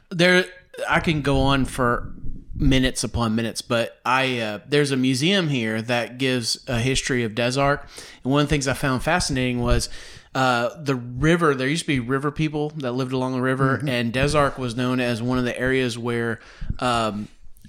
there 0.10 0.46
i 0.90 1.00
can 1.00 1.22
go 1.22 1.42
on 1.42 1.66
for 1.66 2.14
minutes 2.56 3.04
upon 3.04 3.36
minutes 3.36 3.62
but 3.62 4.00
i 4.06 4.40
uh, 4.40 4.60
there's 4.68 4.92
a 4.92 4.98
museum 4.98 5.48
here 5.48 5.82
that 5.82 6.18
gives 6.18 6.64
a 6.68 6.80
history 6.80 7.24
of 7.24 7.36
Des 7.36 7.60
Arc 7.60 7.88
and 8.24 8.32
one 8.32 8.42
of 8.42 8.48
the 8.48 8.50
things 8.50 8.68
i 8.68 8.74
found 8.74 9.04
fascinating 9.04 9.60
was 9.62 9.90
uh, 10.38 10.70
the 10.84 10.96
river 10.96 11.56
there 11.56 11.68
used 11.68 11.84
to 11.84 11.88
be 11.88 12.00
river 12.00 12.30
people 12.32 12.70
that 12.84 12.92
lived 12.92 13.14
along 13.14 13.32
the 13.34 13.42
river 13.42 13.82
and 13.88 14.14
Des 14.14 14.38
Arc 14.38 14.58
was 14.58 14.76
known 14.76 15.00
as 15.00 15.22
one 15.22 15.38
of 15.40 15.46
the 15.46 15.58
areas 15.60 15.98
where 15.98 16.40
um, 16.80 17.28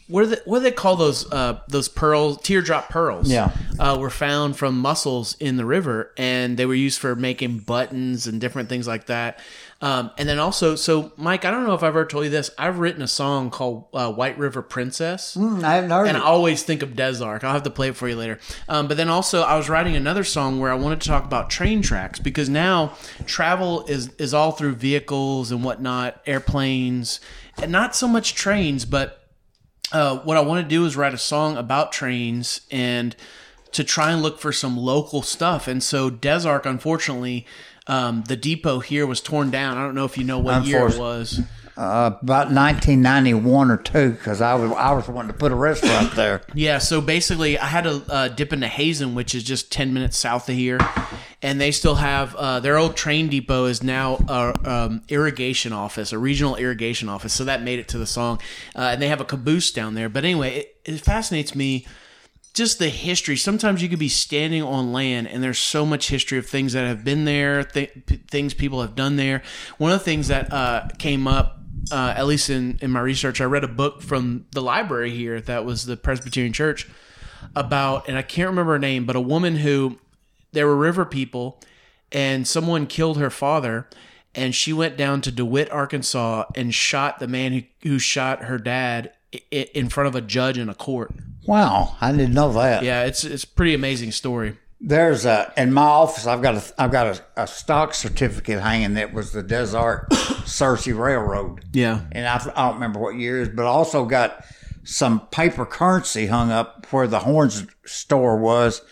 what 0.08 0.28
they, 0.30 0.36
what 0.44 0.58
do 0.58 0.64
they 0.64 0.72
call 0.72 0.96
those 0.96 1.30
uh, 1.32 1.60
those 1.68 1.88
pearls 1.88 2.40
teardrop 2.42 2.88
pearls 2.88 3.30
Yeah. 3.30 3.52
uh, 3.78 3.96
were 4.00 4.10
found 4.10 4.56
from 4.56 4.78
mussels 4.78 5.36
in 5.38 5.56
the 5.56 5.64
river, 5.66 6.12
and 6.16 6.56
they 6.56 6.64
were 6.66 6.74
used 6.74 6.98
for 6.98 7.14
making 7.14 7.58
buttons 7.60 8.26
and 8.26 8.40
different 8.40 8.68
things 8.70 8.86
like 8.86 9.06
that. 9.06 9.38
Um, 9.80 10.10
and 10.18 10.28
then 10.28 10.40
also, 10.40 10.74
so 10.74 11.12
Mike, 11.16 11.44
I 11.44 11.52
don't 11.52 11.64
know 11.64 11.74
if 11.74 11.84
I've 11.84 11.90
ever 11.90 12.04
told 12.04 12.24
you 12.24 12.30
this. 12.30 12.50
I've 12.58 12.80
written 12.80 13.00
a 13.00 13.06
song 13.06 13.48
called 13.50 13.86
uh, 13.94 14.10
"White 14.12 14.36
River 14.36 14.60
Princess." 14.60 15.36
Mm, 15.36 15.62
I 15.62 15.76
haven't 15.76 15.90
heard 15.90 16.08
And 16.08 16.16
it. 16.16 16.20
I 16.20 16.24
always 16.24 16.64
think 16.64 16.82
of 16.82 16.96
Des 16.96 17.22
Arc. 17.22 17.44
I'll 17.44 17.52
have 17.52 17.62
to 17.62 17.70
play 17.70 17.88
it 17.88 17.96
for 17.96 18.08
you 18.08 18.16
later. 18.16 18.40
Um, 18.68 18.88
but 18.88 18.96
then 18.96 19.08
also, 19.08 19.42
I 19.42 19.56
was 19.56 19.68
writing 19.68 19.94
another 19.94 20.24
song 20.24 20.58
where 20.58 20.72
I 20.72 20.74
wanted 20.74 21.00
to 21.02 21.08
talk 21.08 21.24
about 21.24 21.48
train 21.48 21.80
tracks 21.80 22.18
because 22.18 22.48
now 22.48 22.94
travel 23.24 23.86
is 23.86 24.12
is 24.14 24.34
all 24.34 24.50
through 24.50 24.74
vehicles 24.74 25.52
and 25.52 25.62
whatnot, 25.62 26.20
airplanes, 26.26 27.20
and 27.62 27.70
not 27.70 27.94
so 27.94 28.08
much 28.08 28.34
trains. 28.34 28.84
But 28.84 29.28
uh, 29.92 30.18
what 30.18 30.36
I 30.36 30.40
want 30.40 30.64
to 30.64 30.68
do 30.68 30.86
is 30.86 30.96
write 30.96 31.14
a 31.14 31.18
song 31.18 31.56
about 31.56 31.92
trains 31.92 32.62
and 32.72 33.14
to 33.70 33.84
try 33.84 34.10
and 34.10 34.22
look 34.22 34.40
for 34.40 34.50
some 34.50 34.76
local 34.76 35.22
stuff. 35.22 35.68
And 35.68 35.82
so 35.84 36.10
Des 36.10 36.48
Arc, 36.48 36.66
unfortunately, 36.66 37.46
um, 37.88 38.22
the 38.24 38.36
depot 38.36 38.80
here 38.80 39.06
was 39.06 39.20
torn 39.20 39.50
down. 39.50 39.76
I 39.78 39.82
don't 39.82 39.94
know 39.94 40.04
if 40.04 40.16
you 40.18 40.24
know 40.24 40.38
what 40.38 40.64
year 40.64 40.86
it 40.88 40.98
was. 40.98 41.40
Uh, 41.78 42.10
about 42.20 42.50
1991 42.50 43.70
or 43.70 43.76
two, 43.76 44.10
because 44.10 44.40
I 44.40 44.56
was 44.56 44.72
I 44.72 44.92
was 44.94 45.06
wanting 45.06 45.30
to 45.30 45.38
put 45.38 45.52
a 45.52 45.54
restaurant 45.54 46.12
there. 46.16 46.42
Yeah, 46.52 46.78
so 46.78 47.00
basically, 47.00 47.56
I 47.56 47.66
had 47.66 47.84
to 47.84 48.02
uh, 48.08 48.28
dip 48.28 48.52
into 48.52 48.66
Hazen, 48.66 49.14
which 49.14 49.32
is 49.32 49.44
just 49.44 49.70
ten 49.70 49.94
minutes 49.94 50.16
south 50.16 50.48
of 50.48 50.56
here, 50.56 50.80
and 51.40 51.60
they 51.60 51.70
still 51.70 51.94
have 51.94 52.34
uh, 52.34 52.58
their 52.58 52.76
old 52.78 52.96
train 52.96 53.28
depot 53.28 53.66
is 53.66 53.80
now 53.80 54.16
a 54.28 54.68
um, 54.68 55.02
irrigation 55.08 55.72
office, 55.72 56.12
a 56.12 56.18
regional 56.18 56.56
irrigation 56.56 57.08
office. 57.08 57.32
So 57.32 57.44
that 57.44 57.62
made 57.62 57.78
it 57.78 57.86
to 57.88 57.98
the 57.98 58.06
song, 58.06 58.40
uh, 58.74 58.90
and 58.92 59.00
they 59.00 59.06
have 59.06 59.20
a 59.20 59.24
caboose 59.24 59.70
down 59.70 59.94
there. 59.94 60.08
But 60.08 60.24
anyway, 60.24 60.56
it, 60.56 60.76
it 60.84 61.00
fascinates 61.00 61.54
me 61.54 61.86
just 62.52 62.78
the 62.78 62.88
history. 62.88 63.36
Sometimes 63.36 63.82
you 63.82 63.88
could 63.88 63.98
be 63.98 64.08
standing 64.08 64.62
on 64.62 64.92
land, 64.92 65.28
and 65.28 65.42
there's 65.42 65.58
so 65.58 65.86
much 65.86 66.08
history 66.08 66.38
of 66.38 66.46
things 66.46 66.72
that 66.72 66.86
have 66.86 67.04
been 67.04 67.24
there, 67.24 67.64
th- 67.64 67.90
things 68.28 68.54
people 68.54 68.82
have 68.82 68.94
done 68.94 69.16
there. 69.16 69.42
One 69.78 69.92
of 69.92 69.98
the 69.98 70.04
things 70.04 70.28
that 70.28 70.52
uh, 70.52 70.88
came 70.98 71.26
up, 71.26 71.60
uh, 71.90 72.14
at 72.16 72.26
least 72.26 72.50
in, 72.50 72.78
in 72.80 72.90
my 72.90 73.00
research, 73.00 73.40
I 73.40 73.44
read 73.44 73.64
a 73.64 73.68
book 73.68 74.02
from 74.02 74.46
the 74.52 74.62
library 74.62 75.10
here 75.10 75.40
that 75.42 75.64
was 75.64 75.86
the 75.86 75.96
Presbyterian 75.96 76.52
Church 76.52 76.88
about, 77.54 78.08
and 78.08 78.18
I 78.18 78.22
can't 78.22 78.48
remember 78.50 78.72
her 78.72 78.78
name, 78.78 79.06
but 79.06 79.16
a 79.16 79.20
woman 79.20 79.56
who 79.56 79.98
there 80.52 80.66
were 80.66 80.76
river 80.76 81.04
people, 81.04 81.60
and 82.10 82.46
someone 82.46 82.86
killed 82.86 83.18
her 83.18 83.30
father. 83.30 83.88
And 84.34 84.54
she 84.54 84.72
went 84.72 84.96
down 84.96 85.20
to 85.22 85.32
DeWitt, 85.32 85.72
Arkansas, 85.72 86.44
and 86.54 86.72
shot 86.72 87.18
the 87.18 87.26
man 87.26 87.52
who, 87.52 87.62
who 87.88 87.98
shot 87.98 88.44
her 88.44 88.58
dad 88.58 89.12
in 89.50 89.88
front 89.88 90.06
of 90.06 90.14
a 90.14 90.20
judge 90.20 90.58
in 90.58 90.68
a 90.68 90.74
court. 90.74 91.12
Wow, 91.48 91.96
I 91.98 92.12
didn't 92.12 92.34
know 92.34 92.52
that. 92.52 92.82
Yeah, 92.82 93.04
it's 93.04 93.24
it's 93.24 93.44
a 93.44 93.48
pretty 93.48 93.72
amazing 93.72 94.12
story. 94.12 94.58
There's 94.82 95.24
a 95.24 95.50
in 95.56 95.72
my 95.72 95.80
office. 95.82 96.26
I've 96.26 96.42
got 96.42 96.56
a 96.56 96.62
I've 96.76 96.92
got 96.92 97.06
a, 97.06 97.42
a 97.42 97.46
stock 97.46 97.94
certificate 97.94 98.60
hanging 98.60 98.94
that 98.94 99.14
was 99.14 99.32
the 99.32 99.42
Des 99.42 99.74
Arc 99.74 100.10
Searcy 100.44 100.96
Railroad, 100.96 101.64
Yeah. 101.72 102.02
and 102.12 102.26
I, 102.28 102.36
I 102.54 102.66
don't 102.66 102.74
remember 102.74 103.00
what 103.00 103.14
years, 103.16 103.48
but 103.48 103.62
I 103.64 103.68
also 103.68 104.04
got 104.04 104.44
some 104.84 105.20
paper 105.28 105.64
currency 105.64 106.26
hung 106.26 106.50
up 106.50 106.86
where 106.90 107.06
the 107.06 107.20
Horns 107.20 107.66
store 107.86 108.36
was 108.36 108.82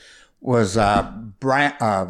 was 0.41 0.79
uh, 0.79 1.13
brand, 1.39 1.75
uh 1.81 2.07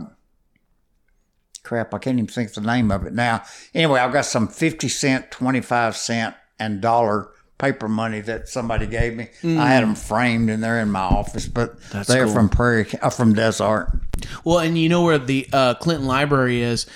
crap. 1.65 1.93
I 1.93 1.99
can't 1.99 2.19
even 2.19 2.29
think 2.29 2.51
of 2.51 2.55
the 2.55 2.61
name 2.61 2.93
of 2.93 3.05
it 3.05 3.13
now. 3.13 3.43
Anyway, 3.75 3.99
I've 3.99 4.13
got 4.13 4.27
some 4.27 4.47
fifty 4.47 4.89
cent, 4.89 5.33
twenty 5.33 5.61
five 5.61 5.97
cent, 5.97 6.37
and 6.59 6.81
dollar 6.81 7.31
paper 7.59 7.89
money 7.89 8.21
that 8.21 8.49
somebody 8.49 8.87
gave 8.87 9.17
me. 9.17 9.29
I 9.43 9.69
had 9.69 9.83
them 9.83 9.95
framed 9.95 10.51
and 10.51 10.63
they're 10.63 10.81
in 10.81 10.91
my 10.91 11.01
office, 11.01 11.49
but 11.49 11.81
they're 12.07 12.25
cool. 12.25 12.35
from 12.35 12.49
Prairie, 12.49 12.87
uh, 13.01 13.11
from 13.11 13.33
Des 13.35 13.63
Arc. 13.63 13.97
Well, 14.45 14.59
and 14.59 14.77
you 14.79 14.89
know 14.89 15.03
where 15.03 15.19
the 15.19 15.49
uh, 15.53 15.75
Clinton 15.75 16.07
Library 16.07 16.63
is? 16.63 16.87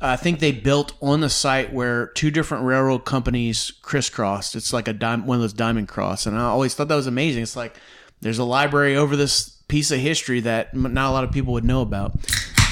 I 0.00 0.16
think 0.16 0.40
they 0.40 0.52
built 0.52 0.92
on 1.00 1.20
the 1.20 1.30
site 1.30 1.72
where 1.72 2.08
two 2.08 2.30
different 2.30 2.64
railroad 2.64 3.00
companies 3.00 3.72
crisscrossed. 3.82 4.54
It's 4.54 4.72
like 4.72 4.86
a 4.86 4.92
dime, 4.92 5.26
one 5.26 5.36
of 5.36 5.40
those 5.40 5.52
diamond 5.52 5.88
cross, 5.88 6.26
and 6.26 6.36
I 6.36 6.42
always 6.42 6.74
thought 6.74 6.88
that 6.88 6.94
was 6.94 7.06
amazing. 7.06 7.42
It's 7.42 7.56
like 7.56 7.76
there's 8.20 8.38
a 8.38 8.44
library 8.44 8.96
over 8.96 9.16
this 9.16 9.50
piece 9.68 9.90
of 9.90 9.98
history 10.00 10.40
that 10.40 10.74
not 10.76 11.10
a 11.10 11.12
lot 11.12 11.24
of 11.24 11.32
people 11.32 11.54
would 11.54 11.64
know 11.64 11.80
about. 11.80 12.16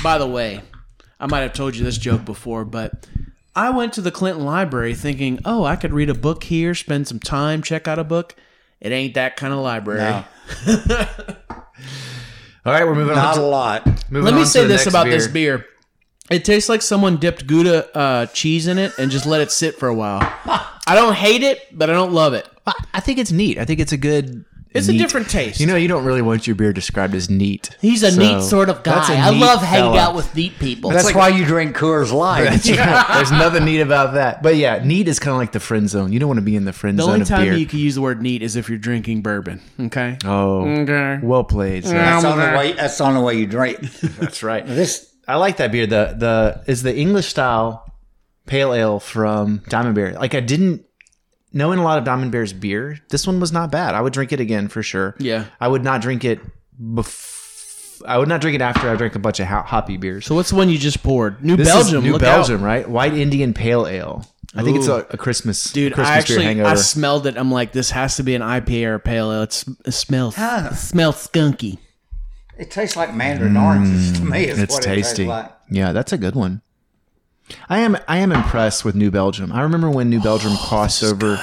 By 0.02 0.18
the 0.18 0.26
way, 0.26 0.60
I 1.18 1.26
might 1.26 1.40
have 1.40 1.52
told 1.54 1.76
you 1.76 1.84
this 1.84 1.96
joke 1.96 2.24
before, 2.24 2.64
but 2.64 3.06
I 3.54 3.70
went 3.70 3.92
to 3.94 4.00
the 4.00 4.10
Clinton 4.10 4.44
Library 4.44 4.94
thinking, 4.94 5.38
oh, 5.44 5.64
I 5.64 5.76
could 5.76 5.92
read 5.92 6.08
a 6.10 6.14
book 6.14 6.44
here, 6.44 6.74
spend 6.74 7.06
some 7.06 7.18
time, 7.18 7.62
check 7.62 7.86
out 7.86 7.98
a 7.98 8.04
book. 8.04 8.34
It 8.80 8.92
ain't 8.92 9.14
that 9.14 9.36
kind 9.36 9.52
of 9.52 9.60
library. 9.60 10.00
No. 10.00 10.24
All 12.64 12.72
right, 12.72 12.84
we're 12.86 12.94
moving 12.94 13.14
Not 13.16 13.36
on. 13.38 13.42
a 13.44 13.46
lot. 13.46 13.86
Moving 14.10 14.24
Let 14.24 14.34
me 14.34 14.40
on 14.40 14.46
say 14.46 14.66
this 14.66 14.86
about 14.86 15.04
beer. 15.04 15.12
this 15.14 15.26
beer. 15.26 15.66
It 16.30 16.44
tastes 16.44 16.68
like 16.68 16.80
someone 16.80 17.16
dipped 17.16 17.46
Gouda 17.46 17.96
uh, 17.96 18.26
cheese 18.26 18.66
in 18.68 18.78
it 18.78 18.92
and 18.98 19.10
just 19.10 19.26
let 19.26 19.40
it 19.40 19.50
sit 19.50 19.78
for 19.78 19.88
a 19.88 19.94
while. 19.94 20.20
I 20.86 20.94
don't 20.94 21.14
hate 21.14 21.42
it, 21.42 21.76
but 21.76 21.90
I 21.90 21.92
don't 21.92 22.12
love 22.12 22.34
it. 22.34 22.48
I- 22.66 22.72
I 22.94 23.00
think 23.00 23.18
it's 23.18 23.32
neat. 23.32 23.58
I 23.58 23.64
think 23.64 23.80
it's 23.80 23.92
a 23.92 23.96
good. 23.96 24.44
It's 24.74 24.88
a 24.88 24.92
different 24.96 25.28
taste. 25.28 25.60
You 25.60 25.66
know, 25.66 25.76
you 25.76 25.88
don't 25.88 26.04
really 26.04 26.22
want 26.22 26.46
your 26.46 26.56
beer 26.56 26.72
described 26.72 27.14
as 27.14 27.28
neat. 27.28 27.76
He's 27.80 28.02
a 28.02 28.10
So, 28.12 28.18
neat 28.20 28.42
sort 28.42 28.68
of 28.68 28.82
guy. 28.82 29.04
I 29.14 29.30
neat 29.30 29.40
love 29.40 29.60
hanging 29.62 29.92
fella. 29.92 30.00
out 30.00 30.14
with 30.14 30.34
neat 30.34 30.58
people. 30.58 30.90
That's 30.90 31.14
why 31.14 31.28
you 31.28 31.44
drink 31.44 31.76
Coors 31.76 32.12
Light. 32.12 32.44
There's 32.62 33.30
nothing 33.32 33.64
neat 33.64 33.80
about 33.80 34.14
that. 34.14 34.42
But 34.42 34.56
yeah, 34.56 34.82
neat 34.84 35.08
is 35.08 35.18
kind 35.18 35.32
of 35.32 35.38
like 35.38 35.52
the 35.52 35.60
friend 35.60 35.88
zone. 35.90 36.12
You 36.12 36.18
don't 36.18 36.28
want 36.28 36.38
to 36.38 36.44
be 36.44 36.56
in 36.56 36.64
the 36.64 36.72
friend 36.72 36.98
the 36.98 37.02
zone 37.02 37.10
The 37.10 37.12
only 37.14 37.22
of 37.22 37.28
time 37.28 37.44
beer. 37.44 37.54
you 37.54 37.66
can 37.66 37.78
use 37.78 37.94
the 37.96 38.00
word 38.02 38.22
neat 38.22 38.42
is 38.42 38.56
if 38.56 38.68
you're 38.68 38.78
drinking 38.78 39.22
bourbon. 39.22 39.60
Okay. 39.78 40.16
oh, 40.24 40.66
Okay. 40.82 41.18
well 41.22 41.44
played. 41.44 41.84
sir. 41.84 41.92
That's 41.94 42.22
the 42.22 42.30
way. 42.58 42.72
That's 42.72 42.96
the 42.98 43.20
way 43.20 43.34
you 43.34 43.46
drink. 43.46 43.80
That's 44.02 44.42
right. 44.42 44.66
This 44.66 45.12
I 45.28 45.36
like 45.36 45.58
that 45.58 45.70
beer. 45.72 45.86
The 45.86 46.14
the 46.18 46.62
is 46.70 46.82
the 46.82 46.94
English 46.96 47.26
style 47.28 47.84
pale 48.46 48.72
ale 48.74 48.98
from 49.00 49.62
Diamond 49.68 49.94
Bear. 49.94 50.12
Like 50.14 50.34
I 50.34 50.40
didn't 50.40 50.84
knowing 51.52 51.78
a 51.78 51.82
lot 51.82 51.98
of 51.98 52.04
Diamond 52.04 52.32
Bear's 52.32 52.52
beer. 52.52 52.98
This 53.10 53.26
one 53.26 53.40
was 53.40 53.52
not 53.52 53.70
bad. 53.70 53.94
I 53.94 54.00
would 54.00 54.12
drink 54.12 54.32
it 54.32 54.40
again 54.40 54.68
for 54.68 54.82
sure. 54.82 55.14
Yeah. 55.18 55.46
I 55.60 55.68
would 55.68 55.84
not 55.84 56.00
drink 56.02 56.24
it. 56.24 56.40
Bef- 56.80 58.02
I 58.06 58.18
would 58.18 58.28
not 58.28 58.40
drink 58.40 58.54
it 58.56 58.60
after 58.60 58.88
I 58.88 58.96
drank 58.96 59.14
a 59.14 59.18
bunch 59.20 59.38
of 59.40 59.46
ho- 59.46 59.62
hoppy 59.62 59.96
beers. 59.96 60.26
So 60.26 60.34
what's 60.34 60.50
the 60.50 60.56
one 60.56 60.68
you 60.68 60.78
just 60.78 61.02
poured? 61.02 61.44
New 61.44 61.56
This 61.56 61.68
is 61.68 61.74
Belgium. 61.74 62.04
New 62.04 62.12
look 62.12 62.22
Belgium, 62.22 62.60
out. 62.62 62.66
right? 62.66 62.88
White 62.88 63.14
Indian 63.14 63.54
Pale 63.54 63.86
Ale. 63.86 64.26
I 64.54 64.62
think 64.62 64.76
it's 64.76 64.88
a, 64.88 65.06
a 65.10 65.16
Christmas 65.16 65.72
Dude, 65.72 65.94
Christmas 65.94 66.08
I 66.14 66.18
actually 66.18 66.36
beer 66.38 66.46
hangover. 66.48 66.68
I 66.70 66.74
smelled 66.74 67.26
it. 67.26 67.38
I'm 67.38 67.50
like, 67.50 67.72
this 67.72 67.90
has 67.90 68.16
to 68.16 68.22
be 68.22 68.34
an 68.34 68.42
IPA 68.42 68.86
or 68.86 68.94
a 68.96 69.00
pale 69.00 69.32
ale. 69.32 69.42
It's, 69.42 69.64
it 69.86 69.92
smells 69.92 70.34
ah. 70.36 70.70
it 70.72 70.74
smells 70.74 71.26
skunky. 71.26 71.78
it 72.58 72.70
tastes 72.70 72.94
like 72.96 73.14
Mandarin 73.14 73.56
oranges 73.56 74.12
to 74.18 74.24
me. 74.24 74.44
Is 74.44 74.58
mm, 74.58 74.62
it's 74.64 74.74
what 74.74 74.82
tasty. 74.82 75.22
It 75.22 75.26
tastes 75.26 75.28
like. 75.28 75.52
Yeah, 75.70 75.92
that's 75.92 76.12
a 76.12 76.18
good 76.18 76.34
one. 76.34 76.60
I 77.68 77.78
am 77.80 77.96
I 78.08 78.18
am 78.18 78.32
impressed 78.32 78.84
with 78.84 78.94
New 78.94 79.10
Belgium. 79.10 79.52
I 79.52 79.62
remember 79.62 79.90
when 79.90 80.08
New 80.10 80.20
Belgium 80.20 80.56
crossed 80.56 81.02
over 81.02 81.38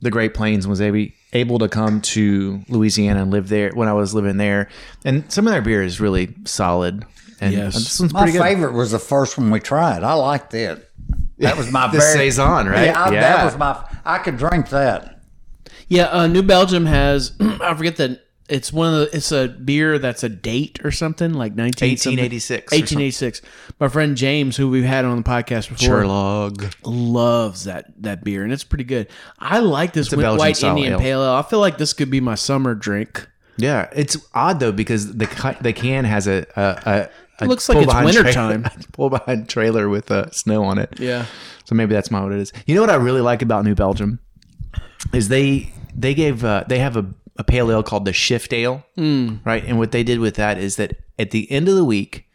the 0.00 0.10
Great 0.10 0.34
Plains 0.34 0.64
and 0.64 0.70
was 0.70 0.80
able 0.80 1.06
able 1.32 1.58
to 1.58 1.68
come 1.68 2.00
to 2.00 2.62
Louisiana 2.68 3.22
and 3.22 3.30
live 3.30 3.48
there 3.48 3.70
when 3.74 3.88
I 3.88 3.92
was 3.92 4.14
living 4.14 4.36
there. 4.38 4.68
And 5.04 5.30
some 5.30 5.46
of 5.46 5.52
their 5.52 5.60
beer 5.62 5.82
is 5.82 6.00
really 6.00 6.34
solid. 6.44 7.04
And 7.40 7.52
Yes. 7.54 7.74
this 7.74 8.00
one's 8.00 8.12
My 8.12 8.30
good. 8.30 8.40
favorite 8.40 8.72
was 8.72 8.90
the 8.92 8.98
first 8.98 9.36
one 9.38 9.50
we 9.50 9.60
tried. 9.60 10.02
I 10.02 10.14
liked 10.14 10.54
it. 10.54 10.88
That 11.38 11.56
was 11.56 11.70
my 11.70 11.86
The 11.92 11.98
very, 11.98 12.12
Saison, 12.30 12.66
right? 12.66 12.86
Yeah, 12.86 13.02
I- 13.04 13.12
Yeah. 13.12 13.20
that 13.20 13.44
was 13.44 13.56
my. 13.58 13.78
I 14.04 14.18
could 14.18 14.38
drink 14.38 14.70
that. 14.70 15.20
Yeah, 15.88 16.04
uh, 16.06 16.26
New 16.26 16.42
Belgium 16.42 16.86
has 16.86 17.32
I 17.40 17.74
forget 17.74 17.96
that 17.96 18.22
it's 18.48 18.72
one 18.72 18.92
of 18.92 19.00
the 19.00 19.16
it's 19.16 19.32
a 19.32 19.48
beer 19.48 19.98
that's 19.98 20.22
a 20.22 20.28
date 20.28 20.84
or 20.84 20.90
something 20.90 21.34
like 21.34 21.54
19 21.54 21.90
1886 21.90 22.72
or 22.72 22.76
1886. 22.76 23.42
My 23.78 23.88
friend 23.88 24.16
James, 24.16 24.56
who 24.56 24.68
we've 24.70 24.84
had 24.84 25.04
on 25.04 25.16
the 25.16 25.22
podcast 25.22 25.68
before, 25.68 26.00
Sherlock. 26.02 26.76
loves 26.84 27.64
that 27.64 27.92
that 28.02 28.24
beer, 28.24 28.44
and 28.44 28.52
it's 28.52 28.64
pretty 28.64 28.84
good. 28.84 29.08
I 29.38 29.60
like 29.60 29.92
this 29.92 30.12
white 30.12 30.62
Indian 30.62 30.94
ale. 30.94 30.98
pale 30.98 31.22
ale. 31.22 31.32
I 31.32 31.42
feel 31.42 31.60
like 31.60 31.78
this 31.78 31.92
could 31.92 32.10
be 32.10 32.20
my 32.20 32.34
summer 32.34 32.74
drink. 32.74 33.28
Yeah, 33.56 33.88
it's 33.94 34.16
odd 34.34 34.60
though 34.60 34.72
because 34.72 35.14
the 35.16 35.56
the 35.60 35.72
can 35.72 36.04
has 36.04 36.26
a 36.26 36.46
a, 36.56 37.08
a, 37.40 37.44
a 37.44 37.46
looks 37.46 37.68
like 37.68 37.78
it's 37.78 37.94
wintertime. 37.94 38.64
pull 38.92 39.10
behind 39.10 39.48
trailer 39.48 39.88
with 39.88 40.10
uh, 40.10 40.30
snow 40.30 40.64
on 40.64 40.78
it. 40.78 40.98
Yeah. 40.98 41.26
So 41.64 41.74
maybe 41.74 41.92
that's 41.92 42.10
my 42.10 42.22
what 42.22 42.32
it 42.32 42.40
is. 42.40 42.52
You 42.66 42.74
know 42.74 42.80
what 42.80 42.90
I 42.90 42.94
really 42.94 43.20
like 43.20 43.42
about 43.42 43.64
New 43.64 43.74
Belgium 43.74 44.20
is 45.12 45.28
they 45.28 45.72
they 45.94 46.14
gave 46.14 46.44
uh, 46.44 46.64
they 46.68 46.78
have 46.78 46.96
a, 46.96 47.06
a 47.38 47.44
pale 47.44 47.70
ale 47.70 47.82
called 47.82 48.04
the 48.04 48.12
Shift 48.12 48.52
Ale, 48.52 48.84
mm. 48.96 49.38
right? 49.44 49.64
And 49.64 49.78
what 49.78 49.92
they 49.92 50.02
did 50.02 50.18
with 50.18 50.34
that 50.36 50.58
is 50.58 50.76
that 50.76 50.96
at 51.18 51.30
the 51.30 51.50
end 51.50 51.68
of 51.68 51.74
the 51.76 51.84
week, 51.84 52.26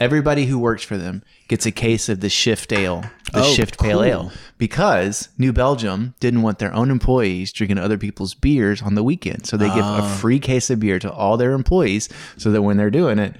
everybody 0.00 0.46
who 0.46 0.58
works 0.58 0.82
for 0.82 0.96
them 0.96 1.22
gets 1.48 1.66
a 1.66 1.70
case 1.70 2.08
of 2.08 2.20
the 2.20 2.28
Shift 2.28 2.72
Ale, 2.72 3.02
the 3.32 3.40
Oh, 3.40 3.52
Shift 3.52 3.78
Pale 3.78 3.98
cool. 3.98 4.04
Ale, 4.04 4.32
because 4.58 5.28
New 5.38 5.52
Belgium 5.52 6.14
didn't 6.20 6.42
want 6.42 6.58
their 6.58 6.72
own 6.74 6.90
employees 6.90 7.52
drinking 7.52 7.78
other 7.78 7.98
people's 7.98 8.34
beers 8.34 8.80
on 8.80 8.94
the 8.94 9.02
weekend, 9.02 9.46
so 9.46 9.56
they 9.56 9.68
give 9.68 9.78
a 9.78 10.02
Ah. 10.02 10.16
free 10.20 10.38
case 10.38 10.70
of 10.70 10.80
beer 10.80 10.98
to 10.98 11.12
all 11.12 11.36
their 11.36 11.52
employees, 11.52 12.08
so 12.36 12.50
that 12.50 12.62
when 12.62 12.76
they're 12.76 12.90
doing 12.90 13.18
it. 13.18 13.34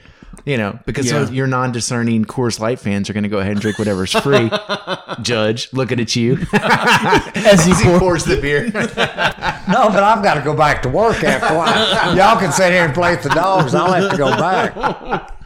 You 0.44 0.56
know, 0.58 0.78
because 0.84 1.10
Yeah. 1.10 1.30
your 1.30 1.46
non-discerning 1.46 2.24
Coors 2.24 2.58
Light 2.58 2.80
fans 2.80 3.08
are 3.08 3.12
going 3.12 3.22
to 3.22 3.28
go 3.28 3.38
ahead 3.38 3.52
and 3.52 3.60
drink 3.60 3.78
whatever's 3.78 4.10
free. 4.12 4.50
Judge, 5.22 5.68
looking 5.72 6.00
at 6.00 6.16
you 6.16 6.38
As 6.52 7.64
he 7.64 7.72
pour- 7.74 8.00
pours 8.00 8.24
the 8.24 8.40
beer. 8.40 8.64
No, 9.68 9.88
but 9.88 10.02
I've 10.02 10.22
got 10.22 10.34
to 10.34 10.42
go 10.42 10.54
back 10.56 10.82
to 10.82 10.88
work 10.88 11.22
after 11.24 11.54
a. 11.54 12.14
Y'all 12.16 12.38
can 12.38 12.52
sit 12.52 12.72
here 12.72 12.84
and 12.84 12.92
play 12.94 13.14
with 13.14 13.22
the 13.22 13.30
dogs. 13.30 13.74
I'll 13.74 13.92
have 13.92 14.10
to 14.10 14.16
go 14.16 14.28
back. 14.30 14.76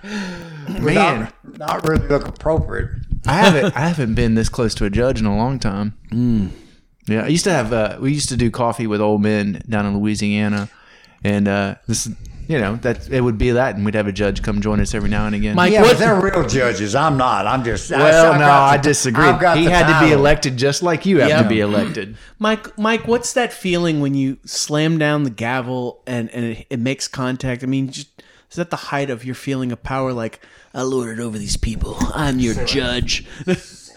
Man, 0.81 1.21
Not, 1.45 1.59
not 1.59 1.89
really 1.89 2.07
look 2.09 2.29
appropriate. 2.29 2.91
I 3.27 3.33
haven't 3.35 3.77
I 3.77 3.81
haven't 3.81 4.15
been 4.15 4.35
this 4.35 4.49
close 4.49 4.75
to 4.77 4.85
a 4.85 4.91
judge 4.91 5.19
in 5.19 5.27
a 5.27 5.37
long 5.37 5.59
time. 5.59 5.95
Mm. 6.11 6.51
Yeah, 7.07 7.25
I 7.25 7.29
used 7.29 7.45
to 7.45 7.53
have 7.53 7.73
uh, 7.73 7.99
we 8.01 8.13
used 8.13 8.29
to 8.29 8.37
do 8.37 8.51
coffee 8.51 8.87
with 8.87 9.01
old 9.01 9.23
men 9.23 9.63
down 9.69 9.87
in 9.87 9.99
Louisiana, 9.99 10.69
and 11.25 11.49
uh, 11.49 11.77
this 11.87 12.09
you 12.49 12.59
know 12.59 12.77
that 12.77 13.09
it 13.11 13.21
would 13.21 13.39
be 13.39 13.51
that, 13.53 13.77
and 13.77 13.85
we'd 13.85 13.95
have 13.95 14.07
a 14.09 14.13
judge 14.13 14.43
come 14.43 14.61
join 14.61 14.81
us 14.81 14.95
every 14.95 15.11
now 15.11 15.27
and 15.27 15.35
again. 15.35 15.55
Mike, 15.55 15.73
Yeah, 15.73 15.83
what, 15.83 15.93
but 15.93 15.99
they're 15.99 16.21
real 16.21 16.49
judges. 16.49 16.95
I'm 16.95 17.17
not. 17.17 17.47
I'm 17.47 17.63
just. 17.63 17.91
well, 17.91 18.33
I've 18.33 18.41
no, 18.41 18.49
I 18.49 18.77
the- 18.79 18.83
disagree. 18.85 19.27
He 19.27 19.65
the 19.67 19.71
had 19.71 20.01
to 20.01 20.07
be 20.07 20.13
elected 20.13 20.57
just 20.57 20.83
like 20.83 21.07
you 21.07 21.21
have 21.21 21.29
Yeah. 21.29 21.43
to 21.43 21.49
be 21.49 21.61
elected. 21.61 22.17
Mike, 22.41 22.77
Mike, 22.79 23.07
what's 23.07 23.35
that 23.35 23.53
feeling 23.53 24.01
when 24.01 24.15
you 24.15 24.39
slam 24.45 24.99
down 24.99 25.23
the 25.25 25.31
gavel 25.31 26.03
and, 26.07 26.31
and 26.31 26.45
it, 26.47 26.67
it 26.71 26.79
makes 26.81 27.07
contact? 27.07 27.63
I 27.63 27.67
mean, 27.67 27.91
just 27.91 28.09
is 28.51 28.57
that 28.57 28.71
the 28.71 28.77
height 28.77 29.11
of 29.11 29.25
your 29.25 29.35
feeling 29.35 29.71
of 29.73 29.83
power? 29.83 30.13
Like 30.13 30.41
I 30.73 30.83
lord 30.83 31.19
it 31.19 31.21
over 31.23 31.37
these 31.39 31.57
people. 31.59 31.97
I'm 32.15 32.39
your 32.41 32.65
judge. 32.65 33.27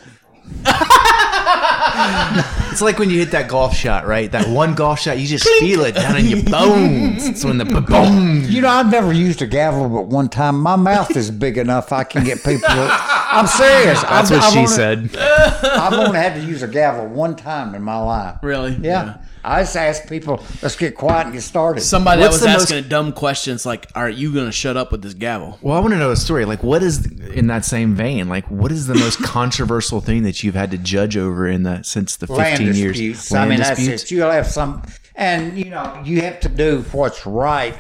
It's 2.72 2.82
like 2.82 3.00
when 3.00 3.10
you 3.10 3.20
hit 3.20 3.32
that 3.32 3.50
golf 3.50 3.76
shot, 3.76 4.08
right? 4.08 4.32
That 4.32 4.48
one 4.48 4.76
golf 4.76 5.02
shot, 5.02 5.20
you 5.20 5.28
just 5.28 5.46
feel 5.60 5.82
it 5.82 5.94
down 5.96 6.16
in 6.16 6.26
your 6.28 6.44
bones. 6.50 7.28
It's 7.28 7.44
when 7.44 7.58
the 7.58 7.66
boom. 7.66 8.46
You 8.46 8.62
know, 8.62 8.70
I've 8.70 8.90
never 8.90 9.12
used 9.12 9.42
a 9.42 9.48
gavel 9.48 9.90
but 9.90 10.08
one 10.08 10.30
time. 10.30 10.58
My 10.62 10.78
mouth 10.78 11.16
is 11.18 11.30
big 11.32 11.58
enough 11.58 11.92
I 11.92 12.06
can 12.06 12.24
get 12.24 12.38
people. 12.38 12.70
To, 12.70 12.88
I'm 12.90 13.46
serious. 13.46 14.02
That's 14.04 14.32
I've, 14.32 14.38
what 14.38 14.44
I've 14.44 14.54
she 14.54 14.60
only, 14.60 14.72
said. 14.72 15.10
I've 15.64 15.94
only 15.94 16.18
had 16.18 16.36
to 16.36 16.42
use 16.42 16.62
a 16.64 16.68
gavel 16.68 17.08
one 17.08 17.36
time 17.36 17.76
in 17.76 17.82
my 17.82 17.98
life. 17.98 18.38
Really? 18.44 18.74
Yeah. 18.82 19.18
I 19.44 19.62
just 19.64 19.76
ask 19.76 20.08
people, 20.08 20.44
let's 20.62 20.76
get 20.76 20.96
quiet 20.96 21.26
and 21.26 21.34
get 21.34 21.42
started. 21.42 21.82
Somebody 21.82 22.22
What's 22.22 22.40
that 22.40 22.46
the 22.46 22.54
was 22.54 22.62
most- 22.62 22.72
asking 22.72 22.86
a 22.86 22.88
dumb 22.90 23.12
question. 23.12 23.56
It's 23.56 23.66
like, 23.66 23.88
are 23.96 24.10
you 24.10 24.32
going 24.34 24.46
to 24.46 24.52
shut 24.52 24.78
up 24.78 24.92
with 24.92 25.02
this 25.02 25.16
gavel? 25.16 25.58
Well, 25.64 25.76
I 25.76 25.80
want 25.80 25.94
to 25.94 25.98
know 25.98 26.12
a 26.12 26.16
story. 26.16 26.46
Like, 26.46 26.62
what 26.62 26.84
is 26.84 27.06
in 27.32 27.48
that 27.48 27.66
same 27.66 27.96
vein? 27.96 28.30
Like, 28.30 28.46
what 28.52 28.72
is 28.72 28.86
the 28.86 28.94
most 28.96 29.18
controversial 29.24 30.00
thing 30.00 30.24
that 30.24 30.44
you've 30.44 30.54
had 30.56 30.70
to 30.72 30.78
judge 30.78 31.18
over 31.18 31.48
in 31.48 31.64
the 31.64 31.82
since 31.82 32.18
the 32.18 32.32
land 32.32 32.58
fifteen 32.60 32.76
years? 32.76 32.98
disputes. 32.98 33.32
I 33.34 33.48
mean, 33.48 33.60
that's 33.60 33.80
it. 33.88 34.12
You'll 34.12 34.30
have 34.30 34.46
some, 34.46 34.84
and 35.16 35.58
you 35.58 35.72
know, 35.72 36.02
you 36.06 36.22
have 36.22 36.40
to 36.42 36.50
do 36.50 36.82
what's 36.92 37.26
right, 37.26 37.76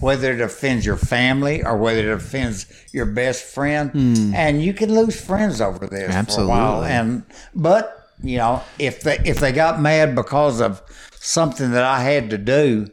whether 0.00 0.32
it 0.32 0.40
offends 0.40 0.84
your 0.84 0.96
family 0.96 1.62
or 1.62 1.76
whether 1.76 2.10
it 2.10 2.14
offends 2.14 2.66
your 2.92 3.06
best 3.06 3.44
friend, 3.44 3.90
hmm. 3.90 4.34
and 4.34 4.62
you 4.62 4.74
can 4.74 4.94
lose 4.94 5.20
friends 5.20 5.60
over 5.60 5.86
this 5.86 6.34
for 6.34 6.42
a 6.42 6.46
while. 6.46 6.82
Absolutely. 6.84 6.90
And 6.90 7.24
but 7.54 8.08
you 8.22 8.38
know, 8.38 8.62
if 8.78 9.02
they 9.02 9.18
if 9.24 9.38
they 9.38 9.52
got 9.52 9.80
mad 9.80 10.14
because 10.14 10.60
of 10.60 10.82
something 11.20 11.72
that 11.72 11.84
I 11.84 12.00
had 12.00 12.30
to 12.30 12.38
do. 12.38 12.86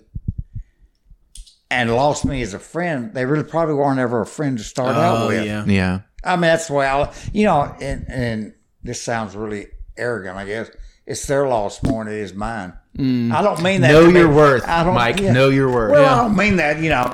And 1.70 1.93
lost 1.93 2.24
me 2.24 2.41
as 2.43 2.54
a 2.54 2.60
friend. 2.60 3.13
They 3.13 3.26
really 3.26 3.43
probably 3.43 3.76
weren't 3.76 4.00
ever 4.00 4.22
a 4.22 4.26
friend 4.26 4.58
to 4.58 4.63
start 4.63 4.96
out 4.96 5.24
Oh 5.24 5.28
with. 5.28 5.46
yeah. 5.46 5.65
Yeah. 5.65 6.00
I 6.24 6.36
mean, 6.36 6.43
that's 6.43 6.67
the 6.67 6.74
way 6.76 6.88
I, 6.88 7.13
you 7.34 7.43
know, 7.43 7.76
and, 7.82 8.06
and 8.08 8.54
this 8.84 9.02
sounds 9.02 9.36
really 9.36 9.67
arrogant, 9.98 10.38
I 10.38 10.46
guess. 10.46 10.72
It's 11.06 11.26
their 11.28 11.46
loss 11.46 11.84
more 11.84 12.06
than 12.06 12.13
it 12.13 12.20
is 12.20 12.34
mine. 12.34 12.72
Mm. 12.98 13.32
I 13.32 13.41
don't 13.41 13.62
mean 13.62 13.82
that. 13.82 13.91
Know 13.91 14.06
to 14.08 14.12
be- 14.14 14.20
your 14.20 14.34
worth, 14.34 14.68
I 14.68 14.84
don't, 14.84 14.95
Mike. 14.95 15.22
Know 15.22 15.50
your 15.50 15.72
worth. 15.72 15.91
Well, 15.91 16.02
Yeah. 16.02 16.14
I 16.20 16.24
don't 16.24 16.36
mean 16.36 16.56
that. 16.58 16.80
You 16.80 16.89
know, 16.89 17.14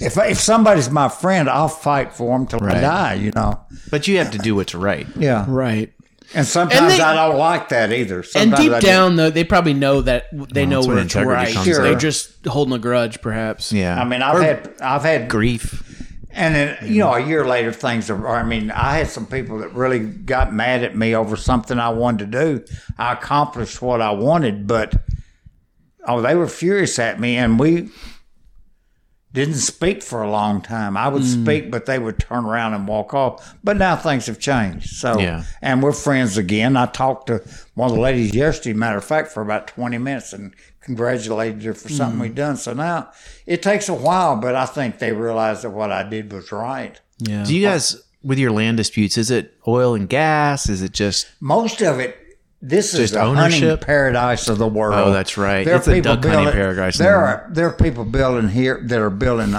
if 0.00 0.16
if 0.16 0.38
somebody's 0.40 0.88
my 0.90 1.08
friend, 1.08 1.48
I'll 1.50 1.68
fight 1.68 2.12
for 2.14 2.36
them 2.38 2.46
till 2.46 2.62
I 2.64 2.80
die. 2.80 3.14
You 3.14 3.32
know. 3.32 3.60
But 3.90 4.06
you 4.08 4.18
have 4.18 4.30
to 4.32 4.38
do 4.38 4.54
what's 4.54 4.74
right. 4.74 5.06
Yeah. 5.16 5.44
Right. 5.48 5.92
And 6.32 6.46
sometimes 6.46 6.96
they- 6.96 7.02
I 7.02 7.14
don't 7.26 7.38
like 7.38 7.70
that 7.70 7.92
either. 7.92 8.24
And 8.36 8.54
deep 8.54 8.70
I 8.70 8.78
do. 8.78 8.86
down, 8.86 9.16
though, 9.16 9.30
they 9.30 9.42
probably 9.42 9.74
know 9.74 10.00
that 10.02 10.26
they 10.54 10.64
know 10.64 10.76
that's 10.76 10.86
when 10.86 10.94
where 10.96 11.04
it's 11.04 11.14
integrity 11.16 11.42
right. 11.44 11.54
comes 11.54 11.66
in. 11.76 11.82
They're 11.82 11.94
just 11.96 12.46
holding 12.46 12.72
a 12.74 12.78
grudge, 12.78 13.20
perhaps. 13.20 13.72
Yeah. 13.72 14.00
I 14.00 14.04
mean, 14.04 14.22
I've 14.22 14.36
Or 14.36 14.42
had 14.42 14.70
I've 14.80 15.02
had 15.02 15.28
grief. 15.28 15.99
And 16.32 16.54
then, 16.54 16.78
you 16.82 17.00
know, 17.00 17.12
a 17.12 17.20
year 17.20 17.44
later, 17.44 17.72
things 17.72 18.08
are, 18.08 18.28
I 18.28 18.42
mean, 18.42 18.70
I 18.70 18.98
had 18.98 19.08
some 19.08 19.26
people 19.26 19.58
that 19.58 19.74
really 19.74 19.98
got 19.98 20.52
mad 20.52 20.84
at 20.84 20.96
me 20.96 21.14
over 21.14 21.36
something 21.36 21.78
I 21.78 21.88
wanted 21.88 22.30
to 22.30 22.38
do. 22.38 22.64
I 22.98 23.14
accomplished 23.14 23.82
what 23.82 24.00
I 24.00 24.12
wanted, 24.12 24.66
but, 24.66 24.94
oh, 26.06 26.22
they 26.22 26.36
were 26.36 26.46
furious 26.46 26.98
at 26.98 27.18
me, 27.18 27.36
and 27.36 27.58
we 27.58 27.90
didn't 29.32 29.54
speak 29.54 30.02
for 30.02 30.22
a 30.22 30.30
long 30.30 30.60
time. 30.60 30.96
I 30.96 31.08
would 31.08 31.22
hmm. 31.22 31.44
speak, 31.44 31.70
but 31.70 31.86
they 31.86 31.98
would 31.98 32.18
turn 32.18 32.44
around 32.44 32.74
and 32.74 32.86
walk 32.86 33.14
off. 33.14 33.56
But 33.62 33.76
now 33.76 33.96
things 33.96 34.26
have 34.26 34.38
changed. 34.38 34.90
So, 34.90 35.18
Yeah. 35.18 35.44
and 35.62 35.82
we're 35.82 35.92
friends 35.92 36.36
again. 36.36 36.76
I 36.76 36.86
talked 36.86 37.28
to 37.28 37.42
one 37.74 37.90
of 37.90 37.96
the 37.96 38.02
ladies 38.02 38.34
yesterday, 38.34 38.76
matter 38.76 38.98
of 38.98 39.04
fact, 39.04 39.32
for 39.32 39.40
about 39.40 39.68
20 39.68 39.98
minutes 39.98 40.32
and 40.32 40.54
congratulated 40.80 41.62
her 41.62 41.74
for 41.74 41.88
something 41.88 42.18
we'd 42.18 42.34
done. 42.34 42.56
So 42.56 42.72
now 42.72 43.10
it 43.46 43.62
takes 43.62 43.88
a 43.88 43.94
while, 43.94 44.36
but 44.36 44.54
I 44.54 44.66
think 44.66 44.98
they 44.98 45.12
realized 45.12 45.62
that 45.62 45.70
what 45.70 45.90
I 45.92 46.02
did 46.02 46.32
was 46.32 46.50
right. 46.52 46.98
Yeah. 47.18 47.44
Do 47.44 47.54
you 47.54 47.66
guys, 47.66 48.02
with 48.22 48.38
your 48.38 48.50
land 48.50 48.78
disputes, 48.78 49.18
is 49.18 49.30
it 49.30 49.54
oil 49.68 49.94
and 49.94 50.08
gas? 50.08 50.68
Is 50.68 50.82
it 50.82 50.92
just 50.92 51.26
Most 51.40 51.82
of 51.82 51.98
it, 52.00 52.16
this 52.62 52.92
is 52.94 53.00
Just 53.00 53.14
the 53.14 53.20
ownership? 53.22 53.60
hunting 53.70 53.86
paradise 53.86 54.48
of 54.48 54.58
the 54.58 54.68
world. 54.68 54.94
Oh, 55.08 55.12
that's 55.12 55.36
right. 55.38 55.64
There 55.64 55.76
It's 55.76 55.88
are 55.88 55.92
a 55.92 55.94
people 55.94 56.14
duck 56.16 56.24
hunting 56.24 56.44
building- 56.44 56.52
paradise 56.60 56.98
There 56.98 57.16
are 57.16 57.48
there 57.52 57.66
are 57.68 57.72
people 57.72 58.04
building 58.04 58.48
here 58.50 58.80
that 58.84 58.98
are 59.00 59.08
building 59.10 59.54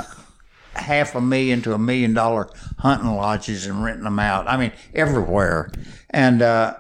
half 0.76 1.16
a 1.16 1.22
million 1.22 1.62
to 1.64 1.74
a 1.74 1.78
million 1.80 2.14
dollar 2.14 2.48
hunting 2.78 3.10
lodges 3.16 3.66
and 3.66 3.84
renting 3.84 4.04
them 4.04 4.20
out. 4.20 4.48
I 4.48 4.58
mean, 4.58 4.72
everywhere. 4.94 5.72
And 6.12 6.42
uh, 6.44 6.76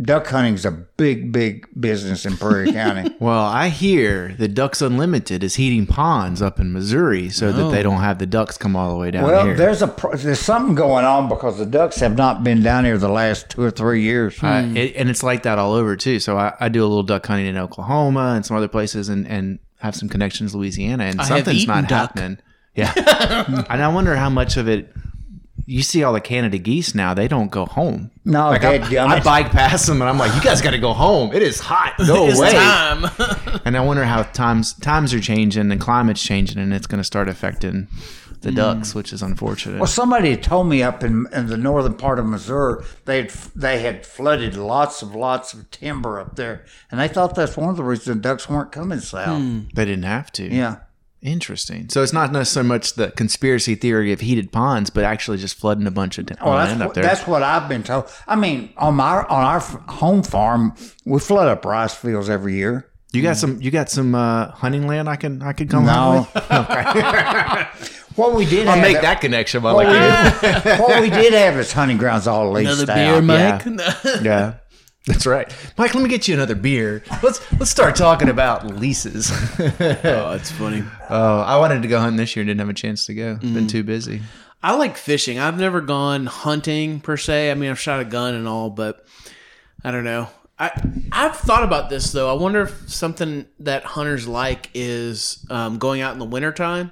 duck 0.00 0.26
hunting's 0.26 0.66
a 0.66 0.70
big, 0.70 1.32
big 1.32 1.66
business 1.78 2.26
in 2.26 2.36
Prairie 2.36 2.72
County. 2.72 3.14
Well, 3.18 3.44
I 3.44 3.68
hear 3.68 4.34
that 4.38 4.48
Ducks 4.48 4.82
Unlimited 4.82 5.42
is 5.42 5.54
heating 5.54 5.86
ponds 5.86 6.42
up 6.42 6.60
in 6.60 6.72
Missouri 6.72 7.30
so 7.30 7.52
that 7.52 7.62
oh. 7.62 7.70
they 7.70 7.82
don't 7.82 8.00
have 8.00 8.18
the 8.18 8.26
ducks 8.26 8.58
come 8.58 8.76
all 8.76 8.90
the 8.90 8.96
way 8.96 9.10
down 9.10 9.24
here. 9.24 9.32
Well, 9.32 9.46
here. 9.46 9.56
there's 9.56 9.82
a 9.82 9.88
pro- 9.88 10.14
there's 10.14 10.40
something 10.40 10.74
going 10.74 11.04
on 11.04 11.28
because 11.28 11.58
the 11.58 11.66
ducks 11.66 11.96
have 11.96 12.16
not 12.16 12.44
been 12.44 12.62
down 12.62 12.84
here 12.84 12.98
the 12.98 13.08
last 13.08 13.50
two 13.50 13.62
or 13.62 13.70
three 13.70 14.02
years. 14.02 14.42
I- 14.42 14.62
hmm. 14.62 14.76
it, 14.76 14.96
and 14.96 15.08
it's 15.08 15.22
like 15.22 15.44
that 15.44 15.58
all 15.58 15.72
over 15.72 15.96
too. 15.96 16.20
So 16.20 16.36
I, 16.36 16.54
I 16.60 16.68
do 16.68 16.82
a 16.82 16.86
little 16.86 17.02
duck 17.02 17.26
hunting 17.26 17.46
in 17.46 17.56
Oklahoma 17.56 18.34
and 18.36 18.44
some 18.44 18.56
other 18.56 18.68
places, 18.68 19.08
and, 19.08 19.26
and 19.26 19.58
have 19.78 19.94
some 19.94 20.08
connections 20.08 20.52
in 20.52 20.60
Louisiana, 20.60 21.04
and 21.04 21.18
have 21.18 21.28
something's 21.28 21.62
eaten 21.62 21.74
not 21.74 21.88
duck. 21.88 22.10
happening. 22.10 22.38
Yeah, 22.74 22.92
and 23.70 23.82
I 23.82 23.88
wonder 23.88 24.16
how 24.16 24.28
much 24.28 24.58
of 24.58 24.68
it. 24.68 24.92
You 25.68 25.82
see 25.82 26.04
all 26.04 26.12
the 26.12 26.20
Canada 26.20 26.58
geese 26.58 26.94
now; 26.94 27.12
they 27.12 27.26
don't 27.26 27.50
go 27.50 27.66
home. 27.66 28.12
No, 28.24 28.50
Like 28.50 28.64
I. 28.64 28.76
I 29.04 29.20
bike 29.20 29.50
past 29.50 29.86
them, 29.86 30.00
and 30.00 30.08
I'm 30.08 30.16
like, 30.16 30.32
"You 30.36 30.40
guys 30.40 30.62
got 30.62 30.70
to 30.70 30.78
go 30.78 30.92
home. 30.92 31.32
It 31.34 31.42
is 31.42 31.58
hot. 31.58 31.94
Go 32.06 32.28
away." 32.28 32.52
time. 32.52 33.10
And 33.64 33.76
I 33.76 33.80
wonder 33.80 34.04
how 34.04 34.22
times 34.22 34.74
times 34.74 35.12
are 35.12 35.20
changing 35.20 35.72
and 35.72 35.80
climate's 35.80 36.22
changing, 36.22 36.58
and 36.58 36.72
it's 36.72 36.86
going 36.86 37.00
to 37.00 37.04
start 37.04 37.28
affecting 37.28 37.88
the 38.42 38.50
hmm. 38.50 38.56
ducks, 38.56 38.94
which 38.94 39.12
is 39.12 39.22
unfortunate. 39.22 39.78
Well, 39.78 39.88
somebody 39.88 40.36
told 40.36 40.68
me 40.68 40.82
up 40.82 41.02
in, 41.02 41.26
in 41.32 41.48
the 41.48 41.56
northern 41.56 41.94
part 41.94 42.18
of 42.18 42.26
Missouri 42.26 42.84
they 43.04 43.22
had, 43.22 43.30
they 43.54 43.80
had 43.80 44.06
flooded 44.06 44.56
lots 44.56 45.02
of 45.02 45.14
lots 45.14 45.52
of 45.52 45.70
timber 45.70 46.20
up 46.20 46.36
there, 46.36 46.64
and 46.90 47.00
they 47.00 47.08
thought 47.08 47.34
that's 47.34 47.56
one 47.56 47.70
of 47.70 47.76
the 47.76 47.82
reasons 47.82 48.16
the 48.16 48.22
ducks 48.22 48.48
weren't 48.48 48.72
coming 48.72 49.00
south. 49.00 49.40
Hmm. 49.40 49.62
they 49.74 49.84
didn't 49.84 50.04
have 50.04 50.30
to. 50.32 50.44
Yeah, 50.44 50.76
Interesting. 51.26 51.88
So 51.88 52.02
it's 52.04 52.12
not 52.12 52.30
necessarily 52.32 52.68
much 52.68 52.94
the 52.94 53.10
conspiracy 53.10 53.74
theory 53.74 54.12
of 54.12 54.20
heated 54.20 54.52
ponds, 54.52 54.90
but 54.90 55.02
actually 55.04 55.38
just 55.38 55.56
flooding 55.56 55.86
a 55.86 55.90
bunch 55.90 56.18
of 56.18 56.28
well, 56.40 56.54
land 56.54 56.70
that's 56.70 56.80
up 56.80 56.86
what, 56.86 56.94
there. 56.94 57.02
that's 57.04 57.26
what 57.26 57.42
I've 57.42 57.68
been 57.68 57.82
told. 57.82 58.08
I 58.28 58.36
mean, 58.36 58.72
on 58.76 58.94
my 58.94 59.24
on 59.24 59.44
our 59.44 59.60
home 59.60 60.22
farm, 60.22 60.74
we 61.04 61.18
flood 61.18 61.48
up 61.48 61.64
rice 61.64 61.94
fields 61.94 62.30
every 62.30 62.54
year. 62.54 62.88
you 63.12 63.22
got 63.22 63.36
some. 63.36 63.60
You 63.60 63.70
got 63.72 63.90
some 63.90 64.14
uh, 64.14 64.52
hunting 64.52 64.86
land. 64.86 65.08
I 65.08 65.16
can. 65.16 65.42
I 65.42 65.52
could 65.52 65.68
come. 65.68 65.84
hunt 65.84 66.28
No, 66.32 66.32
with? 66.32 68.06
what 68.16 68.34
we 68.34 68.46
did 68.46 68.66
I'll 68.68 68.76
have 68.76 68.82
make 68.82 69.00
that 69.02 69.20
connection. 69.20 69.62
While 69.62 69.74
What 69.74 69.86
we, 69.88 69.92
I 69.94 70.38
did, 70.64 70.80
what 70.80 71.00
we 71.02 71.10
did 71.10 71.32
have 71.34 71.56
is 71.58 71.72
hunting 71.72 71.96
grounds 71.98 72.26
all 72.26 72.50
leased 72.52 72.70
Another 72.82 72.92
out. 72.92 72.96
beer, 72.96 73.22
Mike. 73.22 73.60
can. 73.62 74.24
yeah, 74.24 74.54
that's 75.06 75.26
right. 75.26 75.52
Mike, 75.78 75.94
let 75.94 76.02
me 76.02 76.08
get 76.08 76.26
you 76.28 76.34
another 76.34 76.54
beer. 76.54 77.02
Let's 77.22 77.40
let's 77.52 77.70
start 77.70 77.96
talking 77.96 78.28
about 78.28 78.66
leases. 78.66 79.30
oh, 79.60 79.68
that's 79.70 80.50
funny. 80.50 80.82
oh, 81.08 81.40
I 81.40 81.58
wanted 81.58 81.82
to 81.82 81.88
go 81.88 81.98
hunting 82.00 82.16
this 82.16 82.34
year. 82.36 82.42
And 82.42 82.48
didn't 82.48 82.60
have 82.60 82.68
a 82.68 82.74
chance 82.74 83.06
to 83.06 83.14
go. 83.14 83.36
Mm. 83.36 83.54
Been 83.54 83.66
too 83.68 83.82
busy. 83.84 84.22
I 84.62 84.74
like 84.74 84.96
fishing. 84.96 85.38
I've 85.38 85.58
never 85.60 85.80
gone 85.80 86.26
hunting 86.26 87.00
per 87.00 87.16
se. 87.16 87.50
I 87.50 87.54
mean, 87.54 87.70
I've 87.70 87.78
shot 87.78 88.00
a 88.00 88.04
gun 88.04 88.34
and 88.34 88.48
all, 88.48 88.68
but 88.70 89.06
I 89.84 89.90
don't 89.92 90.04
know. 90.04 90.28
I 90.58 90.70
I've 91.12 91.36
thought 91.36 91.62
about 91.62 91.90
this 91.90 92.10
though. 92.12 92.28
I 92.30 92.40
wonder 92.40 92.62
if 92.62 92.90
something 92.90 93.46
that 93.60 93.84
hunters 93.84 94.26
like 94.26 94.70
is 94.74 95.44
um, 95.50 95.78
going 95.78 96.00
out 96.00 96.14
in 96.14 96.18
the 96.18 96.24
wintertime 96.24 96.90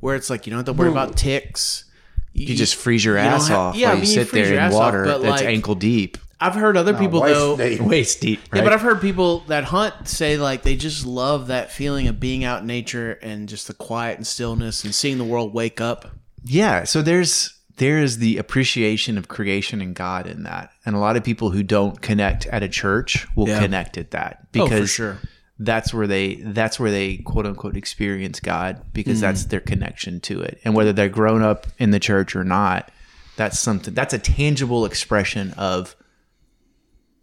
where 0.00 0.16
it's 0.16 0.28
like 0.28 0.46
you 0.46 0.50
don't 0.50 0.58
have 0.58 0.66
to 0.66 0.72
worry 0.72 0.90
about 0.90 1.16
ticks. 1.16 1.84
You 2.32 2.56
just 2.56 2.74
freeze 2.74 3.04
your 3.04 3.14
don't 3.16 3.26
ass 3.26 3.48
have- 3.48 3.58
off 3.58 3.76
yeah, 3.76 3.86
while 3.88 3.92
I 3.92 3.94
you 4.00 4.02
mean, 4.02 4.10
you 4.10 4.24
sit 4.24 4.32
there 4.32 4.52
in 4.52 4.58
ass 4.58 4.72
off, 4.74 4.80
water 4.80 5.06
that's 5.06 5.22
like- 5.24 5.44
ankle 5.44 5.76
deep, 5.76 6.18
I've 6.40 6.54
heard 6.54 6.76
other 6.76 6.94
people 6.94 7.20
waist 7.22 7.34
though. 7.38 7.56
deep. 7.56 7.80
waist 7.80 8.20
deep. 8.20 8.40
Right? 8.52 8.58
Yeah, 8.58 8.64
but 8.64 8.72
I've 8.72 8.80
heard 8.82 9.00
people 9.00 9.40
that 9.48 9.64
hunt 9.64 10.08
say 10.08 10.36
like 10.36 10.62
they 10.62 10.76
just 10.76 11.06
love 11.06 11.46
that 11.48 11.70
feeling 11.72 12.08
of 12.08 12.18
being 12.20 12.44
out 12.44 12.60
in 12.62 12.66
nature 12.66 13.12
and 13.22 13.48
just 13.48 13.66
the 13.68 13.74
quiet 13.74 14.16
and 14.18 14.26
stillness 14.26 14.84
and 14.84 14.94
seeing 14.94 15.18
the 15.18 15.24
world 15.24 15.54
wake 15.54 15.80
up. 15.80 16.10
Yeah, 16.44 16.84
so 16.84 17.02
there's 17.02 17.50
there 17.76 17.98
is 17.98 18.18
the 18.18 18.38
appreciation 18.38 19.18
of 19.18 19.26
creation 19.28 19.80
and 19.80 19.94
God 19.96 20.26
in 20.28 20.44
that. 20.44 20.70
And 20.86 20.94
a 20.94 20.98
lot 21.00 21.16
of 21.16 21.24
people 21.24 21.50
who 21.50 21.62
don't 21.64 22.00
connect 22.00 22.46
at 22.46 22.62
a 22.62 22.68
church 22.68 23.26
will 23.34 23.48
Yeah. 23.48 23.58
connect 23.60 23.98
at 23.98 24.12
that 24.12 24.38
Oh, 24.56 24.66
for 24.66 24.70
because 24.70 24.90
sure. 24.90 25.18
that's 25.58 25.92
where 25.94 26.06
they 26.06 26.36
that's 26.36 26.78
where 26.78 26.90
they 26.90 27.16
quote 27.18 27.46
unquote 27.46 27.76
experience 27.76 28.38
God 28.40 28.80
because 28.92 29.18
Mm. 29.18 29.22
that's 29.22 29.44
their 29.46 29.60
connection 29.60 30.20
to 30.20 30.40
it. 30.42 30.60
And 30.64 30.74
whether 30.74 30.92
they're 30.92 31.08
grown 31.08 31.42
up 31.42 31.66
in 31.78 31.90
the 31.90 31.98
church 32.00 32.36
or 32.36 32.44
not, 32.44 32.90
that's 33.36 33.58
something 33.58 33.94
that's 33.94 34.14
a 34.14 34.18
tangible 34.18 34.84
expression 34.84 35.52
of 35.56 35.96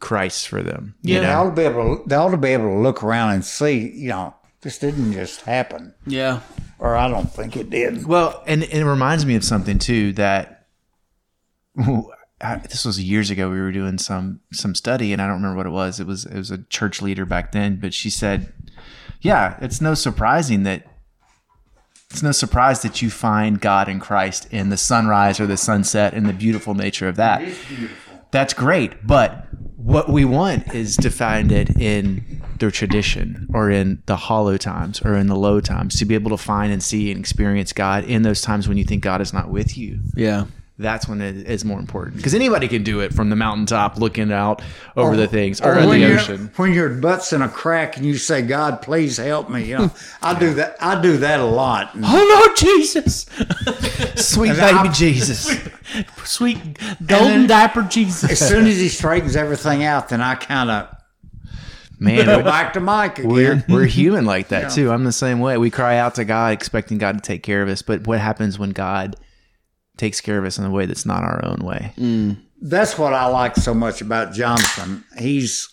Christ 0.02 0.50
for 0.50 0.62
them. 0.62 0.96
You 1.02 1.16
Yeah. 1.16 1.20
They 1.22 1.28
know? 1.28 1.40
ought 1.40 1.44
to 1.46 1.52
be 1.56 1.62
able. 1.62 1.98
To, 1.98 2.04
they 2.10 2.16
ought 2.18 2.32
to 2.32 2.38
be 2.38 2.50
able 2.50 2.66
to 2.76 2.80
look 2.80 3.02
around 3.04 3.32
and 3.32 3.46
see. 3.46 3.90
You 3.96 4.10
know, 4.10 4.36
this 4.62 4.78
didn't 4.78 5.14
just 5.14 5.42
happen, 5.42 5.94
Yeah. 6.06 6.42
or 6.80 6.96
I 6.98 7.08
don't 7.08 7.32
think 7.32 7.56
it 7.56 7.70
did. 7.70 8.06
Well, 8.06 8.44
and, 8.46 8.64
and 8.64 8.74
it 8.74 8.86
reminds 8.86 9.26
me 9.26 9.36
of 9.36 9.44
something 9.46 9.80
too 9.80 10.12
that 10.14 10.68
I- 12.44 12.56
this 12.70 12.86
was 12.86 13.02
years 13.02 13.30
ago. 13.30 13.50
We 13.50 13.60
were 13.62 13.72
doing 13.72 13.98
some 13.98 14.40
some 14.52 14.76
study, 14.76 15.14
and 15.14 15.22
I 15.22 15.28
don't 15.28 15.36
remember 15.38 15.58
what 15.58 15.66
it 15.68 15.72
was. 15.72 16.00
It 16.00 16.08
was 16.08 16.26
it 16.26 16.36
was 16.36 16.52
a 16.52 16.58
church 16.64 17.02
leader 17.02 17.26
back 17.26 17.52
then, 17.52 17.78
but 17.80 17.94
she 17.94 18.10
said, 18.10 18.52
"Yeah, 19.22 19.58
it's 19.62 19.80
no 19.80 19.94
surprising 19.94 20.64
that 20.64 20.88
it's 22.10 22.24
no 22.24 22.32
surprise 22.32 22.82
that 22.82 23.02
you 23.02 23.10
find 23.10 23.62
God 23.62 23.88
in 23.88 24.00
Christ 24.00 24.48
in 24.52 24.70
the 24.70 24.76
sunrise 24.78 25.40
or 25.40 25.46
the 25.48 25.56
sunset 25.56 26.14
and 26.14 26.26
the 26.26 26.34
beautiful 26.34 26.74
nature 26.74 27.08
of 27.08 27.16
that. 27.16 27.42
That's 28.32 28.54
great, 28.54 29.06
but 29.08 29.48
what 29.84 30.10
we 30.10 30.26
want 30.26 30.74
is 30.74 30.96
to 30.98 31.10
find 31.10 31.52
it 31.52 31.70
in 31.82 32.42
their 32.60 32.72
tradition 32.72 33.48
or 33.54 33.70
in 33.70 34.02
the 34.06 34.16
hollow 34.16 34.58
times 34.58 35.02
or 35.02 35.16
in 35.16 35.28
the 35.28 35.36
low 35.36 35.60
times 35.60 35.98
to 35.98 36.06
be 36.06 36.14
able 36.14 36.30
to 36.30 36.38
find 36.38 36.72
and 36.72 36.84
see 36.84 37.10
and 37.12 37.20
experience 37.20 37.74
God 37.74 38.04
in 38.04 38.22
those 38.22 38.42
times 38.42 38.68
when 38.68 38.78
you 38.78 38.84
think 38.84 39.04
God 39.04 39.22
is 39.22 39.34
not 39.34 39.50
with 39.50 39.78
you. 39.78 40.00
Yeah. 40.16 40.46
That's 40.82 41.08
when 41.08 41.22
it 41.22 41.48
is 41.50 41.64
more 41.64 41.80
important 41.80 42.18
because 42.18 42.34
anybody 42.34 42.68
can 42.68 42.84
do 42.84 43.00
it 43.02 43.14
from 43.14 43.30
the 43.30 43.36
mountaintop 43.36 43.98
looking 43.98 44.32
out 44.32 44.62
over 44.98 45.16
the 45.16 45.28
things 45.28 45.62
or, 45.62 45.78
Or 45.78 45.86
the 45.86 46.14
ocean. 46.14 46.52
When 46.56 46.74
your 46.74 46.90
butt's 46.90 47.32
in 47.34 47.42
a 47.42 47.48
crack 47.50 47.98
and 47.98 48.06
you 48.06 48.18
say, 48.18 48.42
"God, 48.42 48.82
please 48.82 49.18
help 49.18 49.50
me," 49.50 49.66
you 49.66 49.78
know, 49.78 49.92
I 50.22 50.38
do 50.38 50.54
that. 50.56 50.78
I 50.82 51.02
do 51.02 51.18
that 51.18 51.40
a 51.40 51.46
lot. 51.46 51.94
And 51.96 52.04
Oh 52.06 52.42
Lord 52.46 52.58
Jesus, 52.58 53.28
Sweet 54.16 54.50
And 54.50 54.58
baby 54.60 54.90
I- 54.90 54.92
Jesus. 54.92 55.60
sweet 56.24 56.58
golden 57.06 57.28
then- 57.42 57.48
diaper 57.48 57.84
Jesus. 57.84 58.32
as 58.32 58.40
soon 58.48 58.66
as 58.68 58.78
he 58.78 58.90
straightens 58.90 59.36
everything 59.36 59.84
out, 59.84 60.10
then 60.10 60.22
I 60.22 60.36
kind 60.36 60.70
of 60.72 60.88
Man, 62.00 62.26
go 62.26 62.42
back 62.42 62.74
to 62.74 62.80
Mike 62.80 63.20
again. 63.20 63.30
we're, 63.30 63.64
we're 63.70 63.86
human 63.86 64.26
like 64.26 64.48
that 64.48 64.72
too. 64.72 64.92
I'm 64.92 65.04
the 65.04 65.12
same 65.12 65.40
way. 65.40 65.58
We 65.60 65.70
cry 65.70 65.98
out 65.98 66.16
to 66.16 66.26
God 66.26 66.54
expecting 66.54 66.98
God 66.98 67.14
to 67.16 67.22
take 67.22 67.44
care 67.44 67.62
of 67.62 67.70
us, 67.70 67.84
but 67.84 68.08
what 68.08 68.20
happens 68.20 68.58
when 68.58 68.72
God 68.72 69.16
takes 70.02 70.20
care 70.20 70.40
of 70.40 70.46
us 70.46 70.58
in 70.58 70.66
a 70.66 70.70
way 70.72 70.88
that's 70.88 71.06
not 71.06 71.24
our 71.24 71.46
own 71.46 71.60
way? 71.64 71.94
Mm. 71.98 72.38
That's 72.60 72.98
what 72.98 73.14
I 73.14 73.28
like 73.28 73.56
so 73.56 73.74
much 73.74 74.02
about 74.02 74.34
Jonathan. 74.34 75.04
He's, 75.18 75.70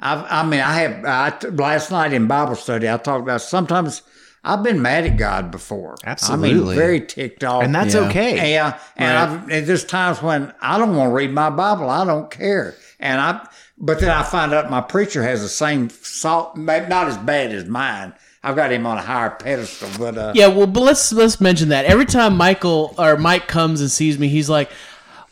I've, 0.00 0.24
I 0.28 0.44
mean, 0.44 0.60
I 0.60 0.72
have, 0.80 1.04
I, 1.04 1.48
last 1.50 1.90
night 1.90 2.12
in 2.12 2.26
Bible 2.26 2.56
study, 2.56 2.90
I 2.90 2.96
talked 2.98 3.22
about 3.22 3.40
sometimes 3.42 4.02
I've 4.44 4.62
been 4.62 4.82
mad 4.82 5.06
at 5.06 5.16
God 5.16 5.50
before. 5.50 5.96
I 6.04 6.10
Absolutely. 6.10 6.52
mean, 6.66 6.74
very 6.76 7.00
ticked 7.00 7.44
off. 7.44 7.62
And 7.64 7.74
that's 7.74 7.94
Yeah. 7.94 8.08
okay. 8.08 8.52
Yeah, 8.52 8.78
and 8.96 9.16
I've, 9.18 9.50
and 9.50 9.66
there's 9.66 9.84
times 9.84 10.20
when 10.20 10.52
I 10.60 10.78
don't 10.78 10.94
want 10.96 11.10
to 11.10 11.14
read 11.14 11.32
my 11.32 11.50
Bible. 11.50 11.88
I 11.88 12.04
don't 12.04 12.30
care, 12.30 12.74
and 13.00 13.20
I. 13.20 13.46
But 13.78 14.00
then 14.00 14.08
I 14.10 14.22
find 14.22 14.54
out 14.54 14.70
my 14.70 14.80
preacher 14.80 15.22
has 15.22 15.42
the 15.42 15.50
same 15.50 15.90
salt, 15.90 16.56
maybe 16.56 16.86
not 16.86 17.08
as 17.08 17.18
bad 17.18 17.52
as 17.52 17.66
mine. 17.66 18.14
I've 18.42 18.56
got 18.56 18.70
him 18.72 18.86
on 18.86 18.98
a 18.98 19.02
higher 19.02 19.30
pedestal, 19.30 19.88
but 19.98 20.16
uh, 20.16 20.32
Yeah, 20.34 20.48
well, 20.48 20.66
but 20.66 20.80
let's 20.82 21.12
let's 21.12 21.40
mention 21.40 21.70
that 21.70 21.84
every 21.86 22.06
time 22.06 22.36
Michael 22.36 22.94
or 22.98 23.16
Mike 23.16 23.48
comes 23.48 23.80
and 23.80 23.90
sees 23.90 24.18
me, 24.18 24.28
he's 24.28 24.48
like, 24.48 24.70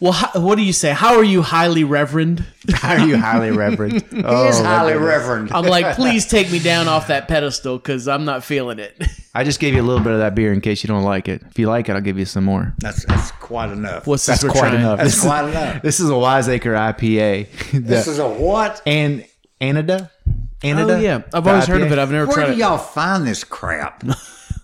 Well, 0.00 0.12
how, 0.12 0.40
what 0.40 0.56
do 0.56 0.62
you 0.62 0.72
say? 0.72 0.90
How 0.92 1.14
are 1.16 1.22
you, 1.24 1.40
highly 1.42 1.84
reverend? 1.84 2.44
How 2.74 2.94
are 2.94 3.06
you 3.06 3.16
highly 3.16 3.50
reverend? 3.52 4.02
He 4.10 4.22
Oh, 4.24 4.48
is 4.48 4.58
highly 4.58 4.94
reverend. 4.94 5.52
I'm 5.52 5.64
like, 5.66 5.94
please 5.96 6.26
take 6.26 6.50
me 6.50 6.58
down 6.58 6.88
off 6.88 7.06
that 7.08 7.28
pedestal 7.28 7.76
because 7.78 8.08
I'm 8.08 8.24
not 8.24 8.42
feeling 8.42 8.78
it. 8.80 9.00
I 9.34 9.44
just 9.44 9.60
gave 9.60 9.74
you 9.74 9.82
a 9.82 9.86
little 9.86 10.02
bit 10.02 10.12
of 10.12 10.18
that 10.20 10.34
beer 10.34 10.52
in 10.52 10.60
case 10.60 10.82
you 10.82 10.88
don't 10.88 11.02
like 11.04 11.28
it. 11.28 11.42
If 11.50 11.58
you 11.58 11.68
like 11.68 11.88
it, 11.88 11.92
I'll 11.92 12.00
give 12.00 12.18
you 12.18 12.24
some 12.24 12.44
more. 12.44 12.74
That's 12.78 13.04
that's 13.04 13.30
quite 13.32 13.70
enough. 13.70 14.06
What's 14.06 14.26
this 14.26 14.40
That's 14.40 14.52
quite 14.52 14.68
trying? 14.70 14.80
enough. 14.80 14.98
That's 14.98 15.10
This 15.14 15.18
is- 15.18 15.28
quite 15.28 15.48
enough. 15.50 15.82
This 15.82 16.00
is 16.00 16.08
a 16.10 16.16
Wiseacre 16.18 16.72
IPA. 16.74 17.48
This 17.72 18.04
The- 18.06 18.10
is 18.12 18.18
a 18.18 18.28
what? 18.28 18.80
and 18.86 19.24
Ananda. 19.62 20.10
Ananda. 20.64 20.96
Oh 20.96 21.00
yeah, 21.00 21.22
I've 21.32 21.46
always 21.46 21.66
heard 21.66 21.82
of 21.82 21.92
it. 21.92 21.98
I've 21.98 22.10
never 22.10 22.26
tried. 22.26 22.36
Where 22.36 22.44
tried 22.46 22.46
do 22.46 22.52
it. 22.52 22.58
y'all 22.58 22.78
find 22.78 23.26
this 23.26 23.44
crap? 23.44 24.02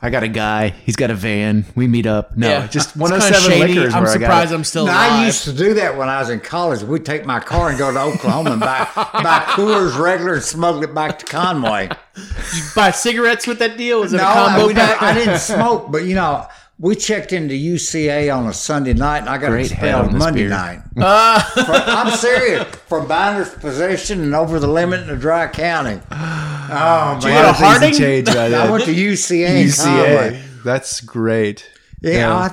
I 0.03 0.09
got 0.09 0.23
a 0.23 0.29
guy. 0.29 0.71
He's 0.71 0.97
got 0.97 1.11
a 1.11 1.15
van. 1.15 1.67
We 1.75 1.87
meet 1.87 2.07
up. 2.07 2.35
No, 2.35 2.49
Yeah. 2.49 2.67
just 2.69 2.97
It's 2.97 3.11
kinda 3.11 3.17
107 3.17 3.51
shady. 3.51 3.75
liquors. 3.75 3.93
I'm 3.95 4.03
where 4.05 4.11
I 4.11 4.15
surprised. 4.15 4.53
I'm 4.55 4.65
still 4.65 4.87
No. 4.87 4.93
I 4.93 5.27
used 5.27 5.45
to 5.45 5.53
do 5.53 5.75
that 5.75 5.99
when 5.99 6.09
I 6.09 6.21
was 6.21 6.31
in 6.31 6.41
college. 6.41 6.81
We'd 6.83 7.05
take 7.05 7.27
my 7.27 7.39
car 7.39 7.69
and 7.69 7.79
go 7.79 7.93
to 7.93 8.01
Oklahoma 8.01 8.53
and 8.53 8.61
buy, 8.61 8.89
buy 8.97 9.45
Coors 9.49 9.99
regular 9.99 10.35
and 10.35 10.43
smuggle 10.43 10.83
it 10.85 10.95
back 10.95 11.19
to 11.19 11.27
Conway. 11.27 11.91
buy 12.75 12.93
cigarettes 12.93 13.47
with 13.47 13.59
that 13.59 13.77
deal. 13.77 14.01
Was 14.01 14.15
it 14.15 14.19
no, 14.19 14.23
a 14.23 14.27
I, 14.27 14.35
combo 14.49 14.67
we 14.69 14.73
pack? 14.75 15.03
I 15.03 15.13
didn't 15.13 15.39
smoke, 15.39 15.91
but 15.93 16.05
you 16.05 16.15
know, 16.15 16.47
we 16.83 16.95
checked 16.95 17.33
into 17.35 17.55
UCA 17.55 18.35
on 18.35 18.47
a 18.47 18.53
Sunday 18.55 18.95
night 18.95 19.19
and 19.19 19.29
I 19.29 19.37
got 19.39 19.51
Great 19.51 19.71
expelled 19.71 20.15
Monday 20.15 20.41
beer. 20.41 20.49
night. 20.49 20.81
For- 20.95 21.73
I'm 21.73 22.11
serious. 22.17 22.65
For 22.89 23.03
binder's 23.03 23.51
possession 23.55 24.23
and 24.23 24.35
over 24.35 24.59
the 24.59 24.67
limit 24.67 25.01
in 25.03 25.09
the 25.09 25.17
dry 25.17 25.47
county. 25.49 26.01
Oh, 26.73 27.15
man. 27.15 27.21
go 27.21 27.27
to 27.27 27.27
Things 27.27 27.35
have 27.35 27.57
Harding? 27.57 27.93
changed 27.95 28.29
right 28.29 28.39
I 28.47 28.49
there. 28.49 28.71
went 28.71 28.85
to 28.85 28.95
UCA. 28.95 29.65
UCA. 29.65 30.63
That's 30.63 31.01
great. 31.01 31.69
Yeah, 32.01 32.33
I, 32.33 32.47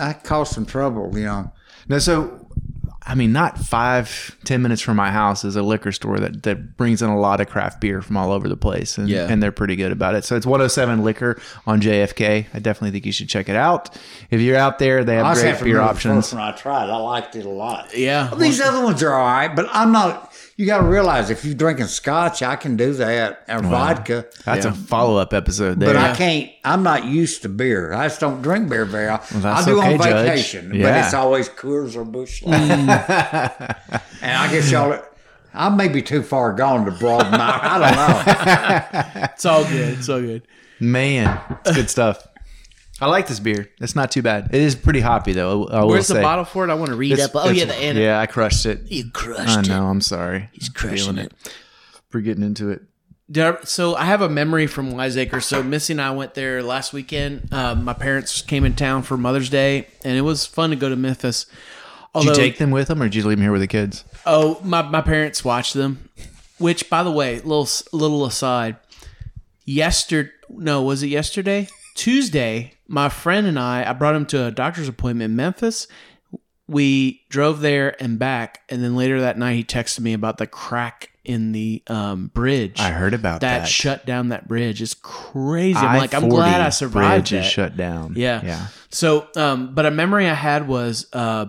I, 0.00 0.08
I 0.08 0.12
caused 0.14 0.54
some 0.54 0.64
trouble, 0.64 1.10
you 1.18 1.26
know. 1.26 1.52
No, 1.86 1.98
so 1.98 2.37
I 3.08 3.14
mean, 3.14 3.32
not 3.32 3.56
five, 3.58 4.36
ten 4.44 4.60
minutes 4.60 4.82
from 4.82 4.96
my 4.96 5.10
house 5.10 5.42
is 5.44 5.56
a 5.56 5.62
liquor 5.62 5.92
store 5.92 6.20
that, 6.20 6.42
that 6.42 6.76
brings 6.76 7.00
in 7.00 7.08
a 7.08 7.18
lot 7.18 7.40
of 7.40 7.48
craft 7.48 7.80
beer 7.80 8.02
from 8.02 8.16
all 8.18 8.30
over 8.32 8.48
the 8.48 8.56
place, 8.56 8.98
and 8.98 9.08
Yeah. 9.08 9.26
and 9.28 9.42
they're 9.42 9.50
pretty 9.50 9.76
good 9.76 9.92
about 9.92 10.14
it. 10.14 10.24
So 10.24 10.36
it's 10.36 10.44
107 10.46 11.02
Liquor 11.02 11.40
on 11.66 11.80
JFK. 11.80 12.46
I 12.52 12.58
definitely 12.58 12.90
think 12.90 13.06
you 13.06 13.12
should 13.12 13.28
check 13.28 13.48
it 13.48 13.56
out. 13.56 13.96
If 14.30 14.40
you're 14.42 14.58
out 14.58 14.78
there, 14.78 15.04
they 15.04 15.14
have 15.16 15.24
I 15.26 15.34
great 15.34 15.46
half 15.46 15.58
beer 15.64 15.74
remember 15.76 15.84
the 15.84 15.90
options. 15.96 16.14
First 16.26 16.34
one 16.34 16.42
I 16.42 16.52
tried, 16.52 16.90
I 16.90 16.96
liked 16.96 17.34
it 17.34 17.46
a 17.46 17.48
lot. 17.50 17.96
Yeah. 17.96 18.28
Well, 18.30 18.40
these 18.40 18.60
other 18.60 18.84
ones 18.84 19.02
are 19.02 19.12
all 19.14 19.26
right, 19.26 19.48
but 19.56 19.66
I'm 19.72 19.90
not. 19.90 20.27
You 20.58 20.66
got 20.66 20.78
to 20.78 20.84
realize 20.88 21.30
if 21.30 21.44
you're 21.44 21.54
drinking 21.54 21.86
scotch, 21.86 22.42
I 22.42 22.56
can 22.56 22.76
do 22.76 22.92
that 22.94 23.44
or 23.48 23.60
vodka, 23.62 24.26
That's 24.44 24.64
a 24.66 24.72
follow 24.72 25.16
up 25.16 25.32
episode 25.32 25.78
there. 25.78 25.94
but 25.94 25.96
I 25.96 26.16
can't. 26.16 26.50
I'm 26.64 26.82
not 26.82 27.04
used 27.04 27.42
to 27.42 27.48
beer. 27.48 27.92
I 27.92 28.08
just 28.08 28.18
don't 28.18 28.42
drink 28.42 28.68
beer 28.68 28.84
very 28.84 29.06
often. 29.06 29.40
Well, 29.40 29.54
I 29.54 29.64
do 29.64 29.78
okay, 29.78 29.92
on 29.94 29.98
Judge. 30.00 30.26
vacation, 30.26 30.70
but 30.70 30.96
it's 30.96 31.14
always 31.14 31.48
Coors 31.48 31.94
or 31.94 32.04
Busch 32.04 32.42
Light. 32.42 32.58
Mm. 32.68 34.02
and 34.20 34.36
I 34.36 34.50
guess 34.50 34.68
y'all. 34.70 35.00
I 35.54 35.68
may 35.68 35.86
be 35.88 36.02
too 36.02 36.22
far 36.24 36.52
gone 36.52 36.84
to 36.86 36.90
broaden 36.90 37.30
my. 37.32 37.58
I 37.62 37.78
don't 37.78 39.14
know. 39.22 39.28
It's 39.34 39.44
all 39.46 39.62
good. 39.64 39.96
It's 39.98 40.08
all 40.08 40.20
good. 40.20 40.42
Man, 40.80 41.40
it's 41.64 41.76
good 41.76 41.88
stuff. 41.88 42.26
I 43.00 43.06
like 43.06 43.28
this 43.28 43.38
beer. 43.40 43.70
It's 43.80 43.94
not 43.94 44.10
too 44.10 44.22
bad. 44.22 44.48
It 44.52 44.60
is 44.60 44.74
pretty 44.74 45.00
hoppy 45.00 45.32
though. 45.32 45.66
I 45.68 45.80
will 45.82 45.88
Where's 45.90 46.08
the 46.08 46.14
say. 46.14 46.22
bottle 46.22 46.44
for 46.44 46.64
it? 46.64 46.70
I 46.70 46.74
want 46.74 46.90
to 46.90 46.96
read 46.96 47.12
It's- 47.12 47.28
up. 47.28 47.32
Oh 47.36 47.48
yeah, 47.50 47.64
the 47.66 47.74
Anna. 47.76 48.00
yeah, 48.00 48.18
I 48.20 48.26
crushed 48.26 48.66
it. 48.66 48.90
You 48.90 49.10
crushed 49.10 49.66
it. 49.66 49.70
I 49.70 49.78
know. 49.78 49.86
I'm 49.86 50.00
sorry. 50.00 50.48
He's 50.52 50.68
crushing 50.68 50.96
Feeling 50.98 51.18
it. 51.18 51.32
We're 52.12 52.20
getting 52.20 52.42
into 52.42 52.70
it. 52.70 52.82
Did 53.30 53.44
I- 53.44 53.58
so 53.64 53.94
I 53.94 54.06
have 54.06 54.20
a 54.22 54.28
memory 54.28 54.66
from 54.66 54.90
Wiseacre. 54.90 55.40
So 55.40 55.62
Missy 55.62 55.92
and 55.92 56.00
I 56.00 56.10
went 56.10 56.34
there 56.34 56.62
last 56.62 56.92
weekend. 56.92 57.52
Um, 57.52 57.84
my 57.84 57.92
parents 57.92 58.42
came 58.42 58.64
in 58.64 58.74
town 58.74 59.02
for 59.02 59.16
Mother's 59.16 59.50
Day, 59.50 59.86
and 60.04 60.16
it 60.16 60.22
was 60.22 60.44
fun 60.46 60.70
to 60.70 60.76
go 60.76 60.88
to 60.88 60.96
Memphis. 60.96 61.46
Did 62.14 62.24
you 62.24 62.34
take 62.34 62.58
them 62.58 62.70
with 62.72 62.88
them, 62.88 63.00
or 63.02 63.04
did 63.04 63.14
you 63.14 63.22
leave 63.22 63.36
them 63.38 63.42
here 63.44 63.52
with 63.52 63.60
the 63.60 63.66
kids? 63.68 64.02
oh, 64.26 64.60
my, 64.64 64.82
my 64.82 65.02
parents 65.02 65.44
watched 65.44 65.74
them. 65.74 66.08
Which, 66.58 66.90
by 66.90 67.02
the 67.04 67.12
way, 67.12 67.36
little 67.36 67.68
little 67.92 68.24
aside. 68.26 68.76
Yesterday, 69.64 70.30
no, 70.48 70.82
was 70.82 71.02
it 71.02 71.08
yesterday? 71.08 71.68
Tuesday, 71.98 72.74
my 72.86 73.08
friend 73.08 73.44
and 73.46 73.58
I, 73.58 73.88
I 73.88 73.92
brought 73.92 74.14
him 74.14 74.24
to 74.26 74.46
a 74.46 74.50
doctor's 74.52 74.88
appointment 74.88 75.30
in 75.32 75.36
Memphis. 75.36 75.88
We 76.68 77.22
drove 77.28 77.60
there 77.60 78.00
and 78.00 78.18
back, 78.20 78.60
and 78.68 78.84
then 78.84 78.94
later 78.94 79.20
that 79.22 79.36
night, 79.36 79.54
he 79.56 79.64
texted 79.64 80.00
me 80.00 80.12
about 80.12 80.38
the 80.38 80.46
crack 80.46 81.10
in 81.24 81.50
the 81.52 81.82
um, 81.88 82.28
bridge. 82.32 82.78
I 82.78 82.90
heard 82.90 83.14
about 83.14 83.40
that, 83.40 83.60
that. 83.62 83.68
shut 83.68 84.06
down 84.06 84.28
that 84.28 84.46
bridge. 84.46 84.80
It's 84.80 84.94
crazy. 84.94 85.76
I'm 85.78 85.98
like, 85.98 86.14
I'm 86.14 86.28
glad 86.28 86.60
I 86.60 86.66
I-40 86.66 86.72
survived 86.74 87.22
Bridge 87.24 87.30
that. 87.30 87.46
is 87.46 87.50
shut 87.50 87.76
down. 87.76 88.12
Yeah. 88.16 88.42
yeah. 88.44 88.66
So, 88.90 89.26
um, 89.34 89.74
but 89.74 89.84
a 89.86 89.90
memory 89.90 90.28
I 90.28 90.34
had 90.34 90.68
was 90.68 91.06
uh, 91.12 91.46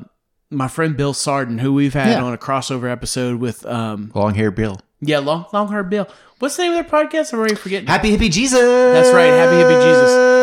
my 0.50 0.68
friend 0.68 0.98
Bill 0.98 1.14
Sarden, 1.14 1.60
who 1.60 1.74
we've 1.74 1.94
had 1.94 2.10
Yeah. 2.18 2.24
on 2.24 2.34
a 2.34 2.38
crossover 2.38 2.90
episode 2.92 3.40
with, 3.40 3.66
um, 3.68 4.12
Long 4.16 4.34
hair 4.34 4.50
Bill. 4.52 4.80
yeah, 5.02 5.20
long 5.20 5.46
long 5.54 5.70
hair 5.70 5.84
Bill. 5.84 6.08
What's 6.40 6.56
the 6.56 6.64
name 6.64 6.74
of 6.74 6.90
their 6.90 7.04
podcast? 7.04 7.34
I'm 7.34 7.40
already 7.40 7.56
forgetting. 7.56 7.88
Happy 7.88 8.16
Hippie 8.18 8.32
Jesus. 8.32 8.60
That's 8.60 9.14
right, 9.14 9.28
Happy 9.28 9.56
Hippie 9.58 9.82
Jesus. 9.84 10.39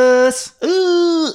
Ooh, 0.65 1.31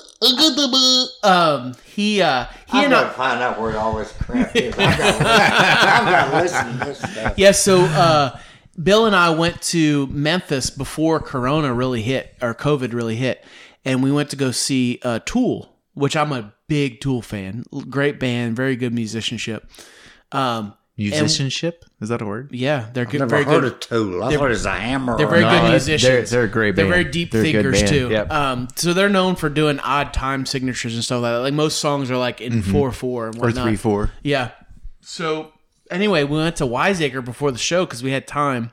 um, 1.24 1.76
he 1.94 2.22
uh, 2.22 2.46
he 2.68 2.78
I've 2.80 2.84
and 2.86 2.92
got 2.92 3.02
to 3.02 3.08
I. 3.08 3.14
find 3.14 3.42
out 3.42 3.60
where 3.60 3.78
all 3.78 3.96
this 3.98 4.12
crap 4.14 4.56
is. 4.56 4.74
I've 4.78 4.98
got 4.98 4.98
to 4.98 5.12
listen, 5.12 5.26
I've 5.28 6.06
got 6.06 6.32
to 6.32 6.38
listen 6.42 6.80
to 6.80 6.86
this 6.86 6.98
stuff. 7.00 7.34
Yeah, 7.38 7.52
so 7.52 7.82
uh, 7.82 8.40
Bill 8.82 9.06
and 9.06 9.16
I 9.16 9.30
went 9.32 9.62
to 9.64 10.08
Memphis 10.08 10.70
before 10.70 11.20
Corona 11.20 11.74
really 11.74 12.02
hit 12.02 12.36
or 12.42 12.54
COVID 12.54 12.94
really 12.94 13.16
hit, 13.16 13.44
and 13.86 14.02
we 14.04 14.12
went 14.12 14.30
to 14.32 14.36
go 14.36 14.52
see 14.52 15.00
uh, 15.04 15.20
Tool, 15.26 15.76
which 15.94 16.16
I'm 16.16 16.32
a 16.32 16.54
big 16.68 17.02
Tool 17.02 17.22
fan. 17.22 17.66
Great 17.90 18.20
band, 18.20 18.56
very 18.56 18.76
good 18.76 18.94
musicianship. 18.94 19.70
Um, 20.32 20.74
Musicianship 20.98 21.86
is 22.02 22.10
that 22.10 22.22
a 22.22 22.26
word? 22.26 22.50
yeah, 22.52 22.90
they're 22.94 23.06
good, 23.06 23.20
Never 23.20 23.30
very 23.30 23.44
heard 23.44 23.62
good. 23.62 23.74
of 23.74 23.80
Tool. 23.80 24.24
I 24.24 24.36
thought 24.36 24.46
it 24.46 24.50
was 24.50 24.66
a 24.66 24.72
hammer. 24.72 25.18
They're 25.18 25.26
or 25.28 25.30
very 25.30 25.44
a- 25.44 25.50
good 25.50 25.62
they're- 25.64 25.70
musicians. 25.70 26.30
they're 26.30 26.44
a 26.44 26.48
great 26.48 26.76
They're 26.76 26.86
band. 26.86 26.94
very 26.94 27.04
deep 27.06 27.32
They're 27.32 27.42
a 27.42 27.52
good 27.52 27.64
thinkers 27.64 27.80
band. 27.82 27.90
too. 27.92 28.10
Yep. 28.10 28.32
Um, 28.32 28.68
so 28.76 28.94
they're 28.94 29.10
known 29.10 29.36
for 29.36 29.50
doing 29.50 29.80
odd 29.80 30.14
time 30.14 30.46
signatures 30.46 30.94
and 30.94 31.04
stuff 31.04 31.22
like 31.24 31.32
that. 31.34 31.40
Like 31.40 31.54
most 31.54 31.80
songs 31.80 32.12
are 32.12 32.18
like 32.18 32.40
in 32.42 32.62
four 32.62 32.92
four 32.92 33.28
and 33.28 33.36
Mm-hmm. 33.36 33.44
Or 33.44 33.48
whatnot. 33.48 33.66
three 33.68 33.76
four. 33.78 34.12
Yeah. 34.22 34.52
So 35.02 35.52
anyway, 35.90 36.24
we 36.24 36.38
went 36.38 36.58
to 36.58 36.66
Wiseacre 36.66 37.22
before 37.22 37.52
the 37.52 37.58
show 37.58 37.86
because 37.86 38.04
we 38.04 38.12
had 38.12 38.28
time, 38.28 38.72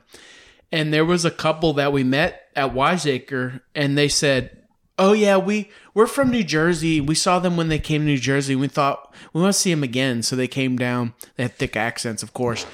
and 0.71 0.93
there 0.93 1.05
was 1.05 1.25
a 1.25 1.31
couple 1.31 1.73
that 1.73 1.91
we 1.91 2.03
met 2.03 2.41
at 2.55 2.73
Wiseacre, 2.73 3.61
and 3.73 3.97
they 3.97 4.07
said, 4.07 4.58
"Oh 4.99 5.13
yeah, 5.13 5.37
we 5.37 5.71
we're 5.95 6.05
from 6.05 6.29
New 6.29 6.43
Jersey. 6.43 7.01
We 7.01 7.15
saw 7.15 7.39
them 7.39 7.57
when 7.57 7.69
they 7.69 7.79
came 7.79 8.01
to 8.01 8.05
New 8.05 8.19
Jersey. 8.19 8.55
We 8.55 8.67
thought 8.67 9.11
we 9.33 9.41
want 9.41 9.55
to 9.55 9.59
see 9.59 9.71
them 9.71 9.83
again, 9.83 10.21
so 10.21 10.35
they 10.35 10.47
came 10.47 10.77
down. 10.77 11.13
They 11.35 11.43
had 11.43 11.55
thick 11.55 11.75
accents, 11.75 12.21
of 12.21 12.33
course." 12.33 12.65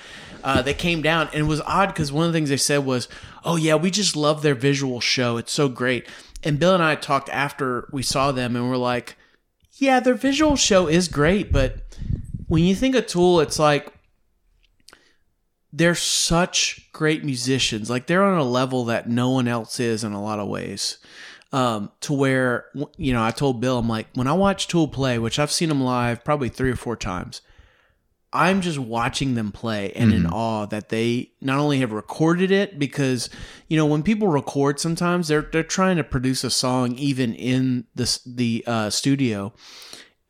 Uh, 0.43 0.61
they 0.61 0.75
came 0.75 1.01
down, 1.01 1.27
and 1.33 1.41
it 1.41 1.47
was 1.47 1.61
odd 1.61 1.87
because 1.87 2.11
one 2.11 2.27
of 2.27 2.33
the 2.33 2.37
things 2.37 2.49
they 2.49 2.57
said 2.57 2.85
was, 2.85 3.07
"Oh 3.43 3.55
yeah, 3.55 3.75
we 3.75 3.89
just 3.89 4.15
love 4.15 4.41
their 4.41 4.55
visual 4.55 4.99
show. 4.99 5.37
It's 5.37 5.51
so 5.51 5.69
great." 5.69 6.07
And 6.43 6.59
Bill 6.59 6.73
and 6.73 6.83
I 6.83 6.95
talked 6.95 7.29
after 7.29 7.87
we 7.91 8.03
saw 8.03 8.31
them, 8.31 8.55
and 8.55 8.69
we're 8.69 8.77
like, 8.77 9.15
"Yeah, 9.73 9.99
their 9.99 10.13
visual 10.13 10.55
show 10.55 10.87
is 10.87 11.07
great, 11.07 11.51
but 11.51 11.77
when 12.47 12.63
you 12.63 12.75
think 12.75 12.95
of 12.95 13.07
Tool, 13.07 13.39
it's 13.39 13.57
like 13.57 13.91
they're 15.73 15.95
such 15.95 16.89
great 16.93 17.25
musicians. 17.25 17.89
Like 17.89 18.07
they're 18.07 18.23
on 18.23 18.39
a 18.39 18.43
level 18.43 18.85
that 18.85 19.09
no 19.09 19.29
one 19.31 19.47
else 19.47 19.79
is 19.79 20.03
in 20.03 20.13
a 20.13 20.23
lot 20.23 20.39
of 20.39 20.47
ways. 20.47 20.99
Um, 21.51 21.91
to 22.01 22.11
where 22.11 22.65
you 22.97 23.13
know, 23.13 23.23
I 23.23 23.31
told 23.31 23.61
Bill, 23.61 23.77
I'm 23.77 23.87
like, 23.87 24.07
when 24.15 24.27
I 24.27 24.33
watch 24.33 24.67
Tool 24.67 24.87
play, 24.87 25.19
which 25.19 25.39
I've 25.39 25.51
seen 25.51 25.69
them 25.69 25.81
live 25.81 26.25
probably 26.25 26.49
three 26.49 26.71
or 26.71 26.75
four 26.75 26.97
times, 26.97 27.41
I'm 28.35 28.59
just 28.59 28.77
watching 28.77 29.35
them 29.35 29.53
play 29.53 29.93
and 29.93 30.13
in 30.13 30.25
awe 30.25 30.65
that 30.65 30.89
they 30.89 31.31
not 31.39 31.57
only 31.57 31.79
have 31.79 31.93
recorded 31.93 32.51
it 32.51 32.77
because 32.77 33.29
you 33.69 33.77
know 33.77 33.85
when 33.85 34.03
people 34.03 34.27
record 34.27 34.77
sometimes 34.77 35.29
they're 35.29 35.43
they're 35.53 35.63
trying 35.63 35.95
to 35.95 36.03
produce 36.03 36.43
a 36.43 36.49
song 36.49 36.95
even 36.95 37.33
in 37.33 37.85
the 37.95 38.19
the 38.25 38.63
uh, 38.67 38.89
studio 38.89 39.53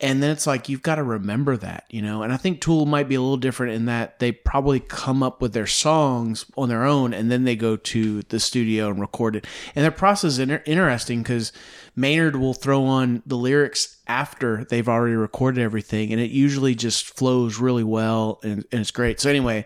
and 0.01 0.21
then 0.21 0.29
it's 0.29 0.45
like 0.45 0.67
you've 0.67 0.81
got 0.81 0.95
to 0.95 1.03
remember 1.03 1.55
that 1.55 1.85
you 1.89 2.01
know? 2.01 2.23
And 2.23 2.33
i 2.33 2.37
think 2.37 2.61
tool 2.61 2.85
might 2.85 3.07
be 3.07 3.15
a 3.15 3.21
little 3.21 3.37
different 3.37 3.73
in 3.73 3.85
that 3.85 4.19
they 4.19 4.31
probably 4.31 4.79
come 4.79 5.23
up 5.23 5.41
with 5.41 5.53
their 5.53 5.67
songs 5.67 6.45
on 6.57 6.69
their 6.69 6.83
own 6.83 7.13
and 7.13 7.31
then 7.31 7.43
they 7.43 7.55
go 7.55 7.75
to 7.75 8.21
the 8.23 8.39
studio 8.39 8.89
and 8.89 8.99
record 8.99 9.35
it. 9.35 9.47
And 9.75 9.83
their 9.83 9.91
process 9.91 10.33
is 10.33 10.39
inter- 10.39 10.63
interesting 10.65 11.23
because 11.23 11.51
maynard 11.95 12.35
will 12.35 12.53
throw 12.53 12.83
on 12.85 13.23
the 13.25 13.37
lyrics 13.37 13.97
after 14.07 14.65
they've 14.65 14.89
already 14.89 15.15
recorded 15.15 15.61
everything 15.61 16.11
and 16.11 16.21
it 16.21 16.31
usually 16.31 16.75
just 16.75 17.17
flows 17.17 17.57
really 17.57 17.83
well 17.83 18.39
and, 18.43 18.65
and 18.71 18.81
it's 18.81 18.91
great. 18.91 19.19
So 19.19 19.29
anyway 19.29 19.65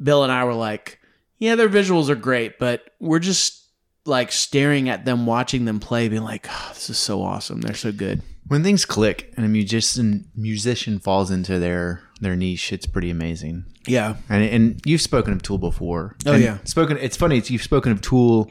bill 0.00 0.22
and 0.22 0.30
i 0.30 0.44
were 0.44 0.54
like 0.54 1.00
yeah 1.38 1.56
their 1.56 1.68
visuals 1.68 2.08
are 2.08 2.14
great 2.14 2.56
but 2.60 2.90
we're 3.00 3.18
just 3.18 3.64
like 4.04 4.30
staring 4.30 4.88
at 4.88 5.04
them 5.04 5.26
watching 5.26 5.64
them 5.64 5.80
play 5.80 6.08
being 6.08 6.22
like 6.22 6.46
oh, 6.48 6.70
this 6.72 6.88
is 6.88 6.98
so 6.98 7.22
awesome. 7.22 7.60
They're 7.60 7.74
so 7.74 7.92
good 7.92 8.22
When 8.48 8.62
things 8.62 8.84
click 8.84 9.32
and 9.36 9.44
a 9.44 9.48
musician 9.48 10.30
musician 10.34 10.98
falls 10.98 11.30
into 11.30 11.58
their 11.58 12.00
their 12.20 12.34
niche, 12.34 12.72
it's 12.72 12.86
pretty 12.86 13.10
amazing. 13.10 13.64
yeah 13.86 14.16
And 14.28 14.42
and 14.44 14.80
you've 14.84 15.00
spoken 15.02 15.32
of 15.32 15.42
Tool 15.42 15.58
before. 15.58 16.16
Oh, 16.26 16.32
And 16.32 16.42
yeah. 16.42 16.58
spoken. 16.64 16.96
It's 16.98 17.16
funny. 17.16 17.38
It's, 17.38 17.50
you've 17.50 17.62
spoken 17.62 17.92
of 17.92 18.00
Tool 18.00 18.50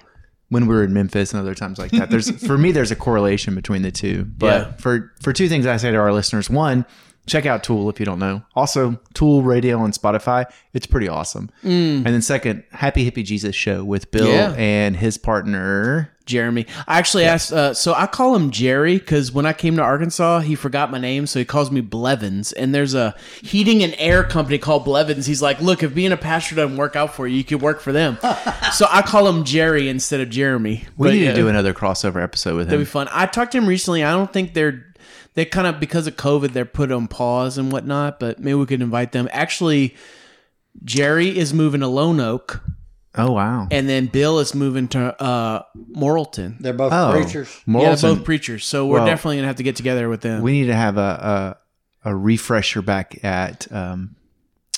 when 0.49 0.65
we 0.67 0.73
were 0.75 0.83
in 0.83 0.93
Memphis 0.93 1.33
and 1.33 1.41
other 1.41 1.53
times 1.55 1.77
like 1.77 1.91
that. 1.91 2.09
There's 2.09 2.29
for 2.45 2.57
me, 2.57 2.71
there's 2.71 2.91
a 2.91 2.95
correlation 2.95 3.53
between 3.55 3.81
the 3.81 3.91
two. 3.91 4.23
But 4.37 4.45
Yeah. 4.67 4.71
for 4.77 5.11
for 5.21 5.33
two 5.33 5.49
things 5.49 5.65
I 5.65 5.77
say 5.77 5.91
to 5.91 5.97
our 5.97 6.13
listeners, 6.13 6.49
one, 6.49 6.85
check 7.25 7.45
out 7.45 7.63
Tool 7.63 7.89
if 7.89 7.99
you 7.99 8.05
don't 8.05 8.19
know. 8.19 8.41
Also, 8.55 8.97
Tool 9.13 9.41
Radio 9.43 9.79
on 9.79 9.91
Spotify. 9.91 10.45
It's 10.73 10.87
pretty 10.87 11.09
awesome. 11.09 11.49
Mm. 11.63 11.97
And 11.97 12.05
then 12.05 12.21
second, 12.21 12.63
Happy 12.71 13.09
Hippie 13.09 13.25
Jesus 13.25 13.53
show 13.55 13.83
with 13.83 14.09
Bill 14.11 14.27
Yeah. 14.29 14.53
and 14.57 14.95
his 14.95 15.17
partner. 15.17 16.13
Jeremy. 16.27 16.65
I 16.87 16.99
actually 16.99 17.25
asked, 17.25 17.51
uh, 17.51 17.73
so 17.73 17.93
I 17.93 18.05
call 18.05 18.35
him 18.35 18.51
Jerry 18.51 18.97
because 18.97 19.31
when 19.31 19.45
I 19.45 19.53
came 19.53 19.75
to 19.77 19.81
Arkansas, 19.81 20.41
he 20.41 20.55
forgot 20.55 20.91
my 20.91 20.99
name, 20.99 21.25
so 21.25 21.39
he 21.39 21.45
calls 21.45 21.71
me 21.71 21.81
Blevins. 21.81 22.51
And 22.53 22.75
there's 22.75 22.93
a 22.93 23.15
heating 23.41 23.81
and 23.83 23.95
air 23.97 24.23
company 24.23 24.57
called 24.57 24.85
Blevins. 24.85 25.25
He's 25.25 25.41
like, 25.41 25.59
look, 25.61 25.81
if 25.81 25.95
being 25.95 26.11
a 26.11 26.17
pastor 26.17 26.55
doesn't 26.55 26.77
work 26.77 26.95
out 26.95 27.15
for 27.15 27.27
you, 27.27 27.37
you 27.37 27.43
could 27.43 27.61
work 27.61 27.81
for 27.81 27.91
them. 27.91 28.17
so 28.73 28.85
I 28.89 29.01
call 29.01 29.27
him 29.27 29.43
Jerry 29.43 29.89
instead 29.89 30.19
of 30.21 30.29
Jeremy. 30.29 30.85
We 30.97 31.07
But, 31.07 31.13
need 31.13 31.23
yeah, 31.23 31.31
to 31.31 31.35
do 31.35 31.47
another 31.47 31.73
crossover 31.73 32.21
episode 32.21 32.55
with 32.55 32.67
him. 32.67 32.71
That'd 32.71 32.85
be 32.85 32.89
fun. 32.89 33.07
I 33.11 33.25
talked 33.25 33.53
to 33.53 33.57
him 33.57 33.65
recently. 33.65 34.03
I 34.03 34.11
don't 34.11 34.31
think 34.31 34.53
they're 34.53 34.83
they 35.33 35.45
kind 35.45 35.67
of 35.67 35.79
because 35.79 36.07
of 36.07 36.15
COVID 36.15 36.53
they're 36.53 36.65
put 36.65 36.91
on 36.91 37.07
pause 37.07 37.59
and 37.59 37.71
whatnot. 37.71 38.19
But 38.19 38.39
maybe 38.39 38.55
we 38.55 38.65
could 38.65 38.81
invite 38.81 39.11
them. 39.11 39.29
Actually, 39.31 39.95
Jerry 40.83 41.37
is 41.37 41.53
moving 41.53 41.81
to 41.81 41.87
Lone 41.87 42.19
Oak, 42.19 42.61
oh 43.15 43.31
wow. 43.31 43.67
and 43.71 43.87
then 43.89 44.07
Bill 44.07 44.39
is 44.39 44.53
moving 44.55 44.87
to 44.89 45.21
uh, 45.21 45.63
Morrilton. 45.95 46.59
They're 46.59 46.73
both 46.73 46.93
Oh, 46.93 47.11
preachers. 47.13 47.61
Yeah, 47.67 47.95
they're 47.95 48.15
both 48.15 48.23
preachers. 48.25 48.65
So 48.65 48.85
we're 48.87 48.97
Well, 48.97 49.05
definitely 49.05 49.37
gonna 49.37 49.47
have 49.47 49.55
to 49.57 49.63
get 49.63 49.75
together 49.75 50.09
with 50.09 50.21
them. 50.21 50.41
we 50.41 50.53
need 50.53 50.67
to 50.67 50.75
have 50.75 50.97
a 50.97 51.57
a, 52.05 52.09
a 52.11 52.15
refresher 52.15 52.81
back 52.81 53.23
at 53.23 53.71
um, 53.71 54.15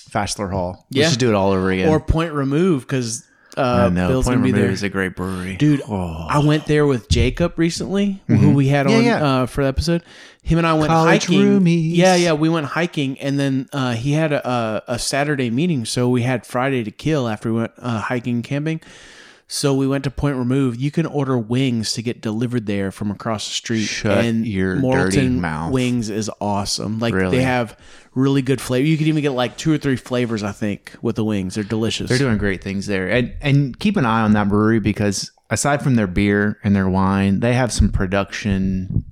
Fassler 0.09 0.51
Hall. 0.51 0.87
We 0.91 1.01
Yeah. 1.01 1.09
should 1.09 1.19
do 1.19 1.29
it 1.29 1.35
all 1.35 1.51
over 1.51 1.69
again. 1.71 1.89
or 1.89 1.99
Point 1.99 2.33
Remove 2.33 2.81
because 2.81 3.25
uh, 3.57 3.61
I 3.61 3.89
know. 3.89 4.07
Bill's 4.07 4.25
Point 4.25 4.37
gonna 4.37 4.43
be 4.45 4.51
Remove 4.51 4.65
there. 4.65 4.71
is 4.71 4.83
a 4.83 4.89
great 4.89 5.15
brewery, 5.15 5.55
Dude, 5.57 5.81
Oh. 5.87 6.27
I 6.29 6.39
went 6.39 6.65
there 6.65 6.85
with 6.85 7.09
Jacob 7.09 7.53
recently, 7.57 8.21
who 8.27 8.51
we 8.53 8.67
had 8.67 8.89
Yeah, 8.89 8.97
on 8.97 9.03
yeah. 9.03 9.23
Uh, 9.25 9.45
for 9.45 9.63
the 9.63 9.67
episode. 9.69 10.03
Him 10.43 10.57
and 10.57 10.65
I 10.67 10.73
went 10.73 10.87
College 10.87 11.25
hiking. 11.25 11.41
roomies. 11.41 11.95
Yeah, 11.95 12.15
yeah, 12.15 12.33
we 12.33 12.49
went 12.49 12.67
hiking, 12.67 13.19
and 13.19 13.39
then 13.39 13.67
uh, 13.73 13.93
he 13.93 14.13
had 14.13 14.31
a, 14.31 14.47
a, 14.47 14.83
a 14.93 14.99
Saturday 14.99 15.49
meeting, 15.49 15.85
so 15.85 16.09
we 16.09 16.21
had 16.23 16.45
Friday 16.45 16.83
to 16.83 16.91
kill 16.91 17.27
after 17.27 17.51
we 17.53 17.59
went 17.59 17.71
uh, 17.77 17.99
hiking 18.01 18.41
camping. 18.41 18.81
So 19.51 19.73
we 19.73 19.87
went 19.87 20.03
to 20.03 20.11
Point 20.11 20.37
Remove. 20.37 20.75
You 20.79 20.91
can 20.91 21.07
order 21.07 21.35
wings 21.35 21.93
to 21.93 22.03
get 22.03 22.21
delivered 22.21 22.67
there 22.67 22.91
from 22.91 23.09
across 23.09 23.47
the 23.47 23.53
street. 23.53 23.85
Shut 23.85 24.23
and 24.23 24.45
your 24.45 24.75
Morrilton 24.77 25.11
dirty 25.11 25.29
mouth. 25.29 25.71
Wings 25.73 26.11
is 26.11 26.29
awesome. 26.39 26.99
Like 26.99 27.15
Really? 27.15 27.37
they 27.37 27.43
have 27.43 27.75
really 28.19 28.41
good 28.41 28.59
flavor. 28.61 28.85
You 28.87 28.97
could 28.97 29.07
even 29.07 29.21
get 29.21 29.31
like 29.31 29.57
two 29.57 29.71
or 29.73 29.77
three 29.77 29.95
flavors, 29.95 30.43
I 30.43 30.51
think, 30.51 30.93
with 31.01 31.15
the 31.15 31.23
wings. 31.25 31.55
They're 31.55 31.63
delicious. 31.63 32.09
They're 32.09 32.17
doing 32.17 32.37
great 32.37 32.63
things 32.63 32.87
there, 32.87 33.09
and 33.09 33.33
and 33.41 33.79
keep 33.79 33.97
an 33.97 34.05
eye 34.05 34.21
on 34.21 34.33
that 34.33 34.49
brewery 34.49 34.79
because 34.79 35.31
aside 35.49 35.81
from 35.81 35.95
their 35.95 36.07
beer 36.07 36.59
and 36.63 36.75
their 36.75 36.89
wine, 36.89 37.39
they 37.39 37.53
have 37.53 37.71
some 37.71 37.89
production 37.91 39.03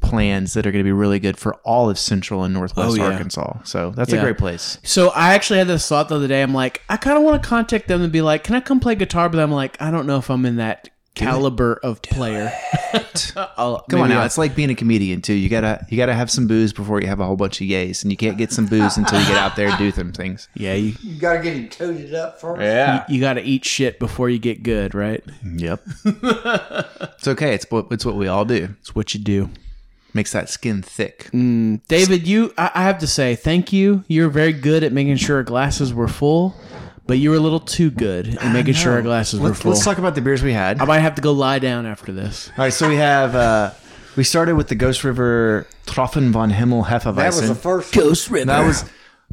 plans 0.00 0.54
that 0.54 0.64
are 0.66 0.70
going 0.70 0.84
to 0.84 0.88
be 0.88 0.92
really 0.92 1.18
good 1.18 1.36
for 1.36 1.54
all 1.64 1.90
of 1.90 1.98
Central 1.98 2.44
and 2.44 2.54
Northwest 2.54 2.90
Oh, 2.92 2.94
yeah. 2.94 3.10
Arkansas. 3.10 3.58
So 3.64 3.90
that's 3.90 4.12
Yeah. 4.12 4.20
a 4.20 4.22
great 4.22 4.38
place. 4.38 4.78
So 4.84 5.08
I 5.08 5.34
actually 5.34 5.58
had 5.58 5.66
this 5.66 5.88
thought 5.88 6.08
the 6.08 6.14
other 6.14 6.28
day. 6.28 6.42
I'm 6.42 6.54
like, 6.54 6.82
I 6.88 6.96
kind 6.96 7.16
of 7.18 7.24
want 7.24 7.42
to 7.42 7.48
contact 7.48 7.88
them 7.88 8.02
and 8.02 8.12
be 8.12 8.22
like, 8.22 8.44
can 8.44 8.54
I 8.54 8.60
come 8.60 8.78
play 8.78 8.94
guitar? 8.94 9.28
But 9.28 9.40
I'm 9.40 9.50
like, 9.50 9.76
I 9.80 9.90
don't 9.90 10.06
know 10.06 10.18
if 10.18 10.30
I'm 10.30 10.46
in 10.46 10.56
that 10.56 10.90
caliber 11.16 11.80
of 11.82 12.00
player. 12.02 12.52
I'll- 13.56 13.84
Come 13.90 14.00
on 14.00 14.08
now, 14.10 14.20
I'll- 14.20 14.26
it's 14.26 14.38
like 14.38 14.54
being 14.54 14.70
a 14.70 14.74
comedian 14.74 15.22
too. 15.22 15.34
You 15.34 15.48
gotta 15.48 15.84
you 15.90 15.96
gotta 15.96 16.14
have 16.14 16.30
some 16.30 16.46
booze 16.46 16.72
before 16.72 17.00
you 17.00 17.08
have 17.08 17.18
a 17.20 17.24
whole 17.26 17.36
bunch 17.36 17.60
of 17.60 17.66
yays, 17.66 18.02
and 18.02 18.10
you 18.12 18.16
can't 18.16 18.38
get 18.38 18.52
some 18.52 18.66
booze 18.66 18.96
until 18.96 19.18
you 19.20 19.26
get 19.26 19.36
out 19.36 19.56
there 19.56 19.68
and 19.68 19.78
do 19.78 19.90
some 19.90 20.12
things. 20.12 20.48
yeah, 20.54 20.74
you, 20.74 20.94
You 21.02 21.18
got 21.18 21.34
to 21.38 21.42
get 21.42 21.56
him 21.56 21.68
tooted 21.68 22.14
up 22.14 22.40
first. 22.40 22.60
Yeah. 22.62 23.04
you 23.08 23.20
got 23.20 23.34
to 23.34 23.42
eat 23.42 23.64
shit 23.64 23.98
before 23.98 24.28
you 24.30 24.38
get 24.38 24.62
good, 24.62 24.94
right? 24.94 25.24
Yep. 25.44 25.82
it's 26.04 27.28
okay. 27.28 27.54
It's 27.54 27.70
what 27.70 27.86
it's 27.90 28.04
what 28.04 28.16
we 28.16 28.28
all 28.28 28.44
do. 28.44 28.68
It's 28.80 28.94
what 28.94 29.14
you 29.14 29.20
do. 29.20 29.50
Makes 30.14 30.32
that 30.32 30.48
skin 30.48 30.80
thick. 30.80 31.28
Mm, 31.34 31.80
David, 31.88 32.26
you, 32.26 32.54
I, 32.56 32.70
I 32.74 32.82
have 32.84 32.98
to 33.00 33.06
say, 33.06 33.34
thank 33.36 33.70
you. 33.70 34.02
You're 34.08 34.30
very 34.30 34.54
good 34.54 34.82
at 34.82 34.90
making 34.90 35.16
sure 35.16 35.42
glasses 35.42 35.92
were 35.92 36.08
full, 36.08 36.54
but 37.06 37.18
you 37.18 37.30
were 37.30 37.36
a 37.36 37.40
little 37.40 37.60
too 37.60 37.90
good 37.90 38.36
at 38.38 38.52
making 38.52 38.74
sure 38.74 38.92
our 38.92 39.02
glasses 39.02 39.40
were 39.40 39.48
Let's, 39.48 39.60
full. 39.62 39.72
let's 39.72 39.84
talk 39.84 39.98
about 39.98 40.14
the 40.14 40.20
beers 40.20 40.42
we 40.42 40.52
had. 40.52 40.80
I 40.80 40.84
might 40.84 40.98
have 41.00 41.14
to 41.16 41.22
go 41.22 41.32
lie 41.32 41.58
down 41.58 41.86
after 41.86 42.12
this. 42.12 42.50
All 42.50 42.64
right, 42.64 42.72
so 42.72 42.88
we 42.88 42.96
have 42.96 43.34
uh 43.34 43.70
we 44.16 44.24
started 44.24 44.54
with 44.56 44.68
the 44.68 44.74
Ghost 44.74 45.04
River 45.04 45.66
Troffen 45.86 46.30
von 46.30 46.50
Himmel 46.50 46.84
Hefeweizen. 46.86 47.16
That 47.16 47.26
was 47.34 47.48
the 47.48 47.54
first. 47.54 47.92
Ghost 47.94 48.30
River. 48.30 48.46
That 48.46 48.66
was 48.66 48.84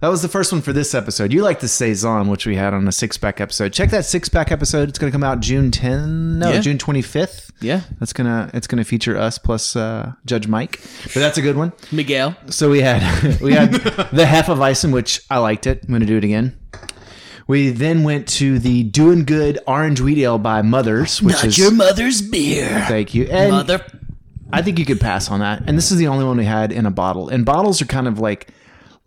that 0.02 0.10
was 0.10 0.22
the 0.22 0.28
first 0.28 0.52
one 0.52 0.62
for 0.62 0.74
this 0.74 0.94
episode. 0.94 1.32
You 1.32 1.44
like 1.44 1.62
the 1.62 1.68
saison, 1.70 2.28
which 2.28 2.46
we 2.46 2.58
had 2.58 2.74
on 2.74 2.86
a 2.88 2.92
six 2.92 3.18
pack 3.18 3.40
episode. 3.40 3.72
Check 3.72 3.92
that 3.92 4.04
six 4.06 4.28
pack 4.28 4.52
episode. 4.52 4.90
It's 4.90 5.00
going 5.00 5.10
to 5.10 5.16
come 5.16 5.24
out 5.24 5.40
June 5.40 5.72
10. 5.72 6.40
No, 6.40 6.52
Yeah. 6.52 6.60
June 6.60 6.78
25th. 6.78 7.52
Yeah, 7.62 7.82
That's 8.00 8.12
gonna 8.12 8.50
it's 8.54 8.68
gonna 8.68 8.84
feature 8.84 9.16
us 9.18 9.38
plus 9.38 9.78
uh, 9.78 10.12
Judge 10.26 10.48
Mike, 10.48 10.82
but 11.06 11.14
that's 11.14 11.38
a 11.38 11.42
good 11.42 11.56
one. 11.56 11.72
Miguel. 11.94 12.36
So 12.48 12.70
we 12.70 12.82
had 12.82 13.40
we 13.42 13.54
had 13.54 13.72
the 13.72 14.26
Hefeweizen, 14.26 14.92
which 14.92 15.22
I 15.30 15.38
liked 15.38 15.66
it. 15.68 15.84
I'm 15.88 15.94
gonna 15.94 16.06
do 16.06 16.18
it 16.18 16.26
again. 16.26 16.58
We 17.48 17.70
then 17.72 18.04
went 18.04 18.28
to 18.30 18.58
the 18.60 18.84
Doing 18.84 19.26
Good 19.26 19.60
Orange 19.68 20.00
Wheat 20.02 20.18
Ale 20.20 20.38
by 20.38 20.62
Mothers, 20.62 21.22
which 21.22 21.36
Not 21.36 21.46
is 21.46 21.58
your 21.58 21.72
mother's 21.72 22.22
beer. 22.22 22.86
thank 22.88 23.14
you. 23.14 23.26
And 23.26 23.52
Mother. 23.52 23.86
I 24.52 24.62
think 24.62 24.80
you 24.80 24.86
could 24.86 25.02
pass 25.02 25.30
on 25.32 25.40
that. 25.40 25.64
And 25.68 25.78
this 25.78 25.92
is 25.92 25.98
the 25.98 26.08
only 26.08 26.24
one 26.26 26.38
we 26.38 26.46
had 26.46 26.72
in 26.72 26.86
a 26.86 26.92
bottle. 26.92 27.28
And 27.30 27.44
bottles 27.46 27.82
are 27.82 27.86
kind 27.86 28.08
of 28.08 28.20
like 28.20 28.50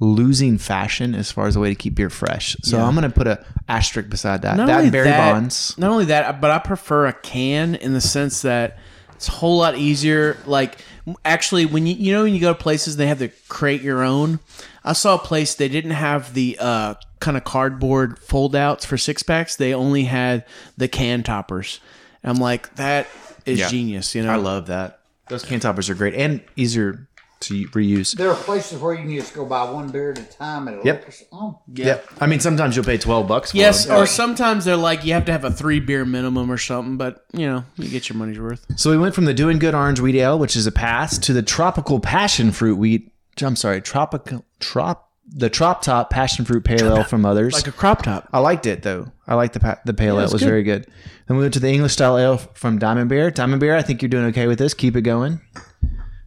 losing 0.00 0.58
fashion 0.58 1.14
as 1.14 1.32
far 1.32 1.46
as 1.46 1.56
a 1.56 1.60
way 1.60 1.68
to 1.70 1.74
keep 1.74 1.94
beer 1.94 2.10
fresh. 2.10 2.56
So 2.62 2.78
I'm 2.80 2.94
going 2.94 3.08
to 3.08 3.14
put 3.14 3.26
a 3.26 3.44
asterisk 3.68 4.10
beside 4.10 4.42
that. 4.42 4.56
Not 4.56 4.66
that 4.66 4.72
only 4.74 4.84
and 4.86 4.92
Barry 4.92 5.04
that- 5.08 5.32
Bonds. 5.32 5.74
Not 5.78 5.90
only 5.90 6.06
that, 6.06 6.40
but 6.40 6.50
I 6.50 6.58
prefer 6.58 7.06
a 7.06 7.12
can 7.12 7.76
in 7.76 7.94
the 7.94 8.00
sense 8.00 8.42
that 8.42 8.78
it's 9.14 9.28
a 9.28 9.32
whole 9.32 9.56
lot 9.58 9.76
easier. 9.78 10.36
Like 10.46 10.78
actually, 11.24 11.66
when 11.66 11.86
you 11.86 11.94
you 11.94 12.12
know 12.12 12.24
when 12.24 12.34
you 12.34 12.40
go 12.40 12.52
to 12.52 12.58
places 12.58 12.96
they 12.96 13.06
have 13.06 13.18
to 13.18 13.28
create 13.48 13.82
your 13.82 14.02
own. 14.02 14.40
I 14.84 14.92
saw 14.92 15.16
a 15.16 15.18
place 15.18 15.54
they 15.56 15.68
didn't 15.68 15.90
have 15.92 16.32
the 16.32 16.56
uh, 16.60 16.94
kind 17.18 17.36
of 17.36 17.42
cardboard 17.42 18.18
foldouts 18.20 18.84
for 18.86 18.96
six 18.96 19.22
packs. 19.22 19.56
They 19.56 19.74
only 19.74 20.04
had 20.04 20.44
the 20.76 20.86
can 20.86 21.24
toppers. 21.24 21.80
And 22.22 22.30
I'm 22.30 22.40
like, 22.40 22.72
that 22.76 23.08
is 23.44 23.58
Yeah. 23.58 23.68
genius. 23.68 24.14
You 24.14 24.22
know, 24.22 24.30
I 24.30 24.36
love 24.36 24.68
that. 24.68 25.00
Those 25.28 25.44
can 25.44 25.58
toppers 25.58 25.90
are 25.90 25.94
great 25.96 26.14
and 26.14 26.40
easier 26.54 27.08
to 27.48 27.66
reuse. 27.68 28.16
There 28.16 28.30
are 28.30 28.36
places 28.36 28.80
where 28.80 28.94
you 28.94 29.00
can 29.00 29.14
just 29.16 29.34
go 29.34 29.44
buy 29.44 29.70
one 29.70 29.88
beer 29.90 30.12
at 30.12 30.18
a 30.18 30.22
time 30.24 30.68
at 30.68 30.74
a 30.74 30.80
Yep. 30.84 30.98
liquor 31.00 31.10
store. 31.12 31.28
Oh, 31.32 31.58
yep. 31.74 32.06
I 32.20 32.26
mean, 32.26 32.40
sometimes 32.40 32.76
you'll 32.76 32.84
pay 32.84 32.98
12 32.98 33.26
bucks 33.28 33.50
for 33.52 33.56
Yes, 33.56 33.86
them. 33.86 33.96
or 33.96 34.06
sometimes 34.06 34.64
they're 34.64 34.76
like 34.76 35.04
you 35.04 35.12
have 35.14 35.24
to 35.26 35.32
have 35.32 35.44
a 35.44 35.50
three 35.50 35.80
beer 35.80 36.04
minimum 36.04 36.50
or 36.50 36.58
something, 36.58 36.96
but 36.96 37.24
you 37.32 37.46
know 37.46 37.64
you 37.76 37.88
get 37.88 38.08
your 38.08 38.16
money's 38.18 38.38
worth. 38.38 38.64
So 38.76 38.90
we 38.90 38.98
went 38.98 39.14
from 39.14 39.24
the 39.26 39.34
Doing 39.34 39.58
Good 39.58 39.74
Orange 39.74 40.00
Wheat 40.00 40.16
Ale, 40.16 40.38
which 40.38 40.56
is 40.56 40.66
a 40.66 40.72
pass, 40.72 41.18
to 41.18 41.32
the 41.32 41.42
Tropical 41.42 42.00
Passion 42.00 42.52
Fruit 42.52 42.76
Wheat. 42.76 43.12
I'm 43.42 43.56
sorry, 43.56 43.80
tropical 43.80 44.44
trop 44.60 45.02
the 45.28 45.50
Trop 45.50 45.82
Top 45.82 46.08
Passion 46.08 46.44
Fruit 46.44 46.62
Pale 46.62 46.86
Ale 46.98 47.02
from 47.04 47.26
others. 47.26 47.52
Like 47.52 47.66
a 47.66 47.72
crop 47.72 48.02
top. 48.02 48.28
I 48.32 48.38
liked 48.38 48.64
it 48.64 48.82
though. 48.84 49.08
I 49.26 49.34
liked 49.34 49.54
the 49.54 49.60
pa- 49.60 49.78
the 49.84 49.92
pale 49.92 50.18
ale. 50.18 50.22
it's 50.24 50.32
It 50.32 50.34
was 50.36 50.42
good. 50.42 50.48
very 50.48 50.62
good. 50.62 50.86
Then 51.26 51.36
we 51.36 51.42
went 51.42 51.52
to 51.54 51.60
the 51.60 51.68
English 51.68 51.94
style 51.94 52.16
ale 52.16 52.36
from 52.54 52.78
Diamond 52.78 53.08
Bear. 53.08 53.32
Diamond 53.32 53.58
Bear, 53.60 53.76
I 53.76 53.82
think 53.82 54.00
you're 54.02 54.08
doing 54.08 54.26
okay 54.26 54.46
with 54.46 54.60
this. 54.60 54.72
Keep 54.72 54.94
it 54.96 55.02
going. 55.02 55.40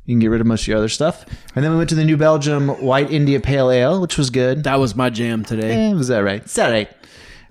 You 0.10 0.16
can 0.16 0.22
get 0.22 0.30
rid 0.32 0.41
of 0.41 0.47
most 0.47 0.64
of 0.64 0.68
your 0.70 0.78
other 0.78 0.89
stuff. 0.89 1.24
And 1.55 1.64
then 1.64 1.70
we 1.72 1.78
went 1.78 1.89
to 1.89 1.95
the 1.95 2.03
New 2.03 2.18
Belgium 2.18 2.70
White 2.82 3.12
India 3.12 3.39
Pale 3.39 3.70
Ale, 3.70 4.01
which 4.01 4.18
was 4.18 4.32
good. 4.32 4.64
That 4.64 4.80
was 4.80 4.95
my 4.95 5.12
jam 5.12 5.45
today. 5.45 5.72
Eh, 5.89 5.93
was 5.93 6.07
that 6.07 6.24
right? 6.24 6.41
It's 6.41 6.57
all 6.57 6.72
right. 6.72 6.89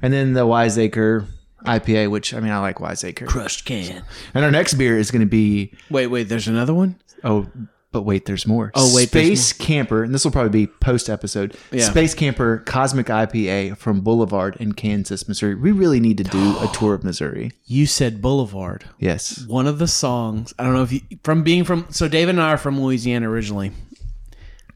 And 0.02 0.12
then 0.12 0.32
the 0.32 0.44
Wiseacre 0.44 1.24
IPA, 1.64 2.10
which 2.10 2.34
I 2.34 2.40
mean, 2.40 2.50
I 2.50 2.58
like 2.58 2.80
Wiseacre. 2.80 3.26
Crushed 3.26 3.64
can. 3.64 4.02
And 4.34 4.44
our 4.44 4.50
next 4.50 4.74
beer 4.74 4.98
is 4.98 5.12
going 5.12 5.20
to 5.20 5.26
be 5.26 5.72
Wait, 5.88 6.08
wait, 6.08 6.24
there's 6.24 6.48
another 6.48 6.74
one. 6.74 6.96
oh, 7.22 7.46
but 7.90 8.02
wait, 8.02 8.26
there's 8.26 8.46
more. 8.46 8.70
Oh, 8.74 8.94
wait, 8.94 9.08
Space 9.08 9.52
Camper, 9.52 10.02
and 10.02 10.14
this 10.14 10.24
will 10.24 10.30
probably 10.30 10.66
be 10.66 10.66
post 10.66 11.08
episode. 11.08 11.56
Yeah. 11.72 11.84
Space 11.84 12.14
Camper 12.14 12.58
Cosmic 12.66 13.06
IPA 13.06 13.78
from 13.78 14.02
Boulevard 14.02 14.56
in 14.56 14.72
Kansas, 14.72 15.26
Missouri. 15.26 15.54
We 15.54 15.72
really 15.72 15.98
need 16.00 16.18
to 16.18 16.24
do 16.24 16.58
a 16.58 16.68
tour 16.74 16.94
of 16.94 17.02
Missouri. 17.04 17.52
You 17.64 17.86
said 17.86 18.20
Boulevard. 18.20 18.84
Yes. 18.98 19.44
One 19.46 19.66
of 19.66 19.78
the 19.78 19.88
songs. 19.88 20.52
I 20.58 20.64
don't 20.64 20.74
know 20.74 20.82
if 20.82 20.92
you 20.92 21.00
from 21.24 21.42
being 21.42 21.64
from. 21.64 21.86
So 21.90 22.08
David 22.08 22.34
and 22.34 22.42
I 22.42 22.52
are 22.52 22.58
from 22.58 22.80
Louisiana 22.80 23.30
originally. 23.30 23.72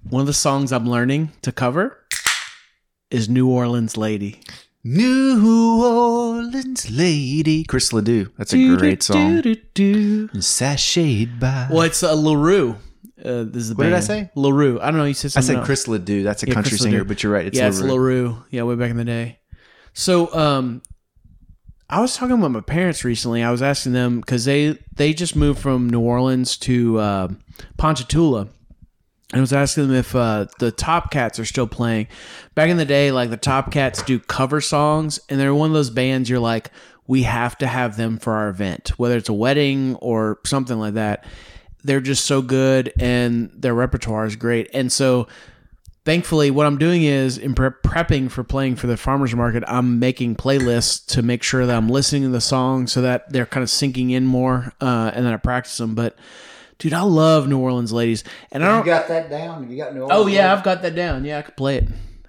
One 0.09 0.21
of 0.21 0.27
the 0.27 0.33
songs 0.33 0.73
I'm 0.73 0.89
learning 0.89 1.33
to 1.43 1.53
cover 1.53 1.99
is 3.11 3.29
New 3.29 3.49
Orleans 3.49 3.97
Lady. 3.97 4.41
New 4.83 5.81
Orleans 5.85 6.91
Lady. 6.91 7.63
Chris 7.65 7.93
Ledoux. 7.93 8.33
That's 8.37 8.53
a 8.53 8.77
great 8.77 9.03
song. 9.03 9.37
Do-do-do-do. 9.37 10.29
Sashayed 10.41 11.39
by. 11.39 11.69
Well, 11.71 11.83
it's 11.83 12.03
a 12.03 12.09
LeRoux. 12.15 12.79
Uh, 13.25 13.45
this 13.45 13.63
is 13.63 13.69
the 13.71 13.75
What 13.77 13.85
did 13.85 13.95
I 13.95 14.01
say? 14.01 14.31
LeRoux. 14.37 14.81
I 14.81 14.87
don't 14.91 14.99
know. 14.99 15.05
You 15.05 15.15
said 15.15 15.29
I 15.29 15.31
something 15.31 15.47
said 15.47 15.57
else. 15.59 15.67
Chris 15.67 15.89
Ledoux. 15.89 16.23
That's 16.23 16.43
a 16.43 16.49
Yeah, 16.49 16.55
country 16.55 16.71
Chris 16.71 16.83
singer, 16.83 16.99
Ledoux. 16.99 17.09
but 17.09 17.23
you're 17.23 17.33
right. 17.33 17.47
It's 17.47 17.57
yeah, 17.59 17.69
it's 17.69 17.81
LeRoux. 17.81 17.89
LeRoux. 18.35 18.45
Yeah, 18.51 18.63
way 18.65 18.75
back 18.75 18.91
in 18.91 18.97
the 18.97 19.05
day. 19.05 19.39
So, 19.93 20.35
um, 20.35 20.83
I 21.91 22.01
was 22.01 22.17
talking 22.17 22.41
with 22.41 22.51
my 22.51 22.61
parents 22.61 23.05
recently. 23.05 23.43
I 23.43 23.51
was 23.51 23.61
asking 23.63 23.93
them 23.93 24.21
because 24.21 24.45
they 24.47 24.79
they 24.97 25.13
just 25.13 25.37
moved 25.37 25.61
from 25.61 25.91
New 25.91 26.01
Orleans 26.01 26.57
to 26.59 26.99
uh, 26.99 27.29
Ponchatoula. 27.77 28.49
And 29.33 29.39
I 29.39 29.41
was 29.41 29.53
asking 29.53 29.89
them 29.89 29.97
if 29.97 30.15
uh, 30.15 30.47
the 30.59 30.71
Top 30.71 31.11
Cats 31.11 31.39
are 31.39 31.45
still 31.45 31.67
playing. 31.67 32.07
Back 32.55 32.69
in 32.71 32.77
the 32.77 32.85
day, 32.85 33.13
like 33.13 33.31
the 33.31 33.37
Top 33.39 33.71
Cats 33.73 34.03
do 34.03 34.19
cover 34.19 34.61
songs, 34.61 35.21
and 35.29 35.39
they're 35.41 35.55
one 35.55 35.71
of 35.71 35.75
those 35.75 35.91
bands 35.91 36.29
you're 36.29 36.39
like, 36.39 36.71
we 37.07 37.23
have 37.23 37.57
to 37.59 37.67
have 37.67 37.97
them 37.97 38.19
for 38.19 38.35
our 38.35 38.49
event, 38.49 38.91
whether 38.99 39.17
it's 39.17 39.29
a 39.31 39.33
wedding 39.35 39.95
or 39.97 40.39
something 40.45 40.79
like 40.79 40.95
that. 40.95 41.25
They're 41.85 42.01
just 42.01 42.25
so 42.27 42.43
good 42.43 42.93
and 43.01 43.51
their 43.55 43.75
repertoire 43.75 44.25
is 44.25 44.37
great. 44.37 44.71
And 44.73 44.91
so 44.93 45.27
thankfully 46.05 46.51
what 46.51 46.67
I'm 46.67 46.79
doing 46.79 47.03
is 47.05 47.39
in 47.39 47.55
pre- 47.55 47.71
prepping 47.71 48.31
for 48.31 48.43
playing 48.45 48.77
for 48.77 48.87
the 48.87 48.97
farmers 48.97 49.35
market, 49.35 49.63
I'm 49.67 49.99
making 49.99 50.37
playlists 50.37 51.07
to 51.09 51.23
make 51.23 51.43
sure 51.43 51.67
that 51.67 51.77
I'm 51.77 51.89
listening 51.89 52.23
to 52.23 52.29
the 52.29 52.41
songs 52.41 52.93
so 52.93 53.03
that 53.03 53.33
they're 53.33 53.47
kind 53.47 53.63
of 53.63 53.71
sinking 53.71 54.11
in 54.11 54.25
more 54.27 54.73
uh, 54.81 55.11
and 55.15 55.25
then 55.27 55.33
I 55.33 55.37
practice 55.37 55.77
them. 55.77 55.95
But 55.95 56.17
dude, 56.79 56.93
I 56.93 57.03
love 57.03 57.49
New 57.49 57.59
Orleans 57.59 57.93
ladies. 57.93 58.25
And 58.51 58.65
I 58.65 58.69
don't 58.69 58.85
got 58.87 59.09
that 59.09 59.31
down? 59.31 59.71
You 59.71 59.77
got 59.77 59.95
New 59.95 60.03
Oh 60.03 60.19
Orleans? 60.19 60.33
yeah, 60.35 60.53
I've 60.53 60.65
got 60.65 60.83
that 60.83 60.95
down. 60.95 61.25
Yeah, 61.25 61.39
I 61.39 61.43
could 61.43 61.57
play 61.57 61.77
it. 61.79 61.85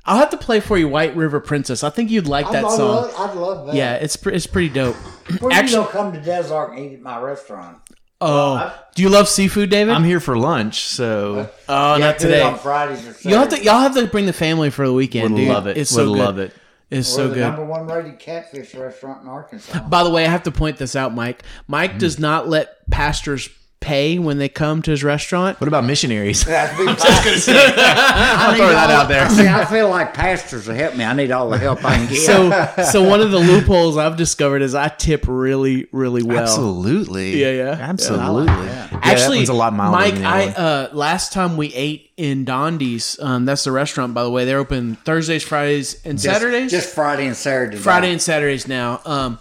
I'll 0.06 0.18
have 0.18 0.32
to 0.32 0.38
play 0.38 0.60
for 0.60 0.78
you 0.78 0.90
White 0.90 1.16
River 1.16 1.40
Princess. 1.40 1.82
I 1.82 1.90
think 1.90 2.12
you'd 2.12 2.28
like 2.28 2.52
that 2.52 2.66
I'd 2.66 2.72
song. 2.72 2.90
Love, 2.90 3.14
I'd 3.18 3.36
love 3.38 3.68
that. 3.68 3.76
Yeah, 3.76 3.94
it's 3.96 4.18
it's 4.28 4.46
pretty 4.46 4.68
dope. 4.68 4.98
Where 5.40 5.54
Actually- 5.54 5.78
you 5.78 5.78
gonna 5.78 5.92
come 5.92 6.12
to 6.12 6.20
Des 6.20 6.54
Arc 6.54 6.72
and 6.76 6.80
eat 6.80 6.94
at 6.96 7.02
my 7.02 7.20
restaurant? 7.22 7.78
Oh, 8.26 8.84
do 8.96 9.04
you 9.04 9.10
love 9.10 9.28
seafood, 9.28 9.70
David? 9.70 9.94
I'm 9.94 10.04
here 10.04 10.20
for 10.20 10.38
lunch, 10.38 10.86
so 10.86 11.40
uh, 11.40 11.48
oh, 11.68 11.96
Yeah, 11.98 12.06
not 12.06 12.20
today. 12.20 12.42
on 12.42 12.58
Fridays 12.58 13.00
or 13.00 13.14
Saturdays. 13.14 13.26
You'll 13.26 13.40
have 13.40 13.50
to 13.50 13.64
y'all 13.64 13.80
have 13.80 13.96
to 13.96 14.08
bring 14.08 14.26
the 14.26 14.34
family 14.34 14.70
for 14.70 14.88
the 14.88 14.94
weekend. 14.94 15.34
would 15.34 15.40
dude. 15.40 15.50
love 15.50 15.68
it. 15.68 15.78
It's 15.78 15.92
would 15.92 16.06
so 16.06 16.14
good. 16.14 16.40
it. 16.40 16.56
It's 16.90 17.10
We're 17.10 17.16
so 17.16 17.28
the 17.28 17.36
good. 17.36 17.42
number 17.42 17.66
one 17.66 17.88
rated 17.88 18.20
catfish 18.20 18.76
restaurant 18.76 19.24
in 19.24 19.28
Arkansas. 19.28 19.88
By 19.90 20.04
the 20.04 20.10
way, 20.10 20.26
I 20.26 20.30
have 20.30 20.44
to 20.44 20.52
point 20.52 20.78
this 20.78 20.96
out, 20.96 21.14
Mike. 21.14 21.44
Mike 21.68 21.94
hmm. 21.94 21.98
does 21.98 22.20
not 22.20 22.48
let 22.48 22.90
pastors 22.90 23.50
pay 23.84 24.18
when 24.18 24.38
they 24.38 24.48
come 24.48 24.82
to 24.82 24.92
his 24.92 25.04
restaurant. 25.04 25.60
what 25.60 25.68
about 25.68 25.84
missionaries? 25.84 26.46
That's 26.46 26.76
big 26.78 26.88
pastors. 26.98 27.50
I'll 27.50 28.56
throw 28.56 28.70
that 28.70 28.90
out 28.90 29.10
there. 29.10 29.30
See, 29.30 29.46
I 29.46 29.66
feel 29.66 29.90
like 29.90 30.14
pastors 30.14 30.68
will 30.68 30.76
help 30.76 30.96
me. 30.96 31.04
I 31.04 31.14
need 31.14 31.32
all 31.32 31.50
the 31.50 31.58
help 31.58 31.84
I 31.84 31.98
can 31.98 32.08
get. 32.08 32.20
So, 32.22 32.84
so 32.92 33.04
one 33.04 33.20
of 33.20 33.32
the 33.32 33.40
loopholes 33.40 33.98
I've 33.98 34.16
discovered 34.16 34.62
is 34.62 34.74
I 34.74 34.88
tip 34.88 35.26
really, 35.28 35.88
really 35.92 36.24
well. 36.24 36.44
Absolutely. 36.44 37.42
Yeah, 37.42 37.52
yeah. 37.52 37.78
Absolutely. 37.80 38.46
Yeah, 38.46 38.88
that 38.88 39.00
Actually, 39.06 39.38
one's 39.40 39.50
a 39.50 39.54
lot 39.54 39.74
milder 39.74 39.98
Mike, 39.98 40.16
I 40.24 40.48
uh, 40.48 40.90
last 40.94 41.34
time 41.34 41.58
we 41.58 41.74
ate 41.74 42.12
in 42.16 42.46
Dondie's, 42.46 43.20
um, 43.20 43.44
that's 43.46 43.64
the 43.66 43.72
restaurant, 43.72 44.14
by 44.14 44.24
the 44.24 44.30
way. 44.30 44.46
They're 44.46 44.60
open 44.60 44.96
Thursdays, 44.98 45.44
Fridays, 45.44 46.02
and 46.06 46.18
Just- 46.18 46.24
Saturdays. 46.24 46.72
Just 46.72 46.94
Friday 46.96 47.28
and 47.28 47.36
Saturday. 47.36 47.76
Friday 47.78 48.12
and 48.12 48.22
Saturdays 48.22 48.68
now. 48.68 49.02
Um, 49.06 49.40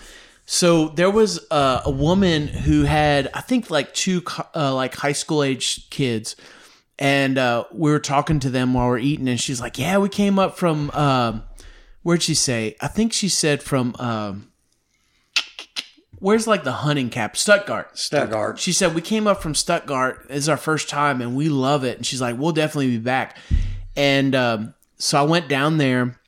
so 0.52 0.88
there 0.88 1.10
was 1.10 1.40
uh, 1.50 1.80
a 1.86 1.90
woman 1.90 2.46
who 2.46 2.82
had, 2.82 3.30
I 3.32 3.40
think, 3.40 3.70
like 3.70 3.94
two 3.94 4.22
uh, 4.54 4.74
like 4.74 4.94
high 4.94 5.12
school 5.12 5.42
age 5.42 5.88
kids, 5.88 6.36
and 6.98 7.38
uh, 7.38 7.64
we 7.72 7.90
were 7.90 7.98
talking 7.98 8.38
to 8.40 8.50
them 8.50 8.74
while 8.74 8.90
we 8.90 8.94
are 8.96 8.98
eating, 8.98 9.28
and 9.28 9.40
she's 9.40 9.62
like, 9.62 9.78
"Yeah, 9.78 9.96
we 9.96 10.10
came 10.10 10.38
up 10.38 10.58
from 10.58 10.90
um, 10.90 11.44
where'd 12.02 12.22
she 12.22 12.34
say? 12.34 12.76
I 12.82 12.88
think 12.88 13.14
she 13.14 13.30
said 13.30 13.62
from 13.62 13.96
um, 13.98 14.52
where's 16.18 16.46
like 16.46 16.64
the 16.64 16.72
hunting 16.72 17.08
cap, 17.08 17.34
Stuttgart, 17.34 17.98
Stuttgart. 17.98 18.58
she 18.58 18.74
said, 18.74 18.94
We 18.94 19.00
came 19.00 19.26
up 19.26 19.40
from 19.40 19.54
Stuttgart. 19.54 20.26
It's 20.28 20.48
our 20.48 20.58
first 20.58 20.90
time 20.90 21.22
and 21.22 21.34
we 21.34 21.48
love 21.48 21.82
it. 21.82 21.96
And 21.96 22.04
she's 22.04 22.20
like, 22.20 22.36
We'll 22.38 22.52
definitely 22.52 22.90
be 22.90 22.98
back. 22.98 23.38
And 23.96 24.34
um, 24.34 24.74
so 24.98 25.18
I 25.18 25.22
went 25.22 25.48
down 25.48 25.78
there 25.78 26.20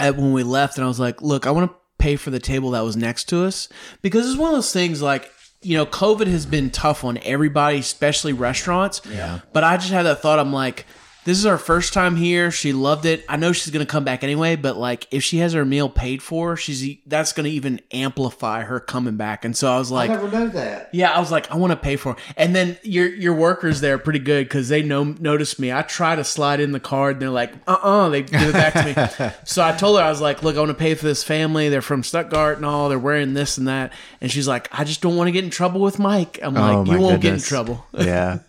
at, 0.00 0.16
when 0.16 0.32
we 0.32 0.42
left 0.42 0.78
and 0.78 0.84
I 0.84 0.88
was 0.88 0.98
like, 0.98 1.22
Look, 1.22 1.46
I 1.46 1.52
want 1.52 1.70
to 1.70 1.76
pay 2.02 2.16
for 2.16 2.30
the 2.30 2.40
table 2.40 2.72
that 2.72 2.80
was 2.80 2.96
next 2.96 3.28
to 3.28 3.44
us 3.44 3.68
because 4.02 4.28
it's 4.28 4.36
one 4.36 4.50
of 4.50 4.56
those 4.56 4.72
things 4.72 5.00
like, 5.00 5.30
you 5.62 5.76
know, 5.76 5.86
COVID 5.86 6.26
has 6.26 6.44
been 6.44 6.68
tough 6.68 7.04
on 7.04 7.18
everybody, 7.18 7.78
especially 7.78 8.32
restaurants. 8.32 9.00
Yeah. 9.08 9.38
But 9.52 9.62
I 9.62 9.76
just 9.76 9.92
had 9.92 10.02
that 10.02 10.20
thought. 10.20 10.40
I'm 10.40 10.52
like, 10.52 10.84
this 11.24 11.38
is 11.38 11.46
our 11.46 11.58
first 11.58 11.92
time 11.92 12.16
here. 12.16 12.50
She 12.50 12.72
loved 12.72 13.04
it. 13.06 13.24
I 13.28 13.36
know 13.36 13.52
she's 13.52 13.70
gonna 13.72 13.86
come 13.86 14.04
back 14.04 14.24
anyway, 14.24 14.56
but 14.56 14.76
like 14.76 15.06
if 15.10 15.22
she 15.22 15.38
has 15.38 15.52
her 15.52 15.64
meal 15.64 15.88
paid 15.88 16.22
for, 16.22 16.56
she's 16.56 16.96
that's 17.06 17.32
gonna 17.32 17.48
even 17.48 17.80
amplify 17.92 18.62
her 18.62 18.80
coming 18.80 19.16
back. 19.16 19.44
And 19.44 19.56
so 19.56 19.70
I 19.72 19.78
was 19.78 19.90
like, 19.90 20.10
I 20.10 20.14
never 20.14 20.36
knew 20.38 20.48
that. 20.50 20.90
yeah, 20.92 21.12
I 21.12 21.20
was 21.20 21.30
like, 21.30 21.50
I 21.50 21.56
want 21.56 21.70
to 21.70 21.76
pay 21.76 21.96
for 21.96 22.12
it. 22.12 22.18
And 22.36 22.54
then 22.56 22.76
your 22.82 23.06
your 23.06 23.34
workers 23.34 23.80
there 23.80 23.94
are 23.94 23.98
pretty 23.98 24.18
good 24.18 24.46
because 24.46 24.68
they 24.68 24.82
know 24.82 25.04
noticed 25.04 25.58
me. 25.60 25.72
I 25.72 25.82
try 25.82 26.16
to 26.16 26.24
slide 26.24 26.58
in 26.60 26.72
the 26.72 26.80
card, 26.80 27.16
and 27.16 27.22
they're 27.22 27.30
like, 27.30 27.52
uh 27.68 27.78
uh 27.82 28.08
they 28.08 28.22
give 28.22 28.42
it 28.42 28.52
back 28.52 28.72
to 28.74 28.84
me. 29.20 29.30
so 29.44 29.62
I 29.62 29.72
told 29.72 29.98
her 29.98 30.04
I 30.04 30.10
was 30.10 30.20
like, 30.20 30.42
look, 30.42 30.56
I 30.56 30.58
want 30.58 30.70
to 30.70 30.74
pay 30.74 30.94
for 30.94 31.04
this 31.04 31.22
family. 31.22 31.68
They're 31.68 31.82
from 31.82 32.02
Stuttgart 32.02 32.56
and 32.56 32.66
all. 32.66 32.88
They're 32.88 32.98
wearing 32.98 33.34
this 33.34 33.58
and 33.58 33.68
that. 33.68 33.92
And 34.20 34.30
she's 34.30 34.48
like, 34.48 34.68
I 34.76 34.84
just 34.84 35.00
don't 35.00 35.16
want 35.16 35.28
to 35.28 35.32
get 35.32 35.44
in 35.44 35.50
trouble 35.50 35.80
with 35.80 35.98
Mike. 35.98 36.40
I'm 36.42 36.54
like, 36.54 36.88
Oh, 36.88 36.92
you 36.92 36.98
won't 37.00 37.20
get 37.22 37.34
in 37.34 37.40
trouble. 37.40 37.84
yeah. 37.96 38.38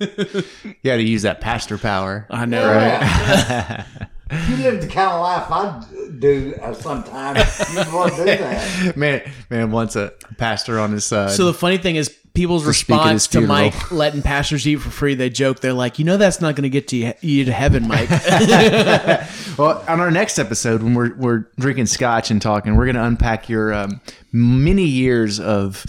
You 0.63 0.89
got 0.89 0.97
to 0.97 1.03
use 1.03 1.21
that 1.23 1.39
pastor 1.41 1.77
power. 1.77 2.25
I 2.29 2.45
know, 2.45 2.62
right? 2.65 3.85
If 4.33 4.49
you 4.49 4.55
lived 4.57 4.81
the 4.81 4.87
kind 4.87 5.11
of 5.11 5.21
life 5.21 5.51
I 5.51 5.85
do 6.17 6.55
uh, 6.59 6.73
sometimes, 6.73 7.59
you'd 7.71 7.93
want 7.93 8.13
to 8.13 8.19
do 8.19 8.25
that. 8.25 8.97
Man, 8.97 9.31
man 9.51 9.69
wants 9.69 9.95
a 9.95 10.11
pastor 10.37 10.79
on 10.79 10.91
his 10.91 11.05
side. 11.05 11.31
So 11.31 11.45
the 11.45 11.53
funny 11.53 11.77
thing 11.77 11.97
is, 11.97 12.09
people's 12.33 12.63
speak 12.63 12.95
at 12.97 13.11
his 13.11 13.13
response 13.13 13.27
to 13.27 13.37
funeral. 13.39 13.59
Mike 13.65 13.91
letting 13.91 14.23
pastors 14.23 14.67
eat 14.67 14.77
for 14.77 14.89
free, 14.89 15.13
they 15.13 15.29
joke. 15.29 15.59
They're 15.59 15.71
like, 15.73 15.99
you 15.99 16.05
know, 16.05 16.17
that's 16.17 16.41
not 16.41 16.55
going 16.55 16.63
to 16.63 16.69
get 16.69 16.87
to 16.87 16.97
you, 16.97 17.13
you 17.21 17.45
to 17.45 17.51
heaven, 17.51 17.87
Mike. 17.87 18.09
Well, 19.55 19.85
on 19.87 19.99
our 19.99 20.09
next 20.09 20.39
episode, 20.39 20.81
when 20.81 20.95
we're 20.95 21.13
we're 21.15 21.45
drinking 21.59 21.85
scotch 21.85 22.31
and 22.31 22.41
talking, 22.41 22.75
we're 22.75 22.85
going 22.85 22.95
to 22.95 23.03
unpack 23.03 23.49
your 23.49 23.71
um, 23.71 24.01
many 24.31 24.85
years 24.85 25.39
of 25.39 25.85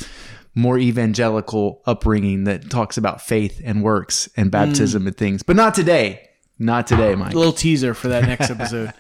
more 0.55 0.77
evangelical 0.79 1.81
upbringing 1.87 2.45
that 2.45 2.68
talks 2.68 2.99
about 2.99 3.22
faith 3.22 3.62
and 3.64 3.83
works 3.83 4.29
and 4.37 4.51
baptism 4.51 5.07
and 5.07 5.16
things. 5.16 5.43
But 5.43 5.57
not 5.57 5.75
today. 5.75 6.29
Not 6.59 6.86
today, 6.86 7.14
Mike. 7.14 7.34
A 7.34 7.36
little 7.36 7.52
teaser 7.52 7.94
for 7.94 8.09
that 8.09 8.24
next 8.24 8.50
episode. 8.50 8.92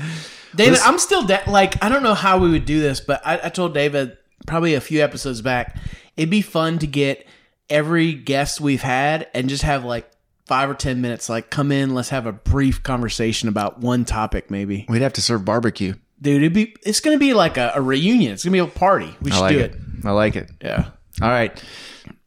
David, 0.54 0.78
I'm 0.80 0.98
still 0.98 1.26
da- 1.26 1.42
like 1.46 1.82
I 1.82 1.88
don't 1.88 2.02
know 2.02 2.14
how 2.14 2.38
we 2.38 2.50
would 2.50 2.64
do 2.64 2.80
this, 2.80 3.00
but 3.00 3.20
I, 3.24 3.40
I 3.44 3.48
told 3.48 3.74
David 3.74 4.16
probably 4.46 4.74
a 4.74 4.80
few 4.80 5.02
episodes 5.02 5.40
back 5.40 5.76
it'd 6.16 6.30
be 6.30 6.42
fun 6.42 6.78
to 6.78 6.86
get 6.86 7.26
every 7.70 8.12
guest 8.12 8.60
we've 8.60 8.82
had 8.82 9.28
and 9.34 9.48
just 9.48 9.62
have 9.62 9.84
like 9.84 10.10
five 10.46 10.68
or 10.68 10.74
ten 10.74 11.00
minutes, 11.00 11.28
like 11.28 11.50
come 11.50 11.72
in, 11.72 11.94
let's 11.94 12.10
have 12.10 12.26
a 12.26 12.32
brief 12.32 12.82
conversation 12.82 13.48
about 13.48 13.80
one 13.80 14.04
topic, 14.04 14.50
maybe. 14.50 14.86
We'd 14.88 15.02
have 15.02 15.14
to 15.14 15.22
serve 15.22 15.44
barbecue. 15.44 15.94
Dude, 16.20 16.42
it'd 16.42 16.52
be 16.52 16.76
it's 16.84 17.00
gonna 17.00 17.18
be 17.18 17.34
like 17.34 17.56
a, 17.56 17.72
a 17.74 17.80
reunion. 17.80 18.32
It's 18.32 18.44
gonna 18.44 18.52
be 18.52 18.58
a 18.58 18.66
party. 18.66 19.14
We 19.22 19.30
should 19.30 19.40
like 19.40 19.56
do 19.56 19.60
it. 19.60 19.74
it. 19.74 20.04
I 20.04 20.10
like 20.10 20.36
it. 20.36 20.50
Yeah. 20.60 20.90
All 21.20 21.28
right. 21.28 21.62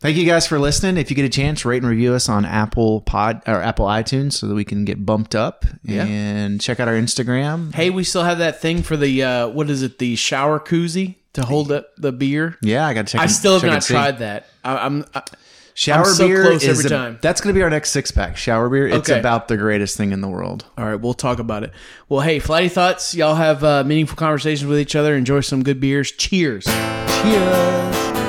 Thank 0.06 0.18
you 0.18 0.26
guys 0.28 0.46
for 0.46 0.60
listening. 0.60 0.98
If 0.98 1.10
you 1.10 1.16
get 1.16 1.26
a 1.26 1.30
chance, 1.30 1.66
rate 1.66 1.82
and 1.82 1.90
review 1.90 2.14
us 2.14 2.30
on 2.30 2.46
Apple 2.46 3.02
Pod 3.02 3.42
or 3.48 3.60
Apple 3.60 3.88
iTunes 3.88 4.34
so 4.34 4.46
that 4.46 4.54
we 4.54 4.64
can 4.64 4.86
get 4.86 5.04
bumped 5.04 5.34
up. 5.34 5.66
Yeah. 5.84 6.06
And 6.06 6.62
check 6.62 6.80
out 6.80 6.88
our 6.88 6.94
Instagram. 6.94 7.74
Hey, 7.74 7.90
we 7.90 8.04
still 8.04 8.22
have 8.24 8.38
that 8.38 8.62
thing 8.62 8.84
for 8.84 8.96
the 8.96 9.24
uh 9.24 9.48
what 9.48 9.68
is 9.68 9.82
it, 9.82 9.98
the 9.98 10.16
shower 10.16 10.60
koozie 10.60 11.16
to 11.34 11.44
hold 11.44 11.72
up 11.72 11.88
the 11.98 12.12
beer. 12.12 12.56
Yeah, 12.62 12.86
I 12.86 12.94
got 12.94 13.08
to 13.08 13.14
check. 13.14 13.22
I 13.22 13.24
and- 13.24 13.32
still 13.34 13.60
have 13.60 13.64
not 13.68 13.82
tried 13.82 14.20
that. 14.20 14.46
I, 14.64 14.78
I'm 14.78 15.06
I, 15.16 15.24
Shower 15.74 16.06
so 16.06 16.28
beer 16.28 16.44
close 16.44 16.64
is 16.64 16.78
every 16.78 16.86
a- 16.86 16.90
time. 16.90 17.18
That's 17.24 17.42
going 17.42 17.56
to 17.56 17.58
be 17.58 17.64
our 17.64 17.72
next 17.72 17.90
six 17.90 18.12
pack. 18.12 18.38
Shower 18.38 18.70
beer. 18.70 18.88
It's 18.88 19.10
Okay. 19.10 19.20
about 19.20 19.48
the 19.48 19.58
greatest 19.58 19.98
thing 19.98 20.12
in 20.12 20.22
the 20.22 20.30
world. 20.30 20.66
All 20.78 20.86
right, 20.86 20.96
we'll 21.02 21.16
talk 21.16 21.40
about 21.40 21.64
it. 21.64 21.72
Well, 22.10 22.22
hey, 22.22 22.38
flighty 22.38 22.70
thoughts. 22.70 23.16
Y'all 23.16 23.34
have 23.34 23.64
uh, 23.64 23.84
meaningful 23.84 24.18
conversations 24.18 24.70
with 24.70 24.78
each 24.78 24.96
other. 24.96 25.16
Enjoy 25.16 25.40
some 25.42 25.64
good 25.64 25.80
beers. 25.80 26.12
Cheers. 26.12 26.66
Cheers. 26.66 28.25